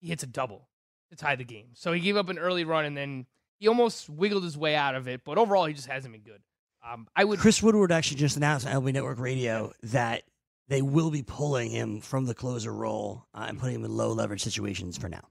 he 0.00 0.08
hits 0.08 0.22
a 0.22 0.26
double 0.26 0.68
to 1.10 1.16
tie 1.16 1.36
the 1.36 1.44
game. 1.44 1.68
So 1.74 1.92
he 1.92 2.00
gave 2.00 2.16
up 2.16 2.28
an 2.28 2.38
early 2.38 2.64
run, 2.64 2.84
and 2.84 2.96
then 2.96 3.26
he 3.58 3.68
almost 3.68 4.08
wiggled 4.08 4.44
his 4.44 4.56
way 4.56 4.74
out 4.74 4.94
of 4.94 5.08
it. 5.08 5.22
But 5.24 5.38
overall, 5.38 5.66
he 5.66 5.74
just 5.74 5.88
hasn't 5.88 6.12
been 6.12 6.22
good. 6.22 6.42
Um, 6.86 7.08
I 7.16 7.24
would 7.24 7.38
Chris 7.38 7.62
Woodward 7.62 7.90
actually 7.90 8.18
just 8.18 8.36
announced 8.36 8.66
on 8.66 8.72
LB 8.72 8.92
Network 8.92 9.18
Radio 9.18 9.72
that 9.82 10.22
they 10.68 10.82
will 10.82 11.10
be 11.10 11.22
pulling 11.22 11.70
him 11.70 12.00
from 12.00 12.26
the 12.26 12.34
closer 12.34 12.72
role 12.72 13.26
uh, 13.34 13.46
and 13.48 13.58
putting 13.58 13.76
him 13.76 13.84
in 13.84 13.96
low 13.96 14.12
leverage 14.12 14.42
situations 14.42 14.96
for 14.96 15.08
now. 15.08 15.26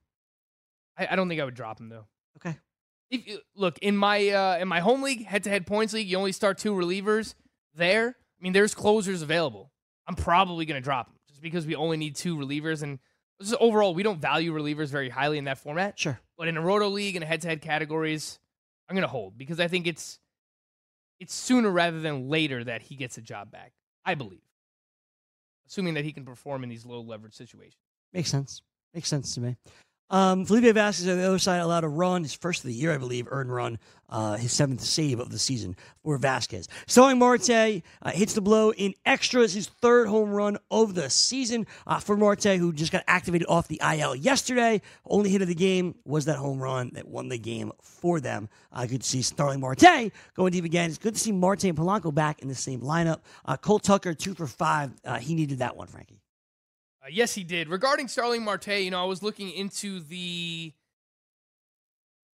I, 0.97 1.07
I 1.11 1.15
don't 1.15 1.29
think 1.29 1.39
I 1.39 1.45
would 1.45 1.55
drop 1.55 1.79
him 1.79 1.89
though. 1.89 2.05
Okay. 2.37 2.57
If 3.09 3.25
you, 3.27 3.39
look 3.55 3.77
in 3.79 3.95
my 3.95 4.27
uh, 4.29 4.57
in 4.59 4.67
my 4.67 4.81
home 4.81 5.01
league, 5.01 5.25
head 5.25 5.43
to 5.45 5.49
head 5.49 5.65
points 5.65 5.93
league, 5.93 6.07
you 6.07 6.17
only 6.17 6.33
start 6.33 6.57
two 6.57 6.73
relievers. 6.73 7.35
There, 7.75 8.09
I 8.09 8.43
mean, 8.43 8.53
there's 8.53 8.75
closers 8.75 9.21
available. 9.21 9.71
I'm 10.07 10.15
probably 10.15 10.65
going 10.65 10.81
to 10.81 10.83
drop 10.83 11.07
him 11.07 11.15
just 11.29 11.41
because 11.41 11.65
we 11.65 11.75
only 11.75 11.97
need 11.97 12.15
two 12.15 12.35
relievers, 12.35 12.83
and 12.83 12.99
just 13.41 13.55
overall, 13.59 13.93
we 13.93 14.03
don't 14.03 14.19
value 14.19 14.53
relievers 14.53 14.87
very 14.87 15.09
highly 15.09 15.37
in 15.37 15.45
that 15.45 15.57
format. 15.57 15.99
Sure. 15.99 16.19
But 16.37 16.47
in 16.47 16.57
a 16.57 16.61
roto 16.61 16.87
league 16.87 17.15
and 17.15 17.23
head 17.23 17.41
to 17.41 17.47
head 17.47 17.61
categories, 17.61 18.39
I'm 18.89 18.95
going 18.95 19.03
to 19.03 19.07
hold 19.07 19.37
because 19.37 19.59
I 19.59 19.67
think 19.67 19.87
it's 19.87 20.19
it's 21.19 21.33
sooner 21.33 21.69
rather 21.69 21.99
than 21.99 22.29
later 22.29 22.63
that 22.63 22.83
he 22.83 22.95
gets 22.95 23.17
a 23.17 23.21
job 23.21 23.51
back. 23.51 23.73
I 24.05 24.15
believe, 24.15 24.39
assuming 25.67 25.95
that 25.95 26.05
he 26.05 26.13
can 26.13 26.25
perform 26.25 26.63
in 26.63 26.69
these 26.69 26.85
low 26.85 27.01
leverage 27.01 27.33
situations. 27.33 27.81
Makes 28.13 28.29
sense. 28.29 28.61
Makes 28.93 29.09
sense 29.09 29.35
to 29.35 29.41
me. 29.41 29.57
Um, 30.09 30.45
Felipe 30.45 30.63
Vazquez 30.75 31.11
on 31.11 31.17
the 31.17 31.27
other 31.27 31.39
side 31.39 31.59
allowed 31.59 31.83
a 31.83 31.89
run, 31.89 32.23
his 32.23 32.33
first 32.33 32.63
of 32.63 32.67
the 32.67 32.73
year, 32.73 32.93
I 32.93 32.97
believe, 32.97 33.27
earned 33.29 33.53
run, 33.53 33.77
uh, 34.09 34.37
his 34.37 34.53
seventh 34.53 34.81
save 34.81 35.19
of 35.19 35.31
the 35.31 35.39
season 35.39 35.75
for 36.01 36.17
Vazquez. 36.17 36.67
Starling 36.87 37.19
Marte 37.19 37.49
uh, 37.49 38.11
hits 38.11 38.33
the 38.33 38.41
blow 38.41 38.71
in 38.71 38.93
extras, 39.05 39.53
his 39.53 39.67
third 39.67 40.07
home 40.07 40.31
run 40.31 40.57
of 40.71 40.95
the 40.95 41.09
season 41.09 41.67
uh, 41.85 41.99
for 41.99 42.15
Marte, 42.15 42.43
who 42.57 42.71
just 42.71 42.91
got 42.91 43.03
activated 43.07 43.47
off 43.49 43.67
the 43.67 43.81
IL 43.83 44.15
yesterday. 44.15 44.81
Only 45.05 45.29
hit 45.29 45.41
of 45.41 45.49
the 45.49 45.55
game 45.55 45.95
was 46.05 46.25
that 46.25 46.37
home 46.37 46.59
run 46.59 46.91
that 46.93 47.07
won 47.07 47.27
the 47.27 47.37
game 47.37 47.73
for 47.81 48.21
them. 48.21 48.47
Uh, 48.71 48.85
good 48.85 49.01
to 49.01 49.07
see 49.07 49.21
Starling 49.21 49.59
Marte 49.59 50.11
going 50.35 50.51
deep 50.53 50.63
again. 50.63 50.89
It's 50.89 50.97
good 50.97 51.15
to 51.15 51.19
see 51.19 51.33
Marte 51.33 51.65
and 51.65 51.77
Polanco 51.77 52.13
back 52.13 52.41
in 52.41 52.47
the 52.47 52.55
same 52.55 52.79
lineup. 52.79 53.19
Uh, 53.43 53.57
Cole 53.57 53.79
Tucker, 53.79 54.13
two 54.13 54.33
for 54.33 54.47
five. 54.47 54.93
Uh, 55.03 55.17
he 55.17 55.35
needed 55.35 55.59
that 55.59 55.75
one, 55.75 55.87
Frankie. 55.87 56.21
Uh, 57.07 57.09
yes, 57.11 57.33
he 57.33 57.43
did. 57.43 57.69
Regarding 57.69 58.07
Starling 58.07 58.43
Marte, 58.43 58.81
you 58.81 58.91
know, 58.91 59.01
I 59.01 59.05
was 59.05 59.23
looking 59.23 59.49
into 59.51 60.01
the 60.01 60.73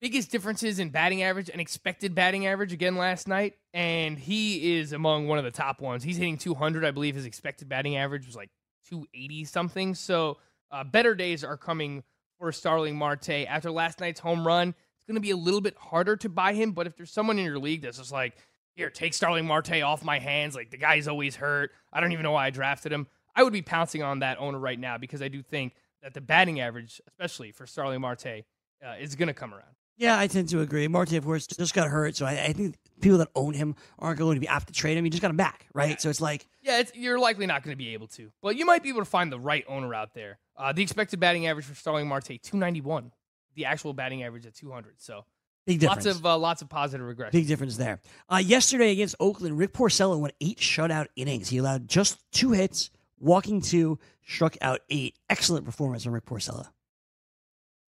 biggest 0.00 0.30
differences 0.30 0.78
in 0.78 0.88
batting 0.88 1.22
average 1.22 1.50
and 1.50 1.60
expected 1.60 2.14
batting 2.14 2.46
average 2.46 2.72
again 2.72 2.96
last 2.96 3.28
night, 3.28 3.54
and 3.74 4.18
he 4.18 4.78
is 4.78 4.92
among 4.92 5.28
one 5.28 5.36
of 5.36 5.44
the 5.44 5.50
top 5.50 5.82
ones. 5.82 6.02
He's 6.02 6.16
hitting 6.16 6.38
200, 6.38 6.86
I 6.86 6.90
believe. 6.90 7.14
His 7.14 7.26
expected 7.26 7.68
batting 7.68 7.96
average 7.96 8.26
was 8.26 8.34
like 8.34 8.48
280 8.88 9.44
something. 9.44 9.94
So 9.94 10.38
uh, 10.70 10.84
better 10.84 11.14
days 11.14 11.44
are 11.44 11.58
coming 11.58 12.02
for 12.38 12.50
Starling 12.50 12.96
Marte. 12.96 13.46
After 13.46 13.70
last 13.70 14.00
night's 14.00 14.20
home 14.20 14.46
run, 14.46 14.68
it's 14.70 15.06
going 15.06 15.16
to 15.16 15.20
be 15.20 15.32
a 15.32 15.36
little 15.36 15.60
bit 15.60 15.76
harder 15.76 16.16
to 16.16 16.30
buy 16.30 16.54
him. 16.54 16.72
But 16.72 16.86
if 16.86 16.96
there's 16.96 17.12
someone 17.12 17.38
in 17.38 17.44
your 17.44 17.58
league 17.58 17.82
that's 17.82 17.98
just 17.98 18.12
like, 18.12 18.36
here, 18.74 18.88
take 18.88 19.12
Starling 19.12 19.46
Marte 19.46 19.82
off 19.82 20.02
my 20.02 20.18
hands. 20.18 20.54
Like 20.54 20.70
the 20.70 20.78
guy's 20.78 21.08
always 21.08 21.36
hurt. 21.36 21.72
I 21.92 22.00
don't 22.00 22.12
even 22.12 22.22
know 22.22 22.32
why 22.32 22.46
I 22.46 22.50
drafted 22.50 22.90
him. 22.90 23.06
I 23.34 23.42
would 23.42 23.52
be 23.52 23.62
pouncing 23.62 24.02
on 24.02 24.20
that 24.20 24.38
owner 24.38 24.58
right 24.58 24.78
now 24.78 24.98
because 24.98 25.22
I 25.22 25.28
do 25.28 25.42
think 25.42 25.74
that 26.02 26.14
the 26.14 26.20
batting 26.20 26.60
average, 26.60 27.00
especially 27.08 27.52
for 27.52 27.66
Starling 27.66 28.00
Marte, 28.00 28.44
uh, 28.84 28.94
is 29.00 29.14
going 29.14 29.28
to 29.28 29.34
come 29.34 29.54
around. 29.54 29.74
Yeah, 29.96 30.18
I 30.18 30.26
tend 30.26 30.48
to 30.48 30.60
agree. 30.60 30.88
Marte, 30.88 31.12
of 31.12 31.24
course, 31.24 31.46
just 31.46 31.74
got 31.74 31.88
hurt, 31.88 32.16
so 32.16 32.26
I, 32.26 32.46
I 32.46 32.52
think 32.52 32.76
people 33.00 33.18
that 33.18 33.28
own 33.36 33.54
him 33.54 33.76
aren't 33.98 34.18
going 34.18 34.34
to 34.36 34.40
be 34.40 34.48
apt 34.48 34.66
to 34.68 34.72
trade 34.72 34.96
him. 34.96 35.04
You 35.04 35.10
just 35.10 35.22
got 35.22 35.30
him 35.30 35.36
back, 35.36 35.66
right? 35.74 36.00
So 36.00 36.08
it's 36.08 36.20
like, 36.20 36.46
Yeah, 36.62 36.80
it's, 36.80 36.92
you're 36.94 37.18
likely 37.20 37.46
not 37.46 37.62
going 37.62 37.72
to 37.72 37.78
be 37.78 37.92
able 37.92 38.08
to, 38.08 38.32
but 38.42 38.56
you 38.56 38.64
might 38.64 38.82
be 38.82 38.88
able 38.88 39.02
to 39.02 39.06
find 39.06 39.30
the 39.30 39.38
right 39.38 39.64
owner 39.68 39.94
out 39.94 40.14
there. 40.14 40.38
Uh, 40.56 40.72
the 40.72 40.82
expected 40.82 41.20
batting 41.20 41.46
average 41.46 41.66
for 41.66 41.74
Starling 41.74 42.08
Marte 42.08 42.42
291, 42.42 43.12
the 43.54 43.66
actual 43.66 43.92
batting 43.92 44.24
average 44.24 44.46
at 44.46 44.54
200. 44.54 44.94
So 44.98 45.24
big 45.66 45.78
difference. 45.78 46.06
lots 46.06 46.18
of 46.18 46.26
uh, 46.26 46.38
lots 46.38 46.62
of 46.62 46.68
positive 46.68 47.06
regression. 47.06 47.38
Big 47.38 47.46
difference 47.46 47.76
there. 47.76 48.00
Uh, 48.28 48.36
yesterday 48.38 48.92
against 48.92 49.14
Oakland, 49.20 49.58
Rick 49.58 49.72
Porcello 49.72 50.18
went 50.18 50.34
eight 50.40 50.58
shutout 50.58 51.06
innings. 51.16 51.50
He 51.50 51.58
allowed 51.58 51.86
just 51.86 52.18
two 52.32 52.52
hits, 52.52 52.90
walking 53.22 53.60
two, 53.60 53.98
struck 54.26 54.56
out 54.60 54.80
eight. 54.90 55.16
Excellent 55.30 55.64
performance 55.64 56.04
from 56.04 56.12
Rick 56.12 56.26
Porcello. 56.26 56.68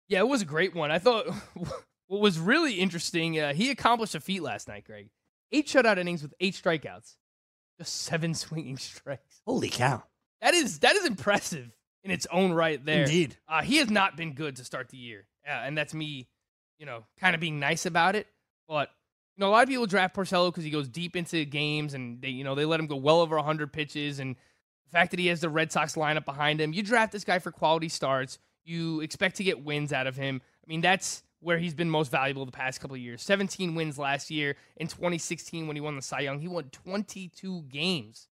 Yeah, 0.08 0.20
it 0.20 0.28
was 0.28 0.42
a 0.42 0.46
great 0.46 0.74
one. 0.74 0.90
I 0.90 0.98
thought 0.98 1.26
what 2.06 2.20
was 2.20 2.38
really 2.38 2.74
interesting, 2.74 3.38
uh, 3.38 3.52
he 3.52 3.70
accomplished 3.70 4.14
a 4.14 4.20
feat 4.20 4.42
last 4.42 4.68
night, 4.68 4.84
Greg. 4.84 5.08
Eight 5.52 5.66
shutout 5.66 5.98
innings 5.98 6.22
with 6.22 6.34
eight 6.40 6.54
strikeouts, 6.54 7.16
just 7.78 8.02
seven 8.02 8.34
swinging 8.34 8.76
strikes. 8.76 9.42
Holy 9.46 9.68
cow! 9.68 10.02
That 10.40 10.54
is 10.54 10.80
that 10.80 10.96
is 10.96 11.04
impressive 11.04 11.70
in 12.02 12.10
its 12.10 12.26
own 12.30 12.52
right. 12.52 12.84
There, 12.84 13.02
Indeed. 13.02 13.36
Uh, 13.48 13.62
he 13.62 13.78
has 13.78 13.90
not 13.90 14.16
been 14.16 14.32
good 14.32 14.56
to 14.56 14.64
start 14.64 14.88
the 14.88 14.96
year, 14.96 15.26
uh, 15.46 15.52
and 15.52 15.76
that's 15.76 15.94
me, 15.94 16.28
you 16.78 16.86
know, 16.86 17.04
kind 17.20 17.34
of 17.34 17.40
being 17.40 17.60
nice 17.60 17.86
about 17.86 18.16
it. 18.16 18.26
But 18.68 18.90
you 19.36 19.42
know, 19.42 19.48
a 19.48 19.52
lot 19.52 19.62
of 19.62 19.68
people 19.68 19.86
draft 19.86 20.14
Porcello 20.14 20.48
because 20.48 20.64
he 20.64 20.70
goes 20.70 20.88
deep 20.88 21.16
into 21.16 21.44
games, 21.44 21.94
and 21.94 22.20
they, 22.20 22.28
you 22.28 22.44
know, 22.44 22.54
they 22.54 22.64
let 22.64 22.80
him 22.80 22.86
go 22.86 22.96
well 22.96 23.20
over 23.20 23.38
hundred 23.38 23.72
pitches, 23.72 24.18
and 24.18 24.36
the 24.84 24.90
fact 24.90 25.10
that 25.10 25.20
he 25.20 25.26
has 25.28 25.40
the 25.40 25.48
Red 25.48 25.72
Sox 25.72 25.94
lineup 25.94 26.24
behind 26.24 26.60
him. 26.60 26.72
You 26.72 26.82
draft 26.82 27.12
this 27.12 27.24
guy 27.24 27.38
for 27.38 27.50
quality 27.50 27.88
starts. 27.88 28.38
You 28.64 29.00
expect 29.00 29.36
to 29.36 29.44
get 29.44 29.64
wins 29.64 29.92
out 29.92 30.06
of 30.06 30.16
him. 30.16 30.40
I 30.64 30.66
mean, 30.68 30.80
that's 30.80 31.22
where 31.40 31.58
he's 31.58 31.74
been 31.74 31.90
most 31.90 32.10
valuable 32.10 32.46
the 32.46 32.52
past 32.52 32.80
couple 32.80 32.94
of 32.94 33.00
years. 33.00 33.22
17 33.22 33.74
wins 33.74 33.98
last 33.98 34.30
year. 34.30 34.56
In 34.76 34.86
2016, 34.86 35.66
when 35.66 35.76
he 35.76 35.80
won 35.80 35.96
the 35.96 36.02
Cy 36.02 36.20
Young, 36.20 36.40
he 36.40 36.48
won 36.48 36.64
22 36.70 37.62
games. 37.64 38.28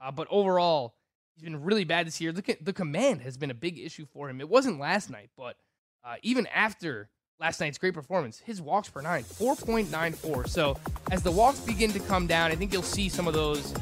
Uh, 0.00 0.12
but 0.12 0.28
overall, 0.30 0.94
he's 1.34 1.42
been 1.42 1.62
really 1.62 1.84
bad 1.84 2.06
this 2.06 2.20
year. 2.20 2.32
The, 2.32 2.56
the 2.60 2.72
command 2.72 3.22
has 3.22 3.36
been 3.36 3.50
a 3.50 3.54
big 3.54 3.78
issue 3.78 4.06
for 4.06 4.30
him. 4.30 4.40
It 4.40 4.48
wasn't 4.48 4.78
last 4.78 5.10
night, 5.10 5.30
but 5.36 5.56
uh, 6.04 6.16
even 6.22 6.46
after 6.48 7.08
last 7.40 7.60
night's 7.60 7.78
great 7.78 7.94
performance, 7.94 8.38
his 8.38 8.62
walks 8.62 8.88
per 8.88 9.00
nine, 9.00 9.24
4.94. 9.24 10.48
So 10.48 10.78
as 11.10 11.22
the 11.22 11.32
walks 11.32 11.60
begin 11.60 11.90
to 11.92 12.00
come 12.00 12.26
down, 12.26 12.52
I 12.52 12.54
think 12.54 12.72
you'll 12.72 12.82
see 12.82 13.08
some 13.08 13.26
of 13.26 13.34
those 13.34 13.74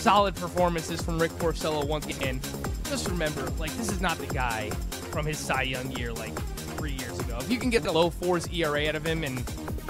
solid 0.00 0.34
performances 0.34 1.02
from 1.02 1.18
Rick 1.18 1.32
Porcello 1.32 1.86
once 1.86 2.06
again. 2.06 2.40
Just 2.84 3.08
remember, 3.08 3.42
like, 3.58 3.70
this 3.76 3.92
is 3.92 4.00
not 4.00 4.16
the 4.16 4.26
guy 4.26 4.70
from 5.10 5.26
his 5.26 5.38
Cy 5.38 5.62
Young 5.62 5.90
year, 5.92 6.12
like, 6.12 6.34
three 6.76 6.92
years 6.92 7.18
ago. 7.20 7.36
If 7.38 7.50
you 7.50 7.58
can 7.58 7.68
get 7.68 7.82
the 7.82 7.92
low 7.92 8.08
fours 8.08 8.48
ERA 8.48 8.88
out 8.88 8.94
of 8.94 9.04
him 9.04 9.24
and, 9.24 9.38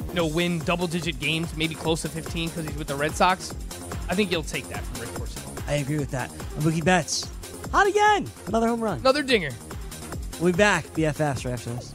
you 0.08 0.14
know, 0.14 0.26
win 0.26 0.58
double 0.60 0.88
digit 0.88 1.20
games, 1.20 1.56
maybe 1.56 1.76
close 1.76 2.02
to 2.02 2.08
15 2.08 2.48
because 2.48 2.64
he's 2.66 2.76
with 2.76 2.88
the 2.88 2.96
Red 2.96 3.12
Sox, 3.12 3.54
I 4.08 4.16
think 4.16 4.32
you'll 4.32 4.42
take 4.42 4.68
that 4.68 4.82
from 4.82 5.02
Rick 5.02 5.10
Porcello. 5.10 5.68
I 5.68 5.74
agree 5.74 5.98
with 5.98 6.10
that. 6.10 6.30
And 6.30 6.64
Mookie 6.64 6.84
Betts, 6.84 7.30
hot 7.70 7.86
again. 7.86 8.28
Another 8.48 8.66
home 8.66 8.80
run. 8.80 8.98
Another 8.98 9.22
dinger. 9.22 9.52
We'll 10.40 10.52
be 10.52 10.56
back. 10.58 10.86
BFFs 10.86 11.44
right 11.44 11.52
after 11.52 11.70
this. 11.70 11.94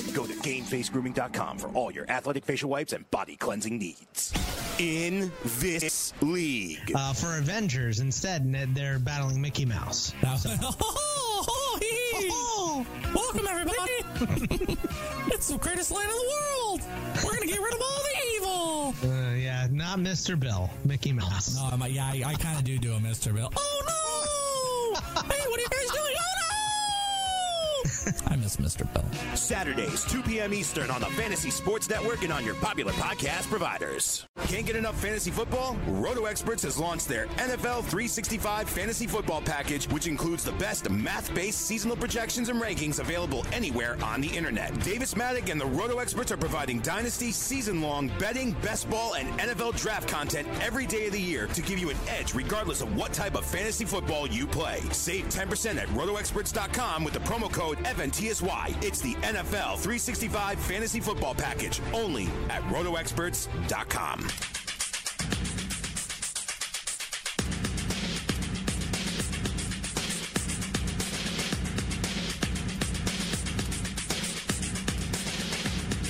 Go 0.13 0.25
to 0.27 0.33
GameFaceGrooming.com 0.33 1.57
for 1.57 1.69
all 1.69 1.91
your 1.91 2.09
athletic 2.09 2.45
facial 2.45 2.69
wipes 2.69 2.91
and 2.93 3.09
body 3.11 3.35
cleansing 3.37 3.77
needs. 3.77 4.33
In 4.77 5.31
this 5.59 6.13
league. 6.21 6.91
Uh, 6.93 7.13
for 7.13 7.37
Avengers, 7.37 7.99
instead, 7.99 8.45
Ned, 8.45 8.75
they're 8.75 8.99
battling 8.99 9.41
Mickey 9.41 9.65
Mouse. 9.65 10.13
Welcome, 13.13 13.47
everybody! 13.47 13.91
it's 15.27 15.47
the 15.47 15.57
greatest 15.59 15.91
land 15.91 16.09
in 16.09 16.15
the 16.15 16.29
world! 16.29 16.81
We're 17.23 17.33
gonna 17.33 17.45
get 17.45 17.59
rid 17.59 17.73
of 17.73 17.81
all 17.81 18.03
the 18.03 18.15
evil! 18.35 18.93
Uh, 19.03 19.35
yeah, 19.35 19.67
not 19.71 19.99
Mr. 19.99 20.39
Bill, 20.39 20.69
Mickey 20.85 21.11
Mouse. 21.11 21.55
No, 21.55 21.69
I'm, 21.71 21.81
yeah, 21.91 22.05
I, 22.05 22.23
I 22.25 22.33
kind 22.35 22.57
of 22.57 22.63
do 22.63 22.77
do 22.77 22.93
a 22.93 22.99
Mr. 22.99 23.33
Bill. 23.33 23.51
Oh 23.55 23.81
no! 23.87 25.21
hey, 25.21 25.47
what 25.47 25.59
are 25.59 25.63
you 25.63 25.69
guys 25.69 25.89
doing? 25.91 26.15
Oh 26.19 26.33
no! 26.35 26.51
I 28.27 28.35
miss 28.35 28.57
Mr. 28.57 28.91
Bill. 28.93 29.03
Saturdays, 29.35 30.03
2 30.05 30.23
p.m. 30.23 30.53
Eastern 30.53 30.89
on 30.89 31.01
the 31.01 31.07
Fantasy 31.07 31.49
Sports 31.49 31.89
Network 31.89 32.23
and 32.23 32.33
on 32.33 32.45
your 32.45 32.55
popular 32.55 32.91
podcast 32.93 33.49
providers. 33.49 34.25
Can't 34.45 34.65
get 34.65 34.75
enough 34.75 34.99
fantasy 34.99 35.31
football? 35.31 35.77
Roto 35.87 36.25
Experts 36.25 36.63
has 36.63 36.77
launched 36.77 37.07
their 37.07 37.27
NFL 37.37 37.83
365 37.83 38.69
fantasy 38.69 39.07
football 39.07 39.41
package, 39.41 39.87
which 39.89 40.07
includes 40.07 40.43
the 40.43 40.51
best 40.53 40.89
math-based 40.89 41.59
seasonal 41.61 41.95
projections 41.95 42.49
and 42.49 42.61
rankings 42.61 42.99
available 42.99 43.45
anywhere 43.51 43.97
on 44.03 44.21
the 44.21 44.29
internet. 44.29 44.77
Davis 44.83 45.15
Maddock 45.15 45.49
and 45.49 45.59
the 45.61 45.65
Roto 45.65 45.99
Experts 45.99 46.31
are 46.31 46.37
providing 46.37 46.79
dynasty, 46.79 47.31
season-long 47.31 48.11
betting, 48.19 48.53
best 48.61 48.89
ball, 48.89 49.15
and 49.15 49.27
NFL 49.39 49.77
draft 49.77 50.07
content 50.07 50.47
every 50.61 50.85
day 50.85 51.07
of 51.07 51.13
the 51.13 51.21
year 51.21 51.47
to 51.47 51.61
give 51.61 51.77
you 51.79 51.89
an 51.89 51.97
edge 52.07 52.33
regardless 52.33 52.81
of 52.81 52.95
what 52.95 53.13
type 53.13 53.35
of 53.35 53.45
fantasy 53.45 53.85
football 53.85 54.27
you 54.27 54.47
play. 54.47 54.79
Save 54.91 55.25
10% 55.29 55.77
at 55.77 55.87
rotoexperts.com 55.89 57.03
with 57.03 57.13
the 57.13 57.19
promo 57.19 57.51
code 57.51 57.77
FNTSY. 57.91 58.83
It's 58.83 59.01
the 59.01 59.15
NFL 59.15 59.77
365 59.77 60.59
fantasy 60.59 60.99
football 60.99 61.35
package 61.35 61.81
only 61.93 62.27
at 62.49 62.61
rotoexperts.com. 62.63 64.27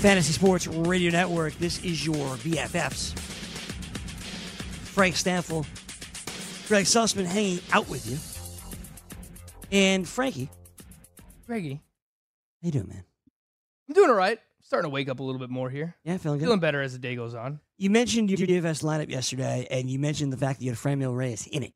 Fantasy 0.02 0.34
Sports 0.34 0.66
Radio 0.66 1.12
Network. 1.12 1.54
This 1.60 1.84
is 1.84 2.04
your 2.06 2.16
BFFs. 2.38 3.18
Frank 4.90 5.16
Stampfl, 5.16 5.66
Greg 6.68 6.86
Sussman 6.86 7.26
hanging 7.26 7.60
out 7.72 7.88
with 7.88 8.08
you. 8.10 8.18
And 9.72 10.08
Frankie, 10.08 10.50
Greggy, 11.52 11.82
how 12.62 12.68
you 12.68 12.72
doing, 12.72 12.88
man? 12.88 13.04
I'm 13.90 13.94
doing 13.94 14.10
all 14.10 14.16
right. 14.16 14.40
Starting 14.62 14.90
to 14.90 14.94
wake 14.94 15.10
up 15.10 15.20
a 15.20 15.24
little 15.24 15.38
bit 15.38 15.50
more 15.50 15.70
here. 15.70 15.98
Yeah, 16.06 16.16
feeling 16.16 16.40
good. 16.40 16.46
Feeling 16.46 16.62
better 16.62 16.82
as 16.82 16.94
the 16.94 17.00
day 17.00 17.18
goes 17.18 17.36
on. 17.36 17.60
You 17.78 17.90
mentioned 17.90 18.30
your 18.30 18.48
DFS 18.48 18.82
lineup 18.86 19.10
yesterday, 19.10 19.68
and 19.70 19.90
you 19.90 20.00
mentioned 20.00 20.32
the 20.32 20.38
fact 20.38 20.60
that 20.60 20.64
you 20.64 20.72
had 20.72 20.78
Franmil 20.80 21.14
Reyes 21.14 21.48
in 21.48 21.64
it. 21.64 21.74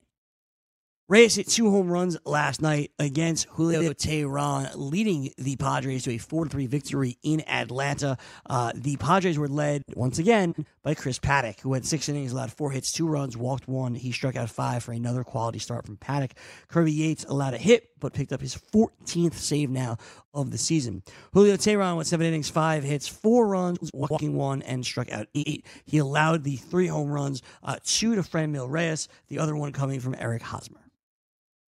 Reyes 1.08 1.36
hit 1.36 1.48
two 1.48 1.70
home 1.70 1.88
runs 1.88 2.18
last 2.26 2.64
night 2.64 2.92
against 2.98 3.48
Julio 3.50 3.94
Teheran, 3.94 4.72
leading 4.76 5.32
the 5.38 5.56
Padres 5.56 6.04
to 6.06 6.12
a 6.12 6.18
4 6.18 6.48
3 6.48 6.66
victory 6.66 7.20
in 7.22 7.48
Atlanta. 7.48 8.18
Uh, 8.50 8.72
the 8.74 8.96
Padres 8.96 9.38
were 9.38 9.48
led 9.48 9.84
once 9.94 10.18
again 10.18 10.56
by 10.82 10.96
Chris 10.96 11.20
Paddack, 11.20 11.60
who 11.60 11.74
had 11.74 11.86
six 11.86 12.10
innings, 12.10 12.32
allowed 12.32 12.52
four 12.52 12.72
hits, 12.72 12.92
two 12.92 13.08
runs, 13.08 13.38
walked 13.38 13.68
one. 13.68 13.94
He 13.94 14.12
struck 14.12 14.36
out 14.36 14.50
five 14.50 14.84
for 14.84 14.94
another 14.94 15.24
quality 15.24 15.60
start 15.60 15.86
from 15.86 15.98
Paddack. 15.98 16.32
Kirby 16.70 16.94
Yates 16.94 17.24
allowed 17.26 17.54
a 17.54 17.60
hit, 17.60 17.95
but 18.00 18.14
picked 18.14 18.34
up 18.34 18.42
his 18.42 18.56
14th 18.56 19.34
save 19.34 19.70
now 19.70 19.98
of 20.34 20.52
the 20.52 20.58
season. 20.58 21.04
Julio 21.34 21.56
Teheran 21.56 21.96
went 21.96 22.08
seven 22.08 22.28
innings, 22.28 22.50
five 22.50 22.84
hits, 22.84 23.08
four 23.08 23.48
runs, 23.48 23.90
walking 23.94 24.36
one, 24.36 24.62
and 24.64 24.86
struck 24.86 25.12
out 25.12 25.28
eight. 25.34 25.66
He 25.86 25.98
allowed 25.98 26.44
the 26.44 26.58
three 26.58 26.88
home 26.88 27.10
runs, 27.10 27.42
uh, 27.64 27.78
two 27.84 28.16
to 28.16 28.22
Franmil 28.22 28.70
Reyes, 28.70 29.08
the 29.28 29.40
other 29.40 29.56
one 29.56 29.72
coming 29.72 30.00
from 30.00 30.16
Eric 30.18 30.42
Hosmer. 30.42 30.80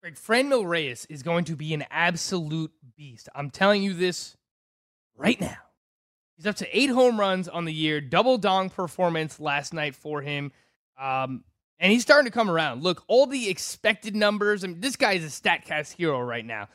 Greg, 0.01 0.15
Franmil 0.15 0.67
Reyes 0.67 1.05
is 1.09 1.23
going 1.23 1.45
to 1.45 1.55
be 1.55 1.73
an 1.73 1.85
absolute 1.89 2.71
beast. 2.95 3.29
I'm 3.33 3.49
telling 3.49 3.83
you 3.83 3.93
this 3.93 4.37
right 5.15 5.39
now. 5.39 5.57
He's 6.35 6.45
up 6.45 6.55
to 6.57 6.77
eight 6.77 6.91
home 6.91 7.19
runs 7.19 7.47
on 7.47 7.65
the 7.65 7.73
year, 7.73 7.99
double 7.99 8.37
dong 8.37 8.69
performance 8.69 9.39
last 9.39 9.73
night 9.73 9.95
for 9.95 10.21
him. 10.21 10.51
Um, 10.99 11.43
and 11.79 11.91
he's 11.91 12.01
starting 12.01 12.29
to 12.29 12.33
come 12.33 12.49
around. 12.49 12.83
Look, 12.83 13.03
all 13.07 13.27
the 13.27 13.49
expected 13.49 14.15
numbers. 14.15 14.63
I 14.63 14.67
mean, 14.67 14.81
this 14.81 14.95
guy 14.95 15.13
is 15.13 15.23
a 15.23 15.41
StatCast 15.41 15.93
hero 15.93 16.19
right 16.21 16.45
now. 16.45 16.69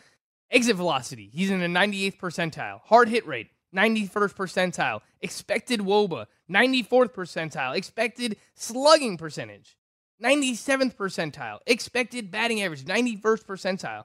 Exit 0.50 0.76
velocity, 0.76 1.30
he's 1.32 1.50
in 1.50 1.60
the 1.60 1.66
98th 1.66 2.18
percentile. 2.18 2.80
Hard 2.82 3.08
hit 3.08 3.26
rate, 3.26 3.48
91st 3.74 4.34
percentile. 4.34 5.00
Expected 5.22 5.80
WOBA, 5.80 6.26
94th 6.50 7.12
percentile. 7.12 7.74
Expected 7.74 8.36
slugging 8.54 9.16
percentage, 9.16 9.78
97th 10.22 10.94
percentile. 10.94 11.58
Expected 11.66 12.30
batting 12.30 12.62
average, 12.62 12.84
91st 12.84 13.44
percentile. 13.46 14.04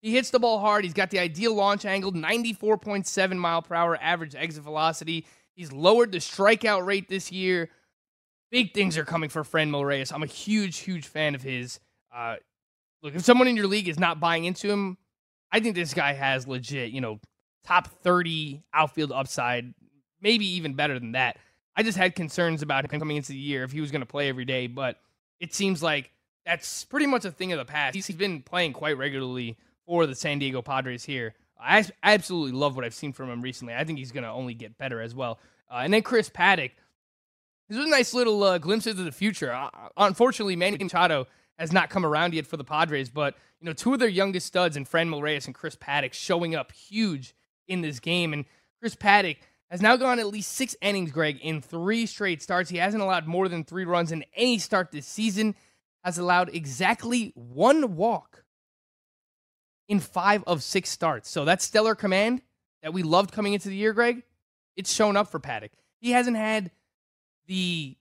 He 0.00 0.12
hits 0.12 0.30
the 0.30 0.40
ball 0.40 0.58
hard. 0.58 0.84
He's 0.84 0.92
got 0.92 1.10
the 1.10 1.20
ideal 1.20 1.54
launch 1.54 1.86
angle, 1.86 2.12
94.7 2.12 3.36
mile 3.36 3.62
per 3.62 3.74
hour 3.74 3.96
average 4.02 4.34
exit 4.34 4.62
velocity. 4.62 5.26
He's 5.54 5.72
lowered 5.72 6.12
the 6.12 6.18
strikeout 6.18 6.84
rate 6.84 7.08
this 7.08 7.32
year. 7.32 7.70
Big 8.54 8.72
things 8.72 8.96
are 8.96 9.04
coming 9.04 9.28
for 9.28 9.42
Franmil 9.42 9.84
Reyes. 9.84 10.12
I'm 10.12 10.22
a 10.22 10.26
huge, 10.26 10.78
huge 10.78 11.08
fan 11.08 11.34
of 11.34 11.42
his. 11.42 11.80
Uh, 12.14 12.36
look, 13.02 13.16
if 13.16 13.24
someone 13.24 13.48
in 13.48 13.56
your 13.56 13.66
league 13.66 13.88
is 13.88 13.98
not 13.98 14.20
buying 14.20 14.44
into 14.44 14.70
him, 14.70 14.96
I 15.50 15.58
think 15.58 15.74
this 15.74 15.92
guy 15.92 16.12
has 16.12 16.46
legit, 16.46 16.92
you 16.92 17.00
know, 17.00 17.18
top 17.66 17.88
30 17.88 18.62
outfield 18.72 19.10
upside, 19.10 19.74
maybe 20.20 20.46
even 20.46 20.74
better 20.74 21.00
than 21.00 21.10
that. 21.12 21.36
I 21.74 21.82
just 21.82 21.98
had 21.98 22.14
concerns 22.14 22.62
about 22.62 22.84
him 22.84 23.00
coming 23.00 23.16
into 23.16 23.32
the 23.32 23.38
year 23.38 23.64
if 23.64 23.72
he 23.72 23.80
was 23.80 23.90
going 23.90 24.02
to 24.02 24.06
play 24.06 24.28
every 24.28 24.44
day, 24.44 24.68
but 24.68 25.00
it 25.40 25.52
seems 25.52 25.82
like 25.82 26.12
that's 26.46 26.84
pretty 26.84 27.06
much 27.06 27.24
a 27.24 27.32
thing 27.32 27.52
of 27.52 27.58
the 27.58 27.64
past. 27.64 27.96
He's 27.96 28.08
been 28.10 28.40
playing 28.40 28.72
quite 28.72 28.96
regularly 28.96 29.56
for 29.84 30.06
the 30.06 30.14
San 30.14 30.38
Diego 30.38 30.62
Padres 30.62 31.02
here. 31.02 31.34
I 31.60 31.84
absolutely 32.04 32.52
love 32.52 32.76
what 32.76 32.84
I've 32.84 32.94
seen 32.94 33.12
from 33.12 33.30
him 33.30 33.42
recently. 33.42 33.74
I 33.74 33.82
think 33.82 33.98
he's 33.98 34.12
going 34.12 34.22
to 34.22 34.30
only 34.30 34.54
get 34.54 34.78
better 34.78 35.00
as 35.00 35.12
well. 35.12 35.40
Uh, 35.68 35.78
and 35.78 35.92
then 35.92 36.02
Chris 36.02 36.30
Paddack. 36.30 36.70
This 37.68 37.78
was 37.78 37.86
a 37.86 37.90
nice 37.90 38.12
little 38.12 38.42
uh, 38.42 38.58
glimpse 38.58 38.86
into 38.86 39.02
the 39.02 39.12
future. 39.12 39.52
Uh, 39.52 39.70
unfortunately, 39.96 40.56
Manny 40.56 40.76
Machado 40.78 41.26
has 41.58 41.72
not 41.72 41.88
come 41.88 42.04
around 42.04 42.34
yet 42.34 42.46
for 42.46 42.56
the 42.56 42.64
Padres, 42.64 43.08
but 43.08 43.36
you 43.60 43.66
know, 43.66 43.72
two 43.72 43.94
of 43.94 43.98
their 43.98 44.08
youngest 44.08 44.46
studs, 44.46 44.76
and 44.76 44.88
Franmil 44.88 45.22
Reyes 45.22 45.46
and 45.46 45.54
Chris 45.54 45.76
Paddack, 45.76 46.12
showing 46.12 46.54
up 46.54 46.72
huge 46.72 47.34
in 47.66 47.80
this 47.80 48.00
game. 48.00 48.32
And 48.32 48.44
Chris 48.80 48.94
Paddack 48.94 49.38
has 49.70 49.80
now 49.80 49.96
gone 49.96 50.18
at 50.18 50.26
least 50.26 50.52
six 50.52 50.76
innings, 50.82 51.10
Greg, 51.10 51.38
in 51.40 51.62
three 51.62 52.04
straight 52.04 52.42
starts. 52.42 52.68
He 52.68 52.76
hasn't 52.76 53.02
allowed 53.02 53.26
more 53.26 53.48
than 53.48 53.64
three 53.64 53.86
runs 53.86 54.12
in 54.12 54.24
any 54.36 54.58
start 54.58 54.92
this 54.92 55.06
season. 55.06 55.54
Has 56.04 56.18
allowed 56.18 56.50
exactly 56.54 57.32
one 57.34 57.96
walk 57.96 58.44
in 59.88 60.00
five 60.00 60.44
of 60.46 60.62
six 60.62 60.90
starts. 60.90 61.30
So 61.30 61.46
that 61.46 61.62
stellar 61.62 61.94
command 61.94 62.42
that 62.82 62.92
we 62.92 63.02
loved 63.02 63.32
coming 63.32 63.54
into 63.54 63.70
the 63.70 63.76
year, 63.76 63.94
Greg, 63.94 64.22
it's 64.76 64.92
shown 64.92 65.16
up 65.16 65.30
for 65.30 65.40
Paddack. 65.40 65.70
He 66.00 66.10
hasn't 66.10 66.36
had 66.36 66.70
the 67.46 67.96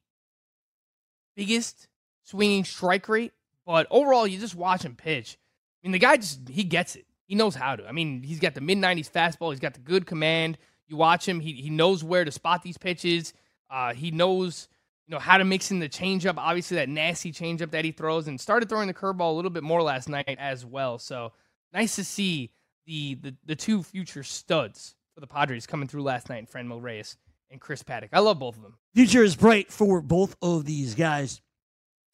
biggest 1.35 1.87
swinging 2.23 2.63
strike 2.63 3.07
rate, 3.09 3.33
but 3.65 3.87
overall, 3.89 4.27
you 4.27 4.39
just 4.39 4.55
watch 4.55 4.83
him 4.83 4.95
pitch. 4.95 5.37
I 5.83 5.87
mean, 5.87 5.91
the 5.91 5.99
guy 5.99 6.17
just, 6.17 6.47
he 6.47 6.63
gets 6.63 6.95
it. 6.95 7.05
He 7.25 7.35
knows 7.35 7.55
how 7.55 7.75
to. 7.75 7.87
I 7.87 7.91
mean, 7.91 8.23
he's 8.23 8.39
got 8.39 8.53
the 8.53 8.61
mid 8.61 8.77
90s 8.77 9.11
fastball, 9.11 9.51
he's 9.51 9.59
got 9.59 9.73
the 9.73 9.79
good 9.79 10.05
command. 10.05 10.57
You 10.87 10.97
watch 10.97 11.27
him, 11.27 11.39
he, 11.39 11.53
he 11.53 11.69
knows 11.69 12.03
where 12.03 12.25
to 12.25 12.31
spot 12.31 12.61
these 12.61 12.77
pitches. 12.77 13.33
Uh, 13.69 13.93
he 13.93 14.11
knows 14.11 14.67
you 15.07 15.13
know 15.13 15.19
how 15.19 15.37
to 15.37 15.43
mix 15.43 15.71
in 15.71 15.79
the 15.79 15.89
changeup. 15.89 16.35
Obviously, 16.37 16.75
that 16.75 16.89
nasty 16.89 17.31
changeup 17.31 17.71
that 17.71 17.83
he 17.83 17.91
throws, 17.91 18.27
and 18.27 18.39
started 18.39 18.69
throwing 18.69 18.87
the 18.87 18.93
curveball 18.93 19.31
a 19.31 19.35
little 19.35 19.51
bit 19.51 19.63
more 19.63 19.81
last 19.81 20.07
night 20.07 20.37
as 20.39 20.65
well. 20.65 20.97
So 20.97 21.33
nice 21.73 21.95
to 21.95 22.03
see 22.03 22.51
the, 22.85 23.15
the 23.15 23.35
the 23.45 23.55
two 23.55 23.83
future 23.83 24.23
studs 24.23 24.95
for 25.13 25.19
the 25.19 25.27
Padres 25.27 25.67
coming 25.67 25.87
through 25.87 26.03
last 26.03 26.29
night, 26.29 26.39
in 26.39 26.45
Franmil 26.45 26.81
Reyes 26.81 27.17
and 27.53 27.61
Chris 27.61 27.83
Paddack. 27.83 28.09
I 28.11 28.19
love 28.19 28.39
both 28.39 28.57
of 28.57 28.63
them. 28.63 28.75
Future 28.93 29.23
is 29.23 29.35
bright 29.35 29.71
for 29.71 30.01
both 30.01 30.35
of 30.41 30.65
these 30.65 30.95
guys 30.95 31.41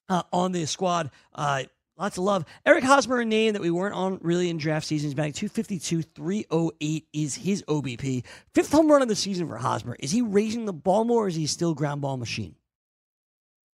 uh, 0.07 0.23
on 0.31 0.51
the 0.51 0.65
squad. 0.67 1.09
Uh, 1.33 1.63
lots 1.97 2.17
of 2.17 2.23
love. 2.23 2.45
Eric 2.65 2.83
Hosmer, 2.83 3.19
a 3.19 3.25
name 3.25 3.53
that 3.53 3.61
we 3.61 3.71
weren't 3.71 3.95
on 3.95 4.19
really 4.21 4.49
in 4.49 4.57
draft 4.57 4.85
season. 4.85 5.07
He's 5.07 5.15
batting 5.15 5.33
252, 5.33 6.03
308 6.03 7.07
is 7.13 7.35
his 7.35 7.63
OBP. 7.63 8.23
Fifth 8.53 8.71
home 8.71 8.91
run 8.91 9.01
of 9.01 9.07
the 9.07 9.15
season 9.15 9.47
for 9.47 9.57
Hosmer. 9.57 9.95
Is 9.99 10.11
he 10.11 10.21
raising 10.21 10.65
the 10.65 10.73
ball 10.73 11.05
more 11.05 11.25
or 11.25 11.27
is 11.27 11.35
he 11.35 11.47
still 11.47 11.73
ground 11.73 12.01
ball 12.01 12.17
machine? 12.17 12.55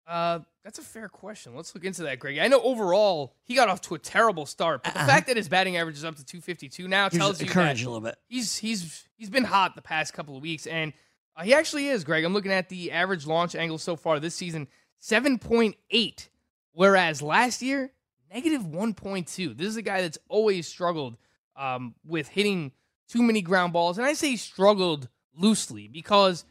Uh, 0.08 0.40
that's 0.64 0.78
a 0.78 0.84
fair 0.84 1.10
question. 1.10 1.56
Let's 1.56 1.74
look 1.74 1.84
into 1.84 2.04
that, 2.04 2.20
Greg. 2.20 2.38
I 2.38 2.48
know 2.48 2.62
overall 2.62 3.36
he 3.44 3.56
got 3.56 3.70
off 3.70 3.82
to 3.82 3.96
a 3.96 4.00
terrible 4.00 4.46
start, 4.46 4.84
but 4.84 4.94
the 4.94 5.00
uh-huh. 5.00 5.08
fact 5.08 5.28
that 5.28 5.38
his 5.38 5.50
batting 5.50 5.78
average 5.78 5.98
is 5.98 6.06
up 6.06 6.16
to 6.16 6.26
252 6.26 6.88
now 6.88 7.10
tells 7.10 7.42
you 7.42 7.48
that 7.48 7.82
a 7.82 7.86
little 7.86 8.02
bit. 8.02 8.16
He's 8.28 8.56
he's 8.58 9.08
he's 9.18 9.30
been 9.30 9.44
hot 9.44 9.76
the 9.76 9.82
past 9.82 10.14
couple 10.14 10.36
of 10.36 10.44
weeks, 10.44 10.68
and 10.68 10.94
uh, 11.36 11.44
he 11.44 11.54
actually 11.54 11.88
is, 11.88 12.04
Greg. 12.04 12.24
I'm 12.24 12.34
looking 12.34 12.52
at 12.52 12.70
the 12.70 12.92
average 12.92 13.26
launch 13.26 13.56
angle 13.56 13.78
so 13.78 13.96
far 13.96 14.20
this 14.20 14.36
season, 14.36 14.68
7.8, 15.02 16.30
whereas 16.74 17.22
last 17.22 17.62
year 17.62 17.92
negative 18.34 18.64
1.2. 18.64 19.58
This 19.58 19.68
is 19.68 19.78
a 19.78 19.82
guy 19.82 20.02
that's 20.02 20.18
always 20.28 20.68
struggled 20.68 21.18
um, 21.56 21.96
with 22.06 22.28
hitting 22.28 22.72
too 23.08 23.22
many 23.22 23.42
ground 23.42 23.74
balls, 23.74 23.98
and 23.98 24.06
I 24.06 24.14
say 24.14 24.36
struggled 24.36 25.08
loosely 25.38 25.88
because 25.88 26.46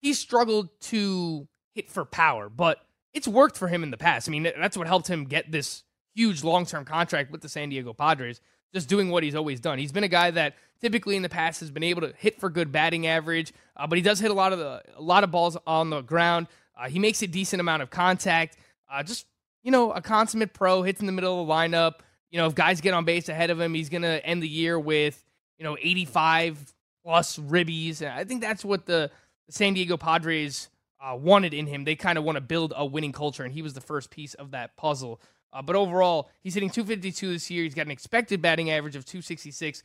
he 0.00 0.12
struggled 0.12 0.68
to 0.80 1.48
hit 1.74 1.90
for 1.90 2.04
power, 2.04 2.48
but 2.48 2.78
it's 3.12 3.28
worked 3.28 3.56
for 3.56 3.68
him 3.68 3.82
in 3.82 3.90
the 3.90 3.96
past. 3.96 4.28
I 4.28 4.32
mean, 4.32 4.42
that's 4.42 4.76
what 4.76 4.86
helped 4.86 5.08
him 5.08 5.24
get 5.24 5.50
this 5.50 5.84
huge 6.14 6.44
long 6.44 6.66
term 6.66 6.84
contract 6.84 7.30
with 7.30 7.40
the 7.40 7.48
San 7.48 7.68
Diego 7.68 7.92
Padres, 7.92 8.40
just 8.74 8.88
doing 8.88 9.08
what 9.10 9.22
he's 9.22 9.34
always 9.34 9.60
done. 9.60 9.78
He's 9.78 9.92
been 9.92 10.04
a 10.04 10.08
guy 10.08 10.30
that 10.32 10.54
typically 10.80 11.16
in 11.16 11.22
the 11.22 11.28
past 11.28 11.60
has 11.60 11.70
been 11.70 11.84
able 11.84 12.02
to 12.02 12.12
hit 12.18 12.40
for 12.40 12.50
good 12.50 12.72
batting 12.72 13.06
average, 13.06 13.52
uh, 13.76 13.86
but 13.86 13.96
he 13.96 14.02
does 14.02 14.18
hit 14.18 14.30
a 14.30 14.34
lot 14.34 14.52
of 14.52 14.58
the 14.58 14.82
a 14.96 15.02
lot 15.02 15.24
of 15.24 15.30
balls 15.30 15.56
on 15.66 15.90
the 15.90 16.00
ground. 16.00 16.48
Uh, 16.76 16.88
he 16.88 16.98
makes 16.98 17.22
a 17.22 17.26
decent 17.26 17.60
amount 17.60 17.82
of 17.82 17.90
contact. 17.90 18.56
Uh, 18.90 19.02
just 19.02 19.26
you 19.62 19.70
know, 19.70 19.92
a 19.92 20.02
consummate 20.02 20.52
pro 20.52 20.82
hits 20.82 21.00
in 21.00 21.06
the 21.06 21.12
middle 21.12 21.40
of 21.40 21.46
the 21.46 21.52
lineup. 21.52 22.00
You 22.30 22.38
know, 22.38 22.46
if 22.46 22.54
guys 22.54 22.80
get 22.80 22.92
on 22.92 23.04
base 23.04 23.28
ahead 23.28 23.50
of 23.50 23.60
him, 23.60 23.72
he's 23.74 23.88
gonna 23.88 24.20
end 24.24 24.42
the 24.42 24.48
year 24.48 24.78
with 24.78 25.24
you 25.58 25.64
know 25.64 25.76
85 25.80 26.74
plus 27.04 27.38
ribbies. 27.38 28.00
And 28.00 28.10
I 28.10 28.24
think 28.24 28.40
that's 28.40 28.64
what 28.64 28.86
the, 28.86 29.10
the 29.46 29.52
San 29.52 29.74
Diego 29.74 29.96
Padres 29.96 30.68
uh, 31.00 31.14
wanted 31.14 31.54
in 31.54 31.66
him. 31.66 31.84
They 31.84 31.96
kind 31.96 32.18
of 32.18 32.24
want 32.24 32.36
to 32.36 32.40
build 32.40 32.72
a 32.76 32.84
winning 32.84 33.12
culture, 33.12 33.44
and 33.44 33.52
he 33.52 33.62
was 33.62 33.74
the 33.74 33.80
first 33.80 34.10
piece 34.10 34.34
of 34.34 34.52
that 34.52 34.76
puzzle. 34.76 35.20
Uh, 35.54 35.62
but 35.62 35.76
overall, 35.76 36.28
he's 36.42 36.54
hitting 36.54 36.68
252 36.68 37.32
this 37.32 37.50
year. 37.50 37.62
He's 37.62 37.74
got 37.74 37.86
an 37.86 37.92
expected 37.92 38.42
batting 38.42 38.70
average 38.70 38.96
of 38.96 39.04
266 39.04 39.84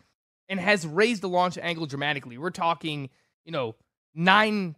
and 0.49 0.59
has 0.59 0.85
raised 0.85 1.21
the 1.21 1.29
launch 1.29 1.57
angle 1.59 1.85
dramatically. 1.85 2.37
We're 2.37 2.49
talking, 2.49 3.09
you 3.45 3.51
know, 3.51 3.75
nine 4.15 4.75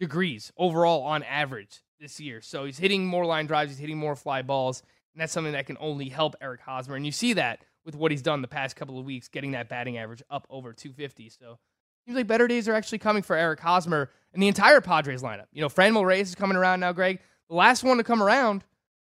degrees 0.00 0.52
overall 0.56 1.02
on 1.04 1.22
average 1.22 1.82
this 2.00 2.18
year. 2.18 2.40
So 2.40 2.64
he's 2.64 2.78
hitting 2.78 3.06
more 3.06 3.24
line 3.24 3.46
drives, 3.46 3.70
he's 3.70 3.78
hitting 3.78 3.98
more 3.98 4.16
fly 4.16 4.42
balls, 4.42 4.82
and 5.14 5.20
that's 5.20 5.32
something 5.32 5.52
that 5.52 5.66
can 5.66 5.76
only 5.78 6.08
help 6.08 6.34
Eric 6.40 6.62
Hosmer. 6.62 6.96
And 6.96 7.06
you 7.06 7.12
see 7.12 7.34
that 7.34 7.60
with 7.84 7.94
what 7.94 8.10
he's 8.10 8.22
done 8.22 8.42
the 8.42 8.48
past 8.48 8.74
couple 8.74 8.98
of 8.98 9.04
weeks, 9.04 9.28
getting 9.28 9.52
that 9.52 9.68
batting 9.68 9.96
average 9.96 10.22
up 10.28 10.46
over 10.50 10.72
250. 10.72 11.28
So 11.28 11.58
seems 12.04 12.16
like 12.16 12.26
better 12.26 12.48
days 12.48 12.68
are 12.68 12.74
actually 12.74 12.98
coming 12.98 13.22
for 13.22 13.36
Eric 13.36 13.60
Hosmer 13.60 14.10
and 14.32 14.42
the 14.42 14.48
entire 14.48 14.80
Padres 14.80 15.22
lineup. 15.22 15.46
You 15.52 15.60
know, 15.60 15.68
Franmil 15.68 16.04
Reyes 16.04 16.30
is 16.30 16.34
coming 16.34 16.56
around 16.56 16.80
now, 16.80 16.92
Greg. 16.92 17.20
The 17.48 17.54
last 17.54 17.84
one 17.84 17.98
to 17.98 18.04
come 18.04 18.22
around, 18.22 18.64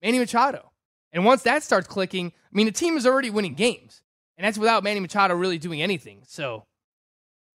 Manny 0.02 0.18
Machado. 0.18 0.70
And 1.14 1.24
once 1.24 1.42
that 1.44 1.62
starts 1.62 1.86
clicking, 1.86 2.26
I 2.26 2.56
mean, 2.56 2.66
the 2.66 2.72
team 2.72 2.96
is 2.96 3.06
already 3.06 3.30
winning 3.30 3.54
games. 3.54 4.02
And 4.36 4.44
that's 4.44 4.58
without 4.58 4.82
Manny 4.82 4.98
Machado 4.98 5.34
really 5.34 5.58
doing 5.58 5.80
anything. 5.80 6.22
So 6.26 6.66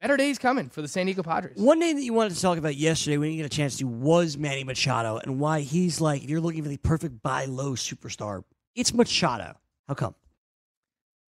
better 0.00 0.16
days 0.16 0.38
coming 0.38 0.68
for 0.68 0.80
the 0.80 0.86
San 0.86 1.06
Diego 1.06 1.24
Padres. 1.24 1.56
One 1.56 1.80
name 1.80 1.96
that 1.96 2.02
you 2.04 2.12
wanted 2.12 2.36
to 2.36 2.40
talk 2.40 2.56
about 2.56 2.76
yesterday 2.76 3.18
we 3.18 3.26
didn't 3.26 3.38
get 3.38 3.46
a 3.46 3.56
chance 3.56 3.76
to 3.78 3.84
was 3.84 4.38
Manny 4.38 4.62
Machado 4.62 5.18
and 5.18 5.40
why 5.40 5.60
he's 5.60 6.00
like, 6.00 6.22
if 6.22 6.30
you're 6.30 6.40
looking 6.40 6.62
for 6.62 6.68
the 6.68 6.76
perfect 6.76 7.20
buy 7.20 7.46
low 7.46 7.72
superstar, 7.72 8.44
it's 8.76 8.94
Machado. 8.94 9.56
How 9.88 9.94
come? 9.94 10.14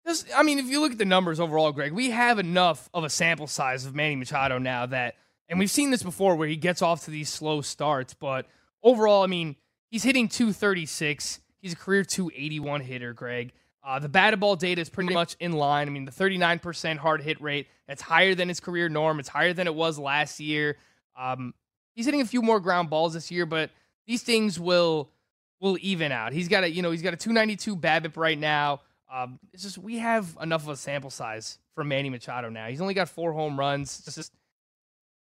Just, 0.05 0.27
I 0.37 0.43
mean, 0.43 0.59
if 0.59 0.67
you 0.67 0.81
look 0.81 0.93
at 0.93 0.99
the 0.99 1.05
numbers 1.05 1.39
overall, 1.39 1.71
Greg, 1.71 1.93
we 1.93 2.11
have 2.11 2.41
enough 2.41 2.89
of 2.93 3.05
a 3.05 3.11
sample 3.11 3.47
size 3.47 3.87
of 3.87 3.95
Manny 3.95 4.17
Machado 4.17 4.59
now 4.59 4.87
that, 4.87 5.15
and 5.49 5.61
we've 5.61 5.71
seen 5.71 5.93
this 5.93 6.03
before 6.03 6.35
where 6.35 6.49
he 6.49 6.57
gets 6.57 6.83
off 6.83 7.05
to 7.05 7.13
these 7.13 7.29
slow 7.29 7.61
starts, 7.61 8.15
but 8.15 8.47
overall, 8.83 9.23
I 9.23 9.29
mean, 9.29 9.55
he's 9.91 10.03
hitting 10.03 10.29
236. 10.29 11.41
He's 11.67 11.73
a 11.73 11.77
career 11.77 12.05
281 12.05 12.83
hitter, 12.83 13.13
Greg. 13.13 13.53
Uh, 13.83 13.99
the 13.99 14.09
batted 14.09 14.39
ball 14.39 14.55
data 14.55 14.81
is 14.81 14.89
pretty 14.89 15.13
much 15.13 15.35
in 15.41 15.51
line. 15.51 15.89
I 15.89 15.91
mean, 15.91 16.05
the 16.05 16.13
39% 16.13 16.97
hard 16.97 17.23
hit 17.23 17.41
rate, 17.43 17.67
that's 17.89 18.01
higher 18.01 18.37
than 18.37 18.47
his 18.47 18.61
career 18.61 18.89
norm. 18.89 19.19
It's 19.19 19.29
higher 19.29 19.53
than 19.53 19.67
it 19.67 19.75
was 19.75 19.99
last 19.99 20.39
year. 20.39 20.77
Um, 21.19 21.55
he's 21.97 22.05
hitting 22.05 22.21
a 22.21 22.25
few 22.25 22.41
more 22.41 22.61
ground 22.61 22.89
balls 22.89 23.15
this 23.15 23.33
year, 23.33 23.47
but 23.47 23.71
these 24.07 24.23
things 24.23 24.61
will 24.61 25.11
will 25.59 25.77
even 25.81 26.13
out. 26.13 26.33
He's 26.33 26.47
got 26.47 26.63
a, 26.63 26.71
you 26.71 26.83
know, 26.83 26.93
he's 26.93 27.03
got 27.03 27.15
a 27.15 27.17
292 27.17 27.77
BABIP 27.77 28.17
right 28.17 28.39
now. 28.39 28.83
Um, 29.13 29.41
it's 29.53 29.65
just 29.65 29.77
we 29.77 29.99
have 29.99 30.39
enough 30.41 30.63
of 30.63 30.69
a 30.69 30.77
sample 30.77 31.11
size 31.11 31.59
for 31.75 31.83
Manny 31.83 32.11
Machado 32.11 32.49
now. 32.49 32.69
He's 32.69 32.81
only 32.81 32.95
got 32.95 33.09
four 33.09 33.33
home 33.33 33.59
runs. 33.59 34.05
It's 34.07 34.15
just 34.15 34.33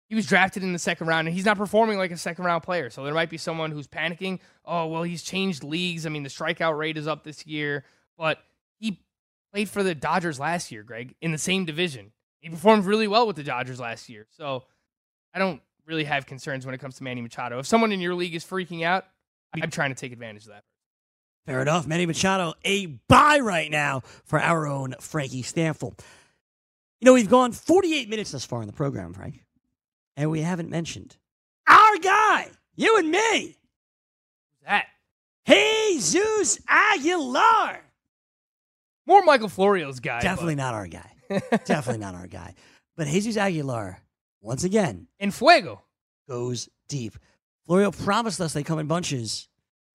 he 0.08 0.16
was 0.16 0.26
drafted 0.26 0.64
in 0.64 0.74
the 0.74 0.80
second 0.80 1.08
round 1.08 1.28
and 1.28 1.36
he's 1.36 1.46
not 1.46 1.58
performing 1.58 1.98
like 1.98 2.12
a 2.12 2.18
second 2.18 2.46
round 2.46 2.64
player. 2.64 2.90
So 2.90 3.04
there 3.04 3.14
might 3.14 3.30
be 3.30 3.38
someone 3.38 3.72
who's 3.72 3.88
panicking. 3.88 4.40
Oh 4.66 4.88
well, 4.88 5.04
he's 5.04 5.24
changed 5.24 5.64
leagues. 5.64 6.06
I 6.06 6.10
mean, 6.10 6.24
the 6.24 6.30
strikeout 6.30 6.78
rate 6.78 6.98
is 6.98 7.08
up 7.08 7.24
this 7.24 7.46
year, 7.46 7.84
but 8.18 8.40
he 8.80 9.02
played 9.52 9.70
for 9.70 9.84
the 9.84 9.96
Dodgers 9.96 10.40
last 10.40 10.72
year, 10.72 10.84
Greg, 10.84 11.16
in 11.22 11.32
the 11.32 11.38
same 11.38 11.66
division. 11.66 12.12
He 12.40 12.50
performed 12.50 12.86
really 12.86 13.08
well 13.08 13.28
with 13.28 13.36
the 13.36 13.44
Dodgers 13.44 13.80
last 13.80 14.10
year. 14.10 14.28
So 14.30 14.64
I 15.34 15.40
don't 15.40 15.62
really 15.86 16.06
have 16.06 16.26
concerns 16.26 16.66
when 16.66 16.76
it 16.76 16.80
comes 16.80 16.96
to 16.98 17.04
Manny 17.04 17.22
Machado. 17.22 17.60
If 17.60 17.66
someone 17.66 17.92
in 17.92 18.02
your 18.02 18.14
league 18.14 18.36
is 18.36 18.46
freaking 18.46 18.84
out, 18.84 19.06
I'm 19.54 19.70
trying 19.72 19.90
to 19.90 19.96
take 19.96 20.12
advantage 20.12 20.44
of 20.44 20.50
that. 20.50 20.64
Fair 21.46 21.62
enough. 21.62 21.88
Manny 21.88 22.06
Machado, 22.06 22.54
a 22.66 22.88
buy 23.08 23.40
right 23.40 23.72
now 23.72 24.02
for 24.26 24.40
our 24.40 24.68
own 24.68 24.96
Frankie 25.00 25.44
Stampfl. 25.44 25.98
You 27.00 27.06
know, 27.06 27.14
we've 27.14 27.30
gone 27.30 27.54
48 27.54 28.10
minutes 28.10 28.32
thus 28.32 28.44
far 28.44 28.62
in 28.62 28.68
the 28.68 28.74
program, 28.74 29.14
Frank, 29.14 29.44
and 30.18 30.30
we 30.30 30.42
haven't 30.42 30.70
mentioned 30.70 31.16
our 31.68 31.98
guy, 32.00 32.48
you 32.76 32.98
and 32.98 33.10
me. 33.10 33.20
Who's 33.46 34.66
that? 34.66 34.88
Jesus 35.48 36.60
Aguilar. 36.68 37.80
More 39.06 39.24
Michael 39.24 39.48
Florio's 39.48 40.02
guy. 40.02 40.20
Definitely 40.20 40.56
not 40.56 40.74
our 40.74 40.88
guy. 40.88 41.10
Definitely 41.66 42.00
not 42.00 42.16
our 42.16 42.28
guy. 42.28 42.54
But 42.98 43.08
Jesus 43.08 43.38
Aguilar, 43.38 44.00
once 44.42 44.64
again, 44.66 45.08
in 45.20 45.32
Fuego, 45.32 45.84
goes 46.28 46.68
deep. 46.90 47.14
Florio 47.66 47.92
promised 47.92 48.42
us 48.42 48.54
they 48.54 48.64
come 48.64 48.80
in 48.80 48.88
bunches. 48.88 49.48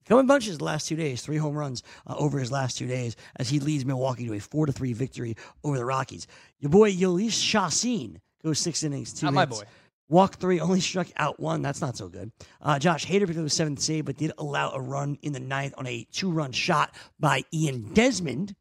Come 0.06 0.18
in 0.18 0.26
bunches 0.26 0.58
the 0.58 0.64
last 0.64 0.88
two 0.88 0.96
days, 0.96 1.22
three 1.22 1.36
home 1.36 1.54
runs 1.54 1.82
uh, 2.06 2.14
over 2.16 2.38
his 2.38 2.50
last 2.50 2.76
two 2.76 2.86
days 2.86 3.16
as 3.36 3.48
he 3.48 3.60
leads 3.60 3.84
Milwaukee 3.84 4.26
to 4.26 4.34
a 4.34 4.40
four 4.40 4.66
to 4.66 4.72
three 4.72 4.92
victory 4.94 5.36
over 5.62 5.76
the 5.76 5.84
Rockies. 5.84 6.26
Your 6.58 6.70
boy 6.70 6.92
Jhoulys 6.92 7.32
Chacin 7.40 8.20
goes 8.42 8.58
six 8.58 8.82
innings, 8.82 9.12
two 9.12 9.26
Not 9.26 9.34
my 9.34 9.42
hits. 9.42 9.60
boy. 9.60 9.64
Walk 10.12 10.36
three, 10.36 10.60
only 10.60 10.80
struck 10.80 11.06
out 11.16 11.40
one. 11.40 11.62
That's 11.62 11.80
not 11.80 11.96
so 11.96 12.06
good. 12.06 12.30
Uh, 12.60 12.78
Josh 12.78 13.06
Hader 13.06 13.26
picked 13.26 13.38
up 13.38 13.44
the 13.44 13.48
seventh 13.48 13.80
save, 13.80 14.04
but 14.04 14.18
did 14.18 14.30
allow 14.36 14.70
a 14.72 14.78
run 14.78 15.16
in 15.22 15.32
the 15.32 15.40
ninth 15.40 15.72
on 15.78 15.86
a 15.86 16.06
two 16.12 16.30
run 16.30 16.52
shot 16.52 16.94
by 17.18 17.44
Ian 17.50 17.94
Desmond. 17.94 18.54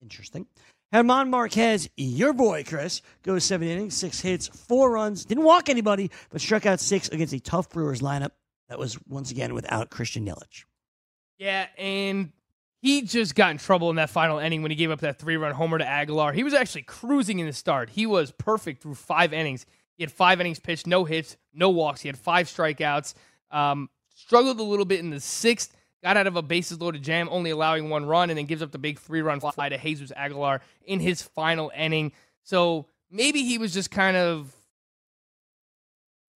Interesting. 0.00 0.46
German 0.94 1.28
Marquez, 1.28 1.90
your 1.98 2.32
boy 2.32 2.64
Chris, 2.64 3.02
goes 3.22 3.44
seven 3.44 3.68
innings, 3.68 3.94
six 3.94 4.20
hits, 4.20 4.48
four 4.48 4.90
runs. 4.90 5.26
Didn't 5.26 5.44
walk 5.44 5.68
anybody, 5.68 6.10
but 6.30 6.40
struck 6.40 6.64
out 6.64 6.80
six 6.80 7.10
against 7.10 7.34
a 7.34 7.40
tough 7.40 7.68
Brewers 7.68 8.00
lineup 8.00 8.30
that 8.70 8.78
was 8.78 8.98
once 9.06 9.30
again 9.30 9.52
without 9.52 9.90
Christian 9.90 10.24
Yelich. 10.24 10.64
Yeah, 11.36 11.66
and 11.76 12.32
he 12.80 13.02
just 13.02 13.34
got 13.34 13.50
in 13.50 13.58
trouble 13.58 13.90
in 13.90 13.96
that 13.96 14.08
final 14.08 14.38
inning 14.38 14.62
when 14.62 14.70
he 14.70 14.76
gave 14.76 14.90
up 14.90 15.00
that 15.00 15.18
three 15.18 15.36
run 15.36 15.52
homer 15.52 15.76
to 15.76 15.86
Aguilar. 15.86 16.32
He 16.32 16.42
was 16.42 16.54
actually 16.54 16.82
cruising 16.82 17.38
in 17.38 17.46
the 17.46 17.52
start. 17.52 17.90
He 17.90 18.06
was 18.06 18.32
perfect 18.32 18.82
through 18.82 18.94
five 18.94 19.34
innings. 19.34 19.66
He 19.96 20.02
had 20.02 20.12
five 20.12 20.40
innings 20.40 20.58
pitched, 20.58 20.86
no 20.86 21.04
hits, 21.04 21.36
no 21.54 21.70
walks. 21.70 22.00
He 22.00 22.08
had 22.08 22.18
five 22.18 22.48
strikeouts. 22.48 23.14
Um, 23.50 23.88
struggled 24.14 24.60
a 24.60 24.62
little 24.62 24.84
bit 24.84 25.00
in 25.00 25.10
the 25.10 25.20
sixth. 25.20 25.74
Got 26.02 26.16
out 26.16 26.26
of 26.26 26.36
a 26.36 26.42
bases 26.42 26.80
loaded 26.80 27.02
jam, 27.02 27.28
only 27.30 27.50
allowing 27.50 27.88
one 27.88 28.04
run, 28.04 28.30
and 28.30 28.38
then 28.38 28.46
gives 28.46 28.62
up 28.62 28.70
the 28.70 28.78
big 28.78 28.98
three 28.98 29.22
run 29.22 29.40
fly 29.40 29.68
to 29.68 29.78
Jesus 29.78 30.12
Aguilar 30.14 30.60
in 30.84 31.00
his 31.00 31.22
final 31.22 31.72
inning. 31.76 32.12
So 32.42 32.86
maybe 33.10 33.42
he 33.42 33.58
was 33.58 33.72
just 33.72 33.90
kind 33.90 34.16
of 34.16 34.54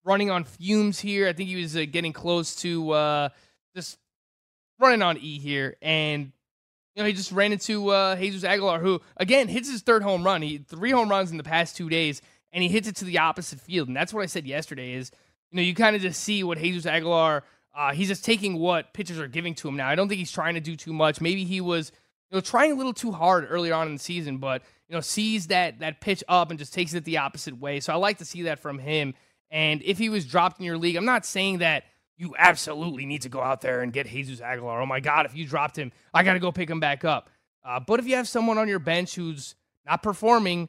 running 0.04 0.30
on 0.30 0.44
fumes 0.44 1.00
here. 1.00 1.28
I 1.28 1.32
think 1.32 1.48
he 1.48 1.56
was 1.56 1.76
uh, 1.76 1.84
getting 1.90 2.12
close 2.12 2.54
to 2.56 2.90
uh, 2.92 3.28
just 3.74 3.98
running 4.78 5.02
on 5.02 5.18
E 5.18 5.38
here, 5.38 5.76
and 5.82 6.32
you 6.94 7.02
know 7.02 7.06
he 7.06 7.12
just 7.12 7.32
ran 7.32 7.52
into 7.52 7.88
uh, 7.88 8.16
Jesus 8.16 8.44
Aguilar, 8.44 8.78
who 8.78 9.00
again 9.16 9.48
hits 9.48 9.70
his 9.70 9.82
third 9.82 10.02
home 10.02 10.22
run. 10.22 10.42
He 10.42 10.58
three 10.58 10.92
home 10.92 11.08
runs 11.08 11.30
in 11.30 11.38
the 11.38 11.42
past 11.42 11.76
two 11.76 11.88
days, 11.88 12.22
and 12.52 12.62
he 12.62 12.68
hits 12.68 12.88
it 12.88 12.96
to 12.96 13.04
the 13.04 13.18
opposite 13.18 13.60
field. 13.60 13.88
And 13.88 13.96
that's 13.96 14.12
what 14.12 14.22
I 14.22 14.26
said 14.26 14.46
yesterday. 14.46 14.94
Is 14.94 15.10
you 15.50 15.56
know 15.56 15.62
you 15.62 15.74
kind 15.74 15.96
of 15.96 16.02
just 16.02 16.22
see 16.22 16.42
what 16.42 16.58
Jesus 16.58 16.86
Aguilar. 16.86 17.44
Uh, 17.74 17.92
he's 17.92 18.08
just 18.08 18.24
taking 18.24 18.58
what 18.58 18.94
pitchers 18.94 19.18
are 19.18 19.28
giving 19.28 19.54
to 19.54 19.68
him 19.68 19.76
now. 19.76 19.86
I 19.88 19.94
don't 19.94 20.08
think 20.08 20.18
he's 20.18 20.32
trying 20.32 20.54
to 20.54 20.60
do 20.60 20.76
too 20.76 20.94
much. 20.94 21.20
Maybe 21.20 21.44
he 21.44 21.60
was 21.60 21.92
you 22.30 22.36
know 22.36 22.40
trying 22.40 22.72
a 22.72 22.74
little 22.74 22.94
too 22.94 23.12
hard 23.12 23.46
earlier 23.48 23.74
on 23.74 23.86
in 23.86 23.94
the 23.94 23.98
season, 23.98 24.38
but 24.38 24.62
you 24.88 24.94
know 24.94 25.00
sees 25.00 25.48
that 25.48 25.80
that 25.80 26.00
pitch 26.00 26.24
up 26.28 26.50
and 26.50 26.58
just 26.58 26.72
takes 26.72 26.94
it 26.94 27.04
the 27.04 27.18
opposite 27.18 27.58
way. 27.58 27.80
So 27.80 27.92
I 27.92 27.96
like 27.96 28.18
to 28.18 28.24
see 28.24 28.42
that 28.42 28.58
from 28.58 28.78
him. 28.78 29.14
And 29.50 29.82
if 29.84 29.98
he 29.98 30.08
was 30.08 30.26
dropped 30.26 30.58
in 30.58 30.64
your 30.64 30.78
league, 30.78 30.96
I'm 30.96 31.04
not 31.04 31.24
saying 31.24 31.58
that 31.58 31.84
you 32.16 32.34
absolutely 32.38 33.06
need 33.06 33.22
to 33.22 33.28
go 33.28 33.40
out 33.42 33.60
there 33.60 33.82
and 33.82 33.92
get 33.92 34.06
Jesus 34.06 34.40
Aguilar. 34.40 34.80
Oh 34.80 34.86
my 34.86 35.00
God, 35.00 35.26
if 35.26 35.36
you 35.36 35.46
dropped 35.46 35.78
him, 35.78 35.92
I 36.14 36.22
got 36.22 36.32
to 36.32 36.38
go 36.38 36.50
pick 36.50 36.70
him 36.70 36.80
back 36.80 37.04
up. 37.04 37.30
Uh, 37.64 37.80
but 37.80 38.00
if 38.00 38.06
you 38.06 38.16
have 38.16 38.28
someone 38.28 38.58
on 38.58 38.68
your 38.68 38.78
bench 38.78 39.14
who's 39.14 39.54
not 39.84 40.02
performing, 40.02 40.68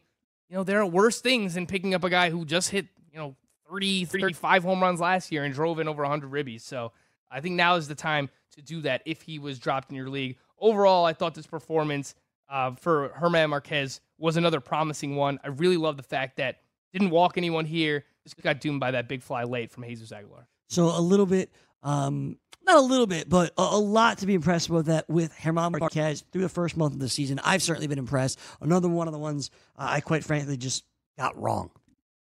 you 0.49 0.55
know, 0.55 0.63
there 0.63 0.79
are 0.79 0.85
worse 0.85 1.21
things 1.21 1.55
than 1.55 1.65
picking 1.65 1.93
up 1.93 2.03
a 2.03 2.09
guy 2.09 2.29
who 2.29 2.45
just 2.45 2.69
hit, 2.69 2.87
you 3.11 3.19
know, 3.19 3.35
30, 3.69 4.05
35 4.05 4.63
home 4.63 4.81
runs 4.81 4.99
last 4.99 5.31
year 5.31 5.43
and 5.43 5.53
drove 5.53 5.79
in 5.79 5.87
over 5.87 6.01
100 6.03 6.31
ribbies. 6.31 6.61
So 6.61 6.93
I 7.29 7.41
think 7.41 7.55
now 7.55 7.75
is 7.75 7.87
the 7.87 7.95
time 7.95 8.29
to 8.51 8.61
do 8.61 8.81
that 8.81 9.01
if 9.05 9.21
he 9.21 9.39
was 9.39 9.59
dropped 9.59 9.89
in 9.89 9.95
your 9.95 10.09
league. 10.09 10.37
Overall, 10.59 11.05
I 11.05 11.13
thought 11.13 11.35
this 11.35 11.47
performance 11.47 12.15
uh, 12.49 12.71
for 12.75 13.13
German 13.19 13.49
Marquez 13.49 13.99
was 14.17 14.37
another 14.37 14.59
promising 14.59 15.15
one. 15.15 15.39
I 15.43 15.49
really 15.49 15.77
love 15.77 15.97
the 15.97 16.03
fact 16.03 16.37
that 16.37 16.61
didn't 16.93 17.09
walk 17.09 17.37
anyone 17.37 17.65
here, 17.65 18.05
just 18.23 18.41
got 18.41 18.61
doomed 18.61 18.79
by 18.79 18.91
that 18.91 19.07
big 19.07 19.21
fly 19.21 19.43
late 19.43 19.71
from 19.71 19.83
Jesus 19.83 20.11
Aguilar. 20.11 20.47
So 20.69 20.85
a 20.85 21.01
little 21.01 21.25
bit, 21.25 21.51
um, 21.83 22.37
not 22.67 22.77
a 22.77 22.81
little 22.81 23.07
bit, 23.07 23.29
but 23.29 23.53
a, 23.57 23.61
a 23.61 23.79
lot 23.79 24.19
to 24.19 24.25
be 24.25 24.33
impressed 24.33 24.69
with 24.69 24.87
that 24.87 25.09
with 25.09 25.33
German 25.41 25.73
Marquez 25.79 26.23
through 26.31 26.41
the 26.41 26.49
first 26.49 26.77
month 26.77 26.93
of 26.93 26.99
the 26.99 27.09
season. 27.09 27.39
I've 27.43 27.61
certainly 27.61 27.87
been 27.87 27.99
impressed. 27.99 28.39
Another 28.61 28.89
one 28.89 29.07
of 29.07 29.13
the 29.13 29.19
ones 29.19 29.49
uh, 29.77 29.87
I 29.89 30.01
quite 30.01 30.23
frankly 30.23 30.57
just 30.57 30.83
got 31.17 31.39
wrong. 31.41 31.71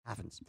Happens. 0.06 0.42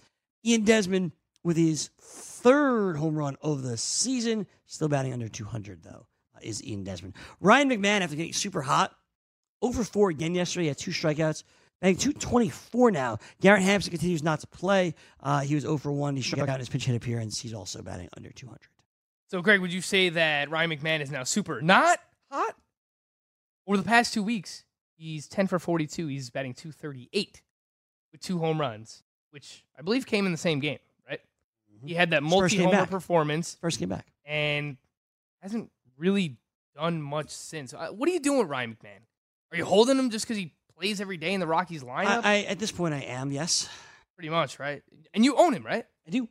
Ian 0.45 0.65
Desmond 0.65 1.13
with 1.45 1.57
his 1.57 1.91
third 2.01 2.97
home 2.97 3.17
run 3.17 3.37
of 3.43 3.63
the 3.63 3.77
season, 3.77 4.47
still 4.67 4.89
batting 4.89 5.13
under 5.13 5.29
200 5.29 5.83
though, 5.83 6.07
uh, 6.35 6.41
is 6.41 6.65
Ian 6.65 6.85
Desmond. 6.85 7.15
Ryan 7.41 7.71
McMahon 7.71 8.01
after 8.01 8.17
getting 8.17 8.33
super 8.33 8.63
hot, 8.63 8.95
over 9.61 9.85
four 9.85 10.11
again 10.11 10.35
yesterday, 10.35 10.69
had 10.69 10.79
two 10.79 10.91
strikeouts. 10.93 11.43
Batting 11.81 11.97
224 11.97 12.93
now. 12.93 13.19
Garrett 13.41 13.63
Hampson 13.63 13.91
continues 13.91 14.23
not 14.23 14.39
to 14.39 14.47
play. 14.47 14.95
Uh, 15.21 15.41
he 15.41 15.57
was 15.57 15.65
0 15.65 15.79
for 15.79 15.91
1. 15.91 16.15
He 16.15 16.23
struck 16.23 16.49
out 16.49 16.55
in 16.55 16.61
his 16.61 16.69
pinch 16.69 16.85
hit 16.85 16.95
appearance. 16.95 17.41
He's 17.41 17.55
also 17.55 17.83
batting 17.83 18.09
under 18.17 18.31
200. 18.31 18.61
So, 19.33 19.41
Greg, 19.41 19.61
would 19.61 19.73
you 19.73 19.81
say 19.81 20.11
that 20.11 20.51
Ryan 20.51 20.69
McMahon 20.69 21.01
is 21.01 21.11
now 21.11 21.25
super 21.25 21.63
not 21.63 21.99
hot? 22.31 22.55
Over 23.67 23.79
the 23.79 23.83
past 23.83 24.13
two 24.13 24.23
weeks, 24.23 24.67
he's 24.99 25.27
10 25.27 25.47
for 25.47 25.59
42. 25.59 26.07
He's 26.07 26.29
batting 26.29 26.53
238 26.53 27.41
with 28.13 28.21
two 28.21 28.41
home 28.41 28.61
runs, 28.61 29.03
which 29.31 29.65
I 29.79 29.81
believe 29.81 30.05
came 30.05 30.27
in 30.27 30.33
the 30.33 30.39
same 30.39 30.61
game, 30.61 30.81
right? 31.09 31.19
He 31.83 31.95
had 31.95 32.11
that 32.11 32.23
His 32.23 32.31
first 32.31 32.55
game 32.55 32.65
multi 32.65 32.77
homer 32.77 32.87
performance 32.87 33.57
First 33.59 33.79
game 33.79 33.89
back. 33.89 34.05
and 34.27 34.77
hasn't 35.41 35.71
really 35.97 36.37
done 36.77 37.01
much 37.01 37.31
since. 37.31 37.73
Uh, 37.73 37.89
what 37.89 38.11
are 38.11 38.13
you 38.13 38.21
doing 38.21 38.41
with 38.41 38.49
Ryan 38.51 38.77
McMahon? 38.77 39.01
Are 39.51 39.57
you 39.57 39.65
holding 39.65 39.99
him 39.99 40.11
just 40.11 40.27
because 40.27 40.37
he 40.37 40.53
plays 40.77 41.01
every 41.01 41.17
day 41.17 41.33
in 41.33 41.41
the 41.41 41.47
Rockies 41.47 41.83
lineup? 41.83 42.23
I, 42.23 42.35
I, 42.35 42.37
at 42.51 42.59
this 42.59 42.71
point, 42.71 42.93
I 42.93 43.01
am, 43.01 43.33
yes. 43.33 43.67
Pretty 44.15 44.29
much, 44.29 44.59
right? 44.59 44.83
And 45.15 45.25
you 45.25 45.37
own 45.37 45.55
him, 45.55 45.65
right? 45.65 45.87
I 46.07 46.11
do. 46.11 46.29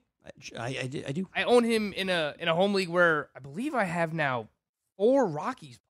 I, 0.57 0.59
I, 0.59 1.03
I 1.07 1.11
do- 1.11 1.27
I 1.35 1.43
own 1.43 1.63
him 1.63 1.93
in 1.93 2.09
a 2.09 2.35
in 2.39 2.47
a 2.47 2.53
home 2.55 2.73
league 2.73 2.89
where 2.89 3.29
I 3.35 3.39
believe 3.39 3.73
I 3.73 3.85
have 3.85 4.13
now 4.13 4.49
four 4.97 5.27
Rockies 5.27 5.79
players. 5.79 5.87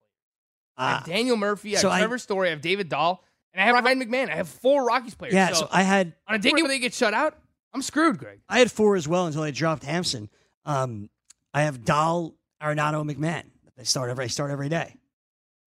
I 0.78 0.90
have 0.92 1.02
Ah. 1.02 1.06
Daniel 1.06 1.38
Murphy, 1.38 1.70
I 1.70 1.72
have 1.74 1.82
so 1.82 1.90
I- 1.90 2.00
Trevor 2.00 2.18
Story, 2.18 2.48
I 2.48 2.52
have 2.52 2.62
David 2.62 2.88
Dahl, 2.90 3.24
and 3.54 3.62
I 3.62 3.66
have 3.66 3.84
Ryan 3.84 4.00
McMahon. 4.02 4.30
I 4.32 4.36
have 4.36 4.48
four 4.50 4.86
Rockies 4.86 5.16
players. 5.16 5.34
Yeah, 5.34 5.50
so, 5.50 5.62
so 5.62 5.68
I 5.72 5.84
had 5.84 6.14
on 6.28 6.36
a 6.36 6.40
day 6.40 6.52
where 6.54 6.68
they 6.68 6.80
get 6.80 6.94
shut 6.94 7.14
out, 7.14 7.38
I'm 7.74 7.82
screwed, 7.82 8.18
Greg. 8.18 8.40
I 8.48 8.60
had 8.60 8.72
four 8.72 8.96
as 8.96 9.08
well 9.08 9.26
until 9.28 9.44
I 9.44 9.52
dropped 9.52 9.84
Hampson. 9.84 10.30
Um, 10.66 11.10
I 11.54 11.64
have 11.64 11.84
Dahl, 11.84 12.36
Arenado, 12.62 13.04
McMahon. 13.10 13.44
I 13.78 13.84
start 13.84 14.10
every 14.10 14.26
I 14.26 14.28
start 14.28 14.52
every 14.52 14.70
day. 14.70 14.96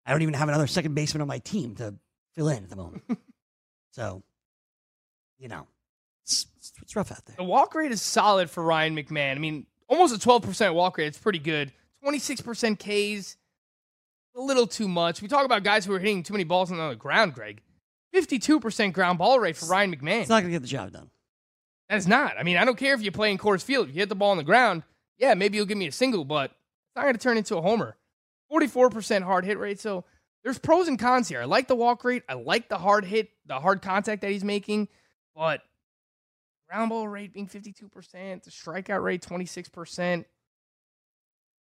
I 0.07 0.13
don't 0.13 0.23
even 0.23 0.35
have 0.35 0.49
another 0.49 0.67
second 0.67 0.95
baseman 0.95 1.23
on 1.23 1.29
my 1.29 1.39
team 1.39 1.75
to 1.77 1.95
fill 2.35 2.49
in 2.49 2.63
at 2.65 2.69
the 2.71 2.77
moment. 2.77 3.03
so, 3.93 4.23
you 5.39 5.49
know, 5.49 5.67
it's, 6.85 6.97
rough 6.97 7.13
out 7.13 7.25
there. 7.27 7.37
The 7.37 7.45
walk 7.45 7.75
rate 7.75 7.93
is 7.93 8.03
solid 8.03 8.51
for 8.51 8.63
Ryan 8.63 8.95
McMahon. 8.97 9.33
I 9.33 9.39
mean, 9.39 9.67
almost 9.89 10.15
a 10.15 10.29
12% 10.29 10.75
walk 10.75 10.99
rate. 10.99 11.07
It's 11.07 11.19
pretty 11.19 11.39
good. 11.39 11.73
26% 12.05 12.79
Ks, 12.79 13.37
a 14.37 14.41
little 14.41 14.67
too 14.67 14.89
much. 14.89 15.23
We 15.23 15.29
talk 15.29 15.45
about 15.45 15.63
guys 15.63 15.85
who 15.85 15.93
are 15.95 15.99
hitting 15.99 16.23
too 16.23 16.35
many 16.35 16.45
balls 16.45 16.71
on 16.71 16.77
the 16.77 16.95
ground, 16.95 17.35
Greg. 17.35 17.63
52% 18.15 18.93
ground 18.93 19.19
ball 19.19 19.41
rate 19.41 19.57
for 19.57 19.67
Ryan 19.67 19.95
McMahon. 19.95 20.21
It's 20.21 20.29
not 20.29 20.41
going 20.43 20.53
to 20.53 20.59
get 20.59 20.63
the 20.63 20.69
job 20.69 20.93
done. 20.93 21.11
That 21.89 21.97
is 21.97 22.07
not. 22.07 22.39
I 22.39 22.43
mean, 22.43 22.57
I 22.57 22.65
don't 22.65 22.79
care 22.79 22.95
if 22.95 23.03
you 23.03 23.11
play 23.11 23.31
in 23.31 23.39
Coors 23.39 23.63
Field. 23.63 23.89
If 23.89 23.95
you 23.95 24.01
hit 24.01 24.09
the 24.09 24.15
ball 24.15 24.31
on 24.31 24.37
the 24.37 24.45
ground, 24.45 24.83
yeah, 25.19 25.35
maybe 25.35 25.57
you'll 25.57 25.67
give 25.67 25.79
me 25.79 25.87
a 25.87 25.93
single, 25.93 26.25
but 26.25 26.51
it's 26.51 26.97
not 26.97 27.03
going 27.03 27.15
to 27.15 27.21
turn 27.21 27.37
into 27.37 27.57
a 27.57 27.63
homer. 27.63 27.97
44% 28.53 29.23
hard 29.23 29.45
hit 29.45 29.59
rate. 29.59 29.81
So 29.81 30.05
there's 30.43 30.59
pros 30.59 30.89
and 30.89 30.99
cons 30.99 31.29
here. 31.29 31.41
I 31.41 31.45
like 31.45 31.69
the 31.69 31.75
walk 31.75 32.05
rate. 32.05 32.23
I 32.29 32.35
like 32.35 32.69
the 32.69 32.79
hard 32.79 33.05
hit, 33.05 33.31
the 33.47 33.59
hard 33.59 33.83
contact 33.83 34.23
that 34.23 34.31
he's 34.31 34.45
making, 34.45 34.89
but 35.35 35.63
ground 36.69 36.91
ball 36.91 37.09
rate 37.09 37.33
being 37.33 37.49
52%, 37.49 38.43
the 38.43 38.51
strikeout 38.51 39.03
rate 39.03 39.23
26%. 39.23 40.25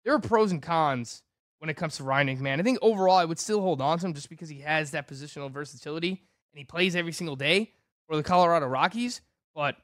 There 0.04 0.14
are 0.14 0.20
pros 0.20 0.52
and 0.52 0.62
cons 0.62 1.24
when 1.60 1.70
it 1.70 1.76
comes 1.76 1.98
to 1.98 2.04
Ryan 2.04 2.28
McMahon. 2.28 2.60
I 2.60 2.64
think 2.64 2.80
overall 2.82 3.18
I 3.18 3.26
would 3.26 3.40
still 3.40 3.62
hold 3.62 3.82
on 3.82 4.00
to 4.00 4.06
him 4.08 4.14
just 4.14 4.30
because 4.30 4.50
he 4.50 4.62
has 4.62 4.92
that 4.92 5.08
positional 5.08 5.52
versatility 5.52 6.10
and 6.10 6.58
he 6.58 6.64
plays 6.64 6.96
every 6.96 7.12
single 7.12 7.36
day 7.36 7.72
for 8.08 8.16
the 8.16 8.24
Colorado 8.24 8.66
Rockies. 8.66 9.22
But 9.54 9.76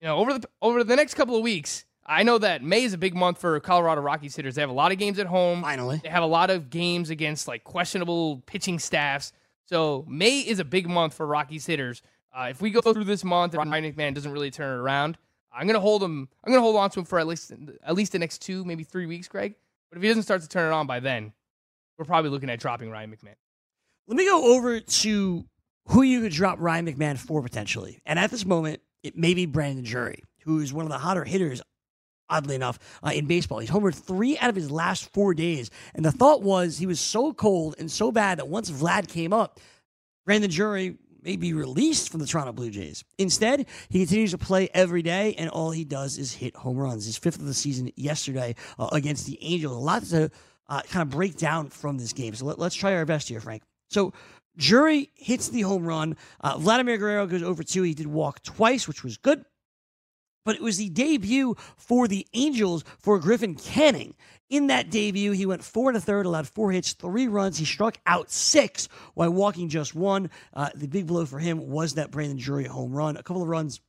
you 0.00 0.08
know, 0.08 0.16
over 0.18 0.38
the 0.38 0.48
over 0.62 0.84
the 0.84 0.96
next 0.96 1.14
couple 1.14 1.36
of 1.36 1.42
weeks, 1.42 1.84
I 2.04 2.22
know 2.22 2.38
that 2.38 2.62
May 2.62 2.84
is 2.84 2.92
a 2.92 2.98
big 2.98 3.16
month 3.16 3.38
for 3.38 3.58
Colorado 3.58 4.00
Rockies 4.00 4.36
hitters. 4.36 4.54
They 4.54 4.60
have 4.62 4.70
a 4.70 4.74
lot 4.74 4.92
of 4.92 4.98
games 4.98 5.18
at 5.18 5.26
home. 5.26 5.62
Finally. 5.62 6.00
They 6.02 6.08
have 6.08 6.22
a 6.22 6.26
lot 6.26 6.50
of 6.50 6.70
games 6.70 7.10
against 7.10 7.48
like 7.48 7.64
questionable 7.64 8.42
pitching 8.46 8.78
staffs. 8.78 9.32
So 9.64 10.04
May 10.08 10.40
is 10.40 10.60
a 10.60 10.64
big 10.64 10.88
month 10.88 11.14
for 11.14 11.26
Rockies 11.26 11.66
hitters. 11.66 12.02
Uh, 12.36 12.48
if 12.50 12.60
we 12.60 12.70
go 12.70 12.82
through 12.82 13.04
this 13.04 13.24
month 13.24 13.54
and 13.54 13.70
Ryan 13.70 13.92
McMahon 13.92 14.14
doesn't 14.14 14.30
really 14.30 14.50
turn 14.50 14.78
it 14.78 14.80
around, 14.80 15.16
I'm 15.50 15.66
gonna 15.66 15.80
hold 15.80 16.02
him. 16.02 16.28
I'm 16.44 16.52
gonna 16.52 16.62
hold 16.62 16.76
on 16.76 16.90
to 16.90 17.00
him 17.00 17.06
for 17.06 17.18
at 17.18 17.26
least 17.26 17.50
at 17.82 17.94
least 17.94 18.12
the 18.12 18.18
next 18.18 18.42
two, 18.42 18.62
maybe 18.64 18.84
three 18.84 19.06
weeks, 19.06 19.26
Greg. 19.26 19.54
But 19.90 19.96
if 19.96 20.02
he 20.02 20.08
doesn't 20.08 20.24
start 20.24 20.42
to 20.42 20.48
turn 20.48 20.70
it 20.70 20.74
on 20.74 20.86
by 20.86 21.00
then, 21.00 21.32
we're 21.96 22.04
probably 22.04 22.30
looking 22.30 22.50
at 22.50 22.60
dropping 22.60 22.90
Ryan 22.90 23.10
McMahon. 23.10 23.36
Let 24.06 24.16
me 24.16 24.26
go 24.26 24.54
over 24.54 24.80
to 24.80 25.44
who 25.88 26.02
you 26.02 26.20
could 26.20 26.32
drop 26.32 26.58
Ryan 26.60 26.86
McMahon 26.86 27.16
for 27.16 27.40
potentially. 27.42 28.02
And 28.04 28.18
at 28.18 28.30
this 28.30 28.44
moment, 28.44 28.82
it 29.02 29.16
may 29.16 29.32
be 29.32 29.46
Brandon 29.46 29.84
Drury, 29.84 30.22
who 30.42 30.60
is 30.60 30.74
one 30.74 30.84
of 30.84 30.92
the 30.92 30.98
hotter 30.98 31.24
hitters, 31.24 31.62
oddly 32.28 32.54
enough, 32.54 32.78
uh, 33.02 33.12
in 33.14 33.26
baseball. 33.26 33.60
He's 33.60 33.70
homered 33.70 33.94
three 33.94 34.36
out 34.38 34.50
of 34.50 34.56
his 34.56 34.70
last 34.70 35.10
four 35.12 35.32
days. 35.32 35.70
And 35.94 36.04
the 36.04 36.12
thought 36.12 36.42
was 36.42 36.76
he 36.76 36.86
was 36.86 37.00
so 37.00 37.32
cold 37.32 37.76
and 37.78 37.90
so 37.90 38.12
bad 38.12 38.38
that 38.38 38.48
once 38.48 38.70
Vlad 38.70 39.08
came 39.08 39.32
up, 39.32 39.58
Brandon 40.26 40.50
Drury 40.50 40.98
may 41.26 41.36
be 41.36 41.52
released 41.52 42.08
from 42.08 42.20
the 42.20 42.26
Toronto 42.26 42.52
Blue 42.52 42.70
Jays. 42.70 43.02
Instead, 43.18 43.66
he 43.88 43.98
continues 43.98 44.30
to 44.30 44.38
play 44.38 44.68
every 44.72 45.02
day, 45.02 45.34
and 45.36 45.50
all 45.50 45.72
he 45.72 45.84
does 45.84 46.18
is 46.18 46.32
hit 46.32 46.54
home 46.54 46.78
runs. 46.78 47.04
His 47.04 47.18
fifth 47.18 47.40
of 47.40 47.46
the 47.46 47.52
season 47.52 47.90
yesterday 47.96 48.54
uh, 48.78 48.88
against 48.92 49.26
the 49.26 49.36
Angels. 49.42 49.74
A 49.74 49.78
lot 49.78 50.04
to 50.04 50.30
uh, 50.68 50.82
kind 50.82 51.02
of 51.02 51.10
break 51.10 51.36
down 51.36 51.68
from 51.68 51.98
this 51.98 52.12
game. 52.12 52.34
So 52.34 52.46
let, 52.46 52.60
us 52.60 52.74
try 52.74 52.94
our 52.94 53.04
best 53.04 53.28
here, 53.28 53.40
Frank. 53.40 53.62
So 53.90 54.12
Drury 54.56 55.10
hits 55.16 55.48
the 55.48 55.62
home 55.62 55.84
run. 55.84 56.16
Uh, 56.40 56.58
Vladimir 56.58 56.96
Guerrero 56.96 57.26
goes 57.26 57.42
over 57.42 57.64
two. 57.64 57.82
He 57.82 57.94
did 57.94 58.06
walk 58.06 58.44
twice, 58.44 58.86
which 58.86 59.02
was 59.02 59.16
good. 59.16 59.44
But 60.44 60.54
it 60.54 60.62
was 60.62 60.76
the 60.76 60.90
debut 60.90 61.56
for 61.76 62.06
the 62.06 62.24
Angels 62.34 62.84
for 63.00 63.18
Griffin 63.18 63.56
Canning. 63.56 64.14
In 64.48 64.68
that 64.68 64.90
debut, 64.90 65.32
he 65.32 65.44
went 65.44 65.64
four 65.64 65.90
a 65.90 66.00
third, 66.00 66.24
allowed 66.24 66.46
four 66.46 66.70
hits, 66.70 66.92
three 66.92 67.26
runs. 67.26 67.58
He 67.58 67.64
struck 67.64 67.98
out 68.06 68.30
six 68.30 68.88
while 69.14 69.30
walking 69.30 69.68
just 69.68 69.94
one. 69.94 70.30
Uh, 70.54 70.70
the 70.74 70.86
big 70.86 71.06
blow 71.06 71.26
for 71.26 71.38
him 71.38 71.68
was 71.68 71.94
that 71.94 72.12
Brandon 72.12 72.38
Drury 72.38 72.64
home 72.64 72.92
run. 72.92 73.16
A 73.16 73.22
couple 73.22 73.42
of 73.42 73.48
runs 73.48 73.80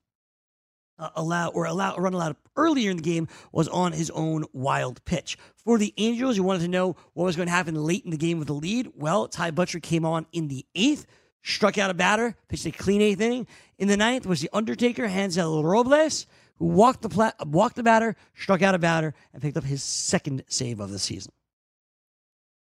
uh, 0.99 1.09
allow 1.15 1.49
or 1.49 1.65
allow 1.65 1.95
a 1.95 2.01
run 2.01 2.13
allowed 2.13 2.35
earlier 2.55 2.89
in 2.89 2.97
the 2.97 3.03
game 3.03 3.27
was 3.51 3.67
on 3.67 3.91
his 3.91 4.09
own 4.11 4.45
wild 4.51 5.03
pitch. 5.05 5.37
For 5.55 5.77
the 5.77 5.93
Angels, 5.97 6.37
you 6.37 6.43
wanted 6.43 6.61
to 6.61 6.67
know 6.67 6.95
what 7.13 7.25
was 7.25 7.35
going 7.35 7.47
to 7.47 7.53
happen 7.53 7.75
late 7.75 8.03
in 8.03 8.11
the 8.11 8.17
game 8.17 8.39
with 8.39 8.47
the 8.47 8.53
lead. 8.53 8.91
Well, 8.95 9.27
Ty 9.27 9.51
Buttrey 9.51 9.81
came 9.81 10.05
on 10.05 10.25
in 10.31 10.47
the 10.47 10.65
eighth, 10.73 11.05
struck 11.43 11.77
out 11.77 11.91
a 11.91 11.93
batter, 11.93 12.35
pitched 12.47 12.65
a 12.65 12.71
clean 12.71 13.01
eighth 13.01 13.21
inning. 13.21 13.45
In 13.77 13.87
the 13.87 13.97
ninth 13.97 14.25
was 14.25 14.41
the 14.41 14.49
Undertaker, 14.53 15.07
Hansel 15.07 15.63
Robles, 15.63 16.25
who 16.59 16.65
walked 16.65 17.01
the 17.01 17.09
pla- 17.09 17.31
walked 17.45 17.75
the 17.75 17.83
batter, 17.83 18.15
struck 18.33 18.61
out 18.61 18.75
a 18.75 18.79
batter, 18.79 19.13
and 19.33 19.41
picked 19.41 19.57
up 19.57 19.63
his 19.63 19.83
second 19.83 20.43
save 20.47 20.79
of 20.79 20.91
the 20.91 20.99
season. 20.99 21.31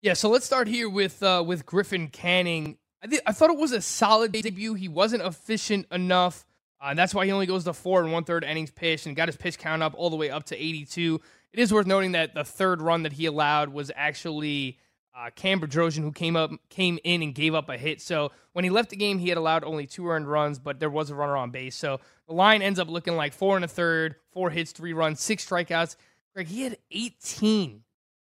Yeah, 0.02 0.12
so 0.12 0.28
let's 0.28 0.44
start 0.44 0.68
here 0.68 0.88
with 0.88 1.22
uh, 1.22 1.42
with 1.46 1.64
Griffin 1.64 2.08
Canning. 2.08 2.76
I, 3.02 3.06
th- 3.06 3.22
I 3.26 3.32
thought 3.32 3.50
it 3.50 3.58
was 3.58 3.72
a 3.72 3.80
solid 3.80 4.32
debut. 4.32 4.74
He 4.74 4.88
wasn't 4.88 5.22
efficient 5.22 5.86
enough. 5.90 6.44
Uh, 6.80 6.92
that's 6.92 7.14
why 7.14 7.24
he 7.24 7.32
only 7.32 7.46
goes 7.46 7.64
to 7.64 7.72
four 7.72 8.02
and 8.02 8.12
one 8.12 8.24
third 8.24 8.44
innings 8.44 8.70
pitched 8.70 9.06
and 9.06 9.16
got 9.16 9.28
his 9.28 9.36
pitch 9.36 9.58
count 9.58 9.82
up 9.82 9.94
all 9.96 10.10
the 10.10 10.16
way 10.16 10.28
up 10.28 10.44
to 10.44 10.56
82. 10.56 11.20
It 11.52 11.58
is 11.58 11.72
worth 11.72 11.86
noting 11.86 12.12
that 12.12 12.34
the 12.34 12.44
third 12.44 12.82
run 12.82 13.04
that 13.04 13.14
he 13.14 13.26
allowed 13.26 13.70
was 13.70 13.90
actually 13.96 14.78
uh, 15.16 15.30
Cam 15.34 15.60
Bedrosian, 15.60 16.02
who 16.02 16.12
came 16.12 16.36
up, 16.36 16.50
came 16.68 16.98
in 17.04 17.22
and 17.22 17.34
gave 17.34 17.54
up 17.54 17.68
a 17.68 17.78
hit. 17.78 18.00
So 18.00 18.32
when 18.52 18.64
he 18.64 18.70
left 18.70 18.90
the 18.90 18.96
game, 18.96 19.18
he 19.18 19.28
had 19.28 19.38
allowed 19.38 19.64
only 19.64 19.86
two 19.86 20.08
earned 20.08 20.28
runs, 20.28 20.58
but 20.58 20.80
there 20.80 20.90
was 20.90 21.10
a 21.10 21.14
runner 21.14 21.36
on 21.36 21.50
base. 21.50 21.76
So 21.76 22.00
the 22.26 22.34
line 22.34 22.62
ends 22.62 22.78
up 22.78 22.88
looking 22.88 23.16
like 23.16 23.32
four 23.32 23.56
and 23.56 23.64
a 23.64 23.68
third, 23.68 24.16
four 24.32 24.50
hits, 24.50 24.72
three 24.72 24.92
runs, 24.92 25.20
six 25.20 25.48
strikeouts. 25.48 25.96
Greg, 26.34 26.48
he 26.48 26.62
had 26.62 26.78
18 26.90 27.82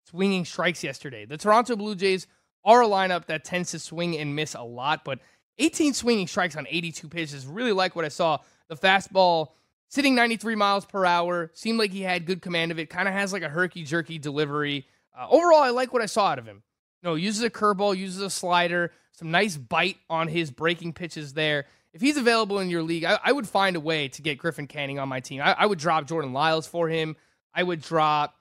swinging 0.09 0.45
strikes 0.45 0.83
yesterday. 0.83 1.25
The 1.25 1.37
Toronto 1.37 1.75
Blue 1.75 1.95
Jays 1.95 2.27
are 2.63 2.83
a 2.83 2.87
lineup 2.87 3.25
that 3.27 3.43
tends 3.43 3.71
to 3.71 3.79
swing 3.79 4.17
and 4.17 4.35
miss 4.35 4.53
a 4.53 4.61
lot, 4.61 5.03
but 5.03 5.19
18 5.57 5.93
swinging 5.93 6.27
strikes 6.27 6.55
on 6.55 6.67
82 6.69 7.07
pitches. 7.07 7.47
Really 7.47 7.71
like 7.71 7.95
what 7.95 8.05
I 8.05 8.09
saw. 8.09 8.39
The 8.67 8.75
fastball 8.75 9.49
sitting 9.87 10.13
93 10.13 10.55
miles 10.55 10.85
per 10.85 11.05
hour. 11.05 11.49
Seemed 11.53 11.79
like 11.79 11.91
he 11.91 12.01
had 12.01 12.25
good 12.25 12.41
command 12.41 12.71
of 12.71 12.79
it. 12.79 12.89
Kind 12.89 13.07
of 13.07 13.13
has 13.13 13.33
like 13.33 13.43
a 13.43 13.49
herky 13.49 13.83
jerky 13.83 14.19
delivery. 14.19 14.85
Uh, 15.17 15.27
overall, 15.29 15.61
I 15.63 15.69
like 15.69 15.93
what 15.93 16.01
I 16.01 16.07
saw 16.07 16.27
out 16.27 16.39
of 16.39 16.45
him. 16.45 16.63
Know, 17.05 17.15
uses 17.15 17.43
a 17.43 17.51
curveball, 17.51 17.95
uses 17.95 18.21
a 18.21 18.31
slider, 18.31 18.91
some 19.11 19.29
nice 19.29 19.55
bite 19.57 19.97
on 20.09 20.27
his 20.27 20.49
breaking 20.49 20.93
pitches 20.93 21.33
there. 21.33 21.65
If 21.93 22.01
he's 22.01 22.17
available 22.17 22.59
in 22.59 22.69
your 22.69 22.81
league, 22.81 23.05
I, 23.05 23.19
I 23.23 23.31
would 23.31 23.47
find 23.47 23.75
a 23.75 23.79
way 23.79 24.07
to 24.09 24.21
get 24.23 24.39
Griffin 24.39 24.65
Canning 24.65 24.97
on 24.97 25.07
my 25.07 25.19
team. 25.19 25.39
I, 25.39 25.55
I 25.59 25.65
would 25.67 25.77
drop 25.77 26.07
Jordan 26.07 26.33
Lyles 26.33 26.65
for 26.65 26.89
him. 26.89 27.15
I 27.53 27.61
would 27.63 27.81
drop 27.81 28.35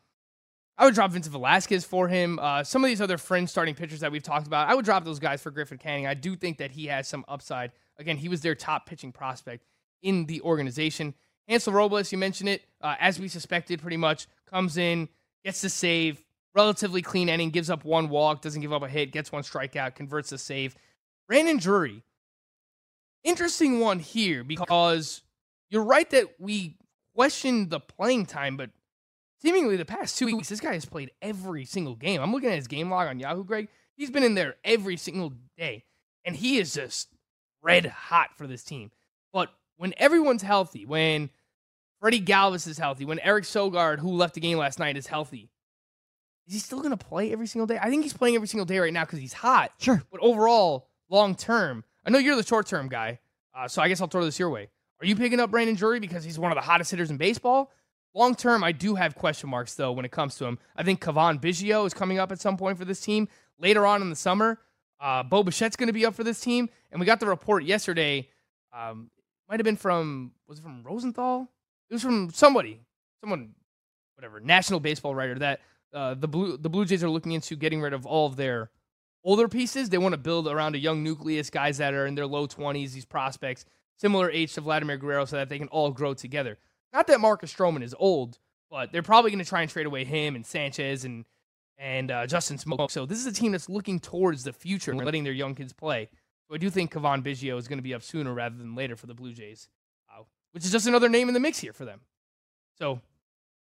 I 0.77 0.87
would 0.87 0.95
drop 0.95 1.13
Vincent 1.13 1.33
Velasquez 1.33 1.85
for 1.85 2.09
him. 2.09 2.39
Uh, 2.41 2.65
some 2.65 2.83
of 2.83 2.89
these 2.89 3.01
other 3.01 3.19
fringe 3.19 3.49
starting 3.49 3.75
pitchers 3.77 4.01
that 4.01 4.11
we've 4.11 4.25
talked 4.25 4.47
about, 4.47 4.69
I 4.69 4.75
would 4.75 4.85
drop 4.85 5.05
those 5.05 5.21
guys 5.21 5.41
for 5.41 5.51
Griffin 5.53 5.79
Canning. 5.79 6.07
I 6.07 6.15
do 6.15 6.35
think 6.35 6.59
that 6.59 6.73
he 6.73 6.87
has 6.87 7.07
some 7.07 7.25
upside. 7.29 7.71
Again, 7.99 8.17
he 8.17 8.29
was 8.29 8.41
their 8.41 8.57
top 8.57 8.87
pitching 8.87 9.13
prospect 9.13 9.65
in 10.03 10.27
the 10.27 10.41
organization. 10.41 11.15
Hansel 11.47 11.73
Robles, 11.73 12.11
you 12.11 12.19
mentioned 12.19 12.49
it, 12.49 12.63
uh, 12.81 12.97
as 12.99 13.21
we 13.21 13.29
suspected, 13.29 13.81
pretty 13.81 13.99
much 13.99 14.27
comes 14.51 14.77
in, 14.77 15.09
gets 15.45 15.61
the 15.61 15.69
save, 15.69 16.25
relatively 16.55 17.03
clean 17.03 17.29
inning, 17.29 17.51
gives 17.51 17.71
up 17.71 17.85
one 17.85 18.09
walk, 18.09 18.43
doesn't 18.43 18.61
give 18.61 18.73
up 18.73 18.83
a 18.83 18.89
hit, 18.89 19.13
gets 19.13 19.33
one 19.33 19.43
strikeout, 19.43 19.95
converts 19.95 20.31
the 20.31 20.39
save. 20.39 20.77
Brandon 21.27 21.57
Drury, 21.57 22.03
interesting 23.25 23.81
one 23.81 23.99
here 23.99 24.45
because 24.45 25.23
you're 25.71 25.85
right 25.85 26.09
that 26.11 26.35
we 26.39 26.77
questioned 27.15 27.71
the 27.71 27.81
playing 27.81 28.27
time, 28.27 28.57
but 28.57 28.71
seemingly 29.41 29.77
the 29.77 29.85
past 29.85 30.19
two 30.19 30.27
weeks, 30.27 30.49
this 30.49 30.61
guy 30.61 30.75
has 30.75 30.85
played 30.85 31.11
every 31.23 31.65
single 31.65 31.97
game. 31.97 32.21
I'm 32.21 32.33
looking 32.33 32.51
at 32.51 32.57
his 32.57 32.69
game 32.69 32.91
log 32.91 33.09
on 33.09 33.19
Yahoo, 33.19 33.45
Greg. 33.45 33.69
He's 33.97 34.11
been 34.11 34.25
in 34.25 34.35
there 34.35 34.57
every 34.65 34.97
single 34.97 35.33
day, 35.57 35.85
and 36.25 36.37
he 36.37 36.59
is 36.59 36.75
just 36.75 37.09
red 37.63 37.87
hot 37.87 38.31
for 38.37 38.47
this 38.47 38.63
team. 38.65 38.91
But 39.33 39.51
when 39.77 39.95
everyone's 39.97 40.43
healthy, 40.43 40.85
when 40.85 41.31
Freddy 42.01 42.21
Galvis 42.21 42.69
is 42.69 42.79
healthy, 42.79 43.05
when 43.05 43.21
Eric 43.21 43.45
Sogard, 43.45 43.99
who 43.99 44.11
left 44.11 44.35
the 44.35 44.41
game 44.41 44.59
last 44.59 44.79
night, 44.79 44.97
is 44.97 45.07
healthy, 45.07 45.51
is 46.47 46.55
he 46.55 46.61
still 46.61 46.79
going 46.79 46.97
to 46.97 47.05
play 47.05 47.33
every 47.33 47.47
single 47.47 47.67
day? 47.67 47.79
I 47.81 47.89
think 47.89 48.03
he's 48.03 48.13
playing 48.13 48.35
every 48.35 48.49
single 48.49 48.67
day 48.67 48.79
right 48.79 48.93
now 48.93 49.05
because 49.05 49.19
he's 49.19 49.33
hot. 49.33 49.73
Sure. 49.79 50.03
But 50.11 50.21
overall, 50.21 50.89
long 51.09 51.35
term, 51.35 51.85
I 52.05 52.11
know 52.11 52.19
you're 52.19 52.37
the 52.37 52.45
short 52.45 52.67
term 52.67 52.89
guy, 52.89 53.21
uh, 53.57 53.69
so 53.69 53.83
I 53.83 53.89
guess 53.89 54.01
I'll 54.01 54.09
throw 54.09 54.25
this 54.25 54.39
your 54.39 54.51
way. 54.51 54.69
Are 55.01 55.07
you 55.07 55.17
picking 55.17 55.41
up 55.41 55.51
Brandon 55.51 55.75
Drury 55.75 56.01
because 56.01 56.25
he's 56.25 56.39
one 56.39 56.53
of 56.53 56.57
the 56.57 56.63
hottest 56.63 56.91
hitters 56.91 57.11
in 57.11 57.17
baseball? 57.17 57.73
Long 58.15 58.35
term, 58.35 58.63
I 58.63 58.73
do 58.73 58.95
have 58.95 59.15
question 59.15 59.51
marks 59.51 59.75
though 59.75 59.93
when 59.93 60.05
it 60.05 60.13
comes 60.13 60.37
to 60.37 60.45
him. 60.45 60.59
I 60.77 60.83
think 60.83 61.01
Cavan 61.01 61.39
Biggio 61.39 61.87
is 61.87 61.95
coming 61.95 62.19
up 62.19 62.31
at 62.31 62.41
some 62.41 62.57
point 62.57 62.79
for 62.79 62.85
this 62.85 63.01
team 63.01 63.29
later 63.59 63.87
on 63.87 64.03
in 64.03 64.11
the 64.11 64.17
summer. 64.17 64.61
Uh, 65.01 65.23
Bo 65.23 65.43
Bichette's 65.43 65.77
going 65.77 65.89
to 65.89 65.93
be 65.93 66.07
up 66.07 66.15
for 66.15 66.25
this 66.25 66.41
team, 66.41 66.69
and 66.93 67.01
we 67.01 67.07
got 67.07 67.21
the 67.21 67.27
report 67.27 67.65
yesterday. 67.65 68.29
Um, 68.73 69.11
might 69.49 69.61
have 69.61 69.65
been 69.65 69.77
from 69.77 70.33
was 70.47 70.59
it 70.59 70.63
from 70.63 70.83
Rosenthal? 70.85 71.49
It 71.91 71.95
was 71.95 72.03
from 72.03 72.31
somebody, 72.31 72.81
someone, 73.21 73.55
whatever, 74.15 74.41
national 74.41 74.81
baseball 74.81 75.15
writer 75.15 75.39
that 75.41 75.61
uh, 75.95 76.15
the 76.15 76.29
blue 76.29 76.57
the 76.57 76.69
Blue 76.69 76.85
Jays 76.85 77.05
are 77.05 77.11
looking 77.11 77.33
into 77.33 77.57
getting 77.57 77.81
rid 77.81 77.93
of 77.93 78.05
all 78.05 78.27
of 78.27 78.37
their 78.37 78.71
older 79.23 79.49
pieces. 79.49 79.89
They 79.89 79.99
want 79.99 80.13
to 80.13 80.19
build 80.19 80.49
around 80.49 80.75
a 80.75 80.79
young 80.79 81.03
nucleus, 81.03 81.51
guys 81.51 81.79
that 81.79 81.95
are 81.95 82.07
in 82.07 82.15
their 82.15 82.27
low 82.27 82.47
twenties, 82.47 82.93
these 82.93 83.05
prospects, 83.05 83.65
similar 83.97 84.31
age 84.31 84.55
to 84.55 84.61
Vladimir 84.61 84.97
Guerrero, 84.97 85.25
so 85.25 85.37
that 85.37 85.49
they 85.49 85.59
can 85.59 85.69
all 85.69 85.91
grow 85.91 86.15
together. 86.15 86.59
Not 86.93 87.07
that 87.07 87.21
Marcus 87.21 87.53
Stroman 87.53 87.83
is 87.83 87.95
old, 87.99 88.39
but 88.71 88.93
they're 88.93 89.03
probably 89.03 89.31
going 89.31 89.43
to 89.43 89.49
try 89.49 89.63
and 89.63 89.71
trade 89.71 89.87
away 89.87 90.05
him 90.05 90.35
and 90.35 90.45
Sanchez 90.45 91.05
and 91.05 91.25
and 91.79 92.11
uh, 92.11 92.27
Justin 92.27 92.57
Smoak. 92.57 92.91
So 92.91 93.07
this 93.07 93.19
is 93.19 93.27
a 93.27 93.33
team 93.33 93.53
that's 93.53 93.69
looking 93.69 93.99
towards 93.99 94.45
the 94.45 94.53
future 94.53 94.93
and 94.93 95.05
letting 95.05 95.25
their 95.25 95.33
young 95.33 95.55
kids 95.55 95.73
play. 95.73 96.09
So 96.49 96.55
I 96.55 96.59
do 96.59 96.71
think 96.71 96.93
Cavan 96.93 97.23
Biggio 97.23 97.59
is 97.59 97.69
going 97.69 97.79
to 97.79 97.83
be 97.83 97.95
up 97.95 98.03
sooner 98.03 98.33
rather 98.33 98.57
than 98.57 98.75
later 98.75 98.97
for 98.97 99.07
the 99.07 99.15
Blue 99.15 99.33
Jays, 99.33 99.69
uh, 100.09 100.23
which 100.53 100.65
is 100.65 100.71
just 100.71 100.87
another 100.87 101.09
name 101.09 101.29
in 101.29 101.35
the 101.35 101.41
mix 101.41 101.59
here 101.59 101.73
for 101.73 101.85
them. 101.85 102.01
So, 102.79 103.01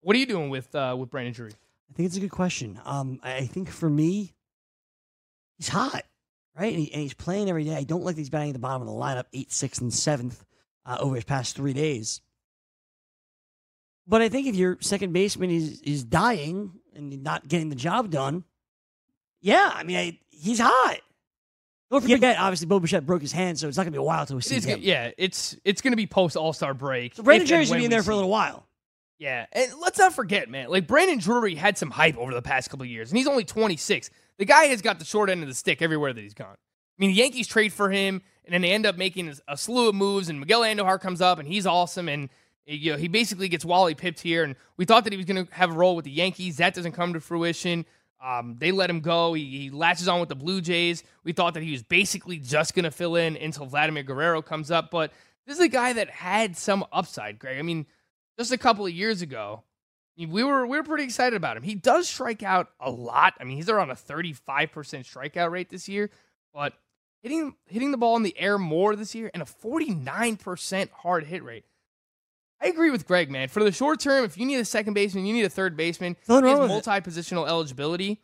what 0.02 0.16
are 0.16 0.20
you 0.20 0.26
doing 0.26 0.50
with 0.50 0.74
uh, 0.76 0.96
with 0.98 1.10
Brandon 1.10 1.34
Drury? 1.34 1.54
I 1.90 1.94
think 1.94 2.08
it's 2.08 2.18
a 2.18 2.22
good 2.22 2.32
question. 2.32 2.80
Um, 2.86 3.20
I 3.24 3.46
think 3.46 3.70
for 3.70 3.90
me, 3.90 4.34
he's 5.58 5.70
hot, 5.70 6.04
right? 6.58 6.74
And, 6.74 6.80
he, 6.80 6.92
and, 6.94 7.02
he's 7.02 7.14
playing 7.14 7.50
every 7.50 7.64
day. 7.64 7.76
I 7.76 7.84
don't 7.84 8.04
like 8.04 8.16
that 8.16 8.22
he's 8.22 8.30
batting 8.30 8.50
at 8.50 8.54
the 8.54 8.60
bottom 8.60 8.82
of 8.82 8.88
the 8.88 8.94
lineup, 8.94 9.26
eighth, 9.34 9.52
sixth, 9.52 9.82
and 9.82 9.94
seventh 9.94 10.44
uh, 10.86 10.98
over 11.00 11.16
his 11.16 11.24
past 11.24 11.56
three 11.56 11.74
days. 11.74 12.22
But 14.08 14.22
I 14.22 14.30
think 14.30 14.48
if 14.48 14.56
your 14.56 14.78
second 14.80 15.12
baseman 15.12 15.50
is 15.50 15.82
is 15.82 16.04
dying 16.04 16.72
and 16.96 17.24
not 17.24 17.48
getting 17.48 17.70
the 17.70 17.76
job 17.76 18.10
done, 18.10 18.46
yeah, 19.42 19.70
I 19.74 19.84
mean, 19.84 19.98
I, 19.98 20.20
he's 20.30 20.60
hot. 20.60 21.00
Don't 21.90 22.02
forget, 22.02 22.38
obviously, 22.38 22.68
Bo 22.68 22.80
Bichette 22.82 23.06
broke 23.06 23.22
his 23.22 23.32
hand, 23.32 23.58
so 23.58 23.68
it's 23.68 23.78
not 23.78 23.84
going 23.84 23.94
to 23.94 23.98
be 23.98 24.02
a 24.02 24.04
while 24.04 24.22
until 24.22 24.36
we 24.36 24.42
see 24.42 24.60
him. 24.60 24.80
Yeah, 24.82 25.12
it's 25.18 25.56
it's 25.64 25.82
going 25.82 25.94
to 25.94 25.98
be 25.98 26.06
post 26.06 26.36
All 26.36 26.52
Star 26.52 26.74
break. 26.74 27.16
So 27.16 27.24
Brandon 27.24 27.48
Drury's 27.48 27.70
going 27.70 27.80
to 27.80 27.82
be 27.82 27.86
in 27.86 27.92
there 27.92 28.04
for 28.04 28.12
a 28.12 28.16
little 28.16 28.30
while. 28.30 28.67
Yeah, 29.20 29.48
and 29.52 29.72
let's 29.82 29.98
not 29.98 30.14
forget, 30.14 30.50
man. 30.50 30.70
Like 30.70 30.88
Brandon 30.88 31.18
Drury 31.18 31.56
had 31.56 31.78
some 31.78 31.90
hype 31.90 32.18
over 32.18 32.34
the 32.34 32.42
past 32.42 32.70
couple 32.70 32.86
years, 32.86 33.10
and 33.10 33.18
he's 33.18 33.28
only 33.28 33.44
26. 33.44 34.10
The 34.38 34.46
guy 34.46 34.66
has 34.66 34.82
got 34.82 35.00
the 35.00 35.06
short 35.06 35.30
end 35.30 35.42
of 35.42 35.50
the 35.50 35.56
stick 35.56 35.82
everywhere 35.82 36.14
that 36.14 36.22
he's 36.22 36.36
gone. 36.36 36.54
I 36.54 37.00
mean, 37.00 37.10
the 37.10 37.16
Yankees 37.16 37.48
trade 37.48 37.74
for 37.74 37.90
him, 37.90 38.22
and 38.46 38.54
then 38.54 38.62
they 38.62 38.72
end 38.72 38.86
up 38.86 38.98
making 38.98 39.34
a 39.48 39.58
slew 39.58 39.90
of 39.90 39.96
moves, 39.96 40.30
and 40.30 40.40
Miguel 40.40 40.62
Andujar 40.62 41.00
comes 41.00 41.22
up, 41.22 41.40
and 41.40 41.48
he's 41.48 41.66
awesome, 41.66 42.10
and 42.10 42.30
you 42.68 42.92
know, 42.92 42.98
he 42.98 43.08
basically 43.08 43.48
gets 43.48 43.66
Wally 43.66 43.96
pipped 43.96 44.20
here, 44.20 44.44
and 44.44 44.56
we 44.76 44.86
thought 44.86 45.04
that 45.06 45.14
he 45.14 45.18
was 45.18 45.26
going 45.26 45.46
to 45.46 45.54
have 45.54 45.72
a 45.72 45.74
role 45.74 45.96
with 45.96 46.06
the 46.06 46.12
Yankees. 46.12 46.58
That 46.58 46.74
doesn't 46.74 46.92
come 46.92 47.14
to 47.14 47.22
fruition. 47.22 47.86
Um, 48.24 48.56
they 48.60 48.72
let 48.72 48.90
him 48.90 49.00
go. 49.00 49.34
He, 49.34 49.46
he, 49.46 49.70
latches 49.70 50.08
on 50.08 50.20
with 50.20 50.30
the 50.30 50.36
Blue 50.36 50.60
Jays. 50.60 51.04
We 51.24 51.34
thought 51.34 51.54
that 51.54 51.64
he 51.64 51.72
was 51.72 51.84
basically 51.84 52.40
just 52.40 52.74
going 52.74 52.84
to 52.84 52.92
fill 52.92 53.16
in 53.16 53.38
until 53.38 53.68
Vladimir 53.68 54.04
Guerrero 54.04 54.42
comes 54.42 54.72
up, 54.72 54.92
but 54.92 55.12
this 55.46 55.58
is 55.58 55.64
a 55.64 55.70
guy 55.70 55.94
that 55.94 56.10
had 56.10 56.58
some 56.58 56.84
upside, 56.92 57.40
Greg. 57.40 57.58
I 57.58 57.62
mean, 57.62 57.86
just 58.38 58.52
a 58.52 58.58
couple 58.58 58.86
of 58.86 58.92
years 58.94 59.22
ago, 59.22 59.64
we 60.18 60.44
were 60.44 60.66
we 60.66 60.78
were 60.78 60.84
pretty 60.84 61.04
excited 61.04 61.36
about 61.36 61.58
him. 61.58 61.64
He 61.64 61.76
does 61.76 62.08
strike 62.10 62.44
out 62.44 62.70
a 62.80 62.90
lot. 62.90 63.34
I 63.40 63.44
mean, 63.44 63.58
he's 63.58 63.70
around 63.70 63.92
a 63.92 63.96
35% 63.96 64.32
strikeout 64.72 65.52
rate 65.52 65.70
this 65.70 65.88
year, 65.88 66.10
but 66.54 66.74
hitting 67.22 67.56
hitting 67.68 67.92
the 67.92 67.98
ball 67.98 68.16
in 68.16 68.24
the 68.24 68.38
air 68.38 68.58
more 68.58 68.96
this 68.96 69.14
year 69.14 69.30
and 69.34 69.44
a 69.44 69.46
49% 69.46 70.90
hard 70.92 71.26
hit 71.26 71.44
rate. 71.44 71.66
I 72.60 72.68
agree 72.68 72.90
with 72.90 73.06
Greg, 73.06 73.30
man. 73.30 73.50
For 73.50 73.64
the 73.64 73.72
short 73.72 74.00
term, 74.00 74.24
if 74.26 74.38
you 74.38 74.46
need 74.48 74.56
a 74.58 74.66
second 74.66 74.96
baseman, 74.96 75.28
you 75.28 75.34
need 75.34 75.46
a 75.46 75.50
third 75.50 75.78
baseman. 75.78 76.16
He 76.26 76.34
Nothing 76.34 76.50
has 76.50 76.54
wrong 76.60 76.62
with 76.70 76.72
it. 76.72 76.88
multi-positional 76.88 77.48
eligibility. 77.48 78.20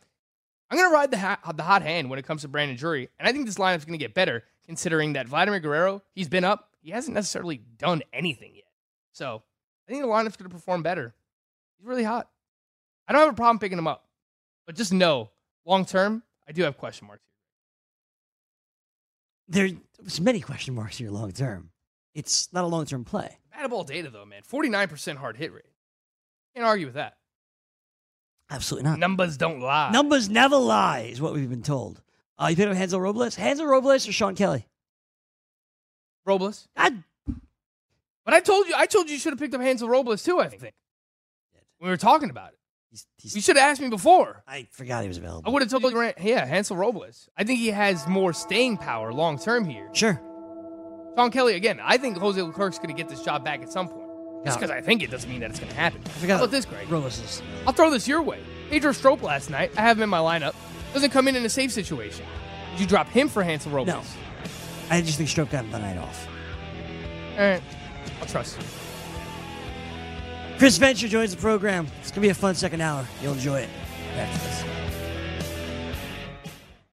I'm 0.70 0.78
gonna 0.78 0.92
ride 0.92 1.12
the 1.12 1.18
ha- 1.18 1.52
the 1.54 1.62
hot 1.62 1.82
hand 1.82 2.10
when 2.10 2.18
it 2.18 2.26
comes 2.26 2.42
to 2.42 2.48
Brandon 2.48 2.76
Drury, 2.76 3.08
and 3.20 3.28
I 3.28 3.32
think 3.32 3.46
this 3.46 3.56
lineup's 3.58 3.84
gonna 3.84 3.98
get 3.98 4.14
better 4.14 4.42
considering 4.66 5.12
that 5.12 5.28
Vladimir 5.28 5.60
Guerrero 5.60 6.02
he's 6.14 6.28
been 6.28 6.42
up, 6.42 6.70
he 6.80 6.90
hasn't 6.90 7.14
necessarily 7.14 7.58
done 7.58 8.02
anything 8.12 8.56
yet. 8.56 8.64
So 9.12 9.44
I 9.86 9.92
think 9.92 10.02
the 10.02 10.08
lineup's 10.08 10.36
gonna 10.36 10.50
perform 10.50 10.82
better. 10.82 11.14
He's 11.78 11.86
really 11.86 12.04
hot. 12.04 12.28
I 13.06 13.12
don't 13.12 13.22
have 13.22 13.32
a 13.32 13.36
problem 13.36 13.58
picking 13.58 13.78
him 13.78 13.86
up, 13.86 14.06
but 14.66 14.76
just 14.76 14.92
know 14.92 15.30
long 15.66 15.84
term, 15.84 16.22
I 16.48 16.52
do 16.52 16.62
have 16.62 16.78
question 16.78 17.06
marks. 17.06 17.22
Here. 19.52 19.70
There's 19.98 20.20
many 20.20 20.40
question 20.40 20.74
marks 20.74 20.98
here 20.98 21.10
long 21.10 21.32
term. 21.32 21.70
It's 22.14 22.52
not 22.52 22.64
a 22.64 22.66
long 22.66 22.86
term 22.86 23.04
play. 23.04 23.38
Bad 23.52 23.70
ball 23.70 23.84
data 23.84 24.10
though, 24.10 24.24
man. 24.24 24.42
49% 24.42 25.16
hard 25.16 25.36
hit 25.36 25.52
rate. 25.52 25.64
Can't 26.54 26.66
argue 26.66 26.86
with 26.86 26.94
that. 26.94 27.16
Absolutely 28.50 28.88
not. 28.88 28.98
Numbers 28.98 29.36
don't 29.36 29.60
lie. 29.60 29.90
Numbers 29.90 30.28
never 30.28 30.56
lie, 30.56 31.08
is 31.10 31.20
what 31.20 31.34
we've 31.34 31.48
been 31.48 31.62
told. 31.62 32.02
Uh, 32.38 32.48
you 32.50 32.56
picked 32.56 32.70
up 32.70 32.76
Hansel 32.76 33.00
Robles? 33.00 33.34
Hansel 33.34 33.66
Robles 33.66 34.08
or 34.08 34.12
Sean 34.12 34.34
Kelly? 34.34 34.66
Robles. 36.26 36.68
I, 36.76 36.92
But 38.24 38.34
I 38.34 38.40
told 38.40 38.66
you, 38.66 38.74
I 38.76 38.86
told 38.86 39.08
you 39.08 39.14
you 39.14 39.18
should 39.18 39.32
have 39.32 39.38
picked 39.38 39.54
up 39.54 39.60
Hansel 39.60 39.88
Robles 39.88 40.22
too. 40.22 40.40
I 40.40 40.48
think 40.48 40.72
we 41.80 41.88
were 41.88 41.96
talking 41.96 42.30
about 42.30 42.50
it. 42.50 42.58
he's, 42.90 43.06
he's, 43.18 43.34
You 43.34 43.42
should 43.42 43.56
have 43.56 43.70
asked 43.70 43.80
me 43.80 43.88
before. 43.90 44.42
I 44.48 44.68
forgot 44.72 45.02
he 45.02 45.08
was 45.08 45.18
available. 45.18 45.42
I 45.46 45.50
would 45.52 45.62
have 45.62 45.70
told 45.70 45.82
you, 45.82 46.12
yeah, 46.20 46.46
Hansel 46.46 46.76
Robles. 46.76 47.28
I 47.36 47.44
think 47.44 47.60
he 47.60 47.68
has 47.68 48.06
more 48.06 48.32
staying 48.32 48.78
power 48.78 49.12
long 49.12 49.38
term 49.38 49.64
here. 49.64 49.90
Sure. 49.92 50.20
Sean 51.16 51.30
Kelly 51.30 51.54
again. 51.54 51.80
I 51.82 51.98
think 51.98 52.16
Jose 52.16 52.40
Leclerc's 52.40 52.78
going 52.78 52.94
to 52.94 52.94
get 52.94 53.08
this 53.08 53.22
job 53.22 53.44
back 53.44 53.62
at 53.62 53.70
some 53.70 53.88
point. 53.88 54.04
Just 54.44 54.58
because 54.58 54.70
I 54.70 54.82
think 54.82 55.02
it 55.02 55.10
doesn't 55.10 55.30
mean 55.30 55.40
that 55.40 55.50
it's 55.50 55.58
going 55.58 55.70
to 55.70 55.76
happen. 55.76 56.02
I 56.04 56.08
forgot 56.08 56.34
How 56.38 56.44
about 56.44 56.50
this, 56.50 56.66
Greg? 56.66 56.90
Robles 56.90 57.18
is. 57.18 57.42
I'll 57.66 57.72
throw 57.72 57.90
this 57.90 58.06
your 58.06 58.20
way. 58.20 58.40
Pedro 58.68 58.92
Strop 58.92 59.22
last 59.22 59.48
night. 59.48 59.70
I 59.76 59.80
have 59.80 59.96
him 59.96 60.02
in 60.02 60.10
my 60.10 60.18
lineup. 60.18 60.54
Doesn't 60.92 61.10
come 61.10 61.28
in 61.28 61.36
in 61.36 61.44
a 61.44 61.48
safe 61.48 61.72
situation. 61.72 62.26
Did 62.72 62.80
you 62.80 62.86
drop 62.86 63.08
him 63.08 63.28
for 63.28 63.42
Hansel 63.42 63.72
Robles? 63.72 63.94
No. 63.94 64.02
I 64.90 65.00
just 65.00 65.16
think 65.16 65.30
Strop 65.30 65.50
got 65.50 65.70
the 65.70 65.78
night 65.78 65.96
off. 65.96 66.28
All 67.32 67.38
right. 67.38 67.62
I'll 68.20 68.26
trust 68.26 68.58
you. 68.58 68.66
Chris 70.58 70.78
Venture 70.78 71.08
joins 71.08 71.34
the 71.34 71.40
program. 71.40 71.86
It's 72.00 72.10
going 72.10 72.16
to 72.16 72.20
be 72.20 72.28
a 72.28 72.34
fun 72.34 72.54
second 72.54 72.80
hour. 72.80 73.06
You'll 73.20 73.34
enjoy 73.34 73.60
it 73.60 73.68
after 74.16 74.48
this. 74.48 74.73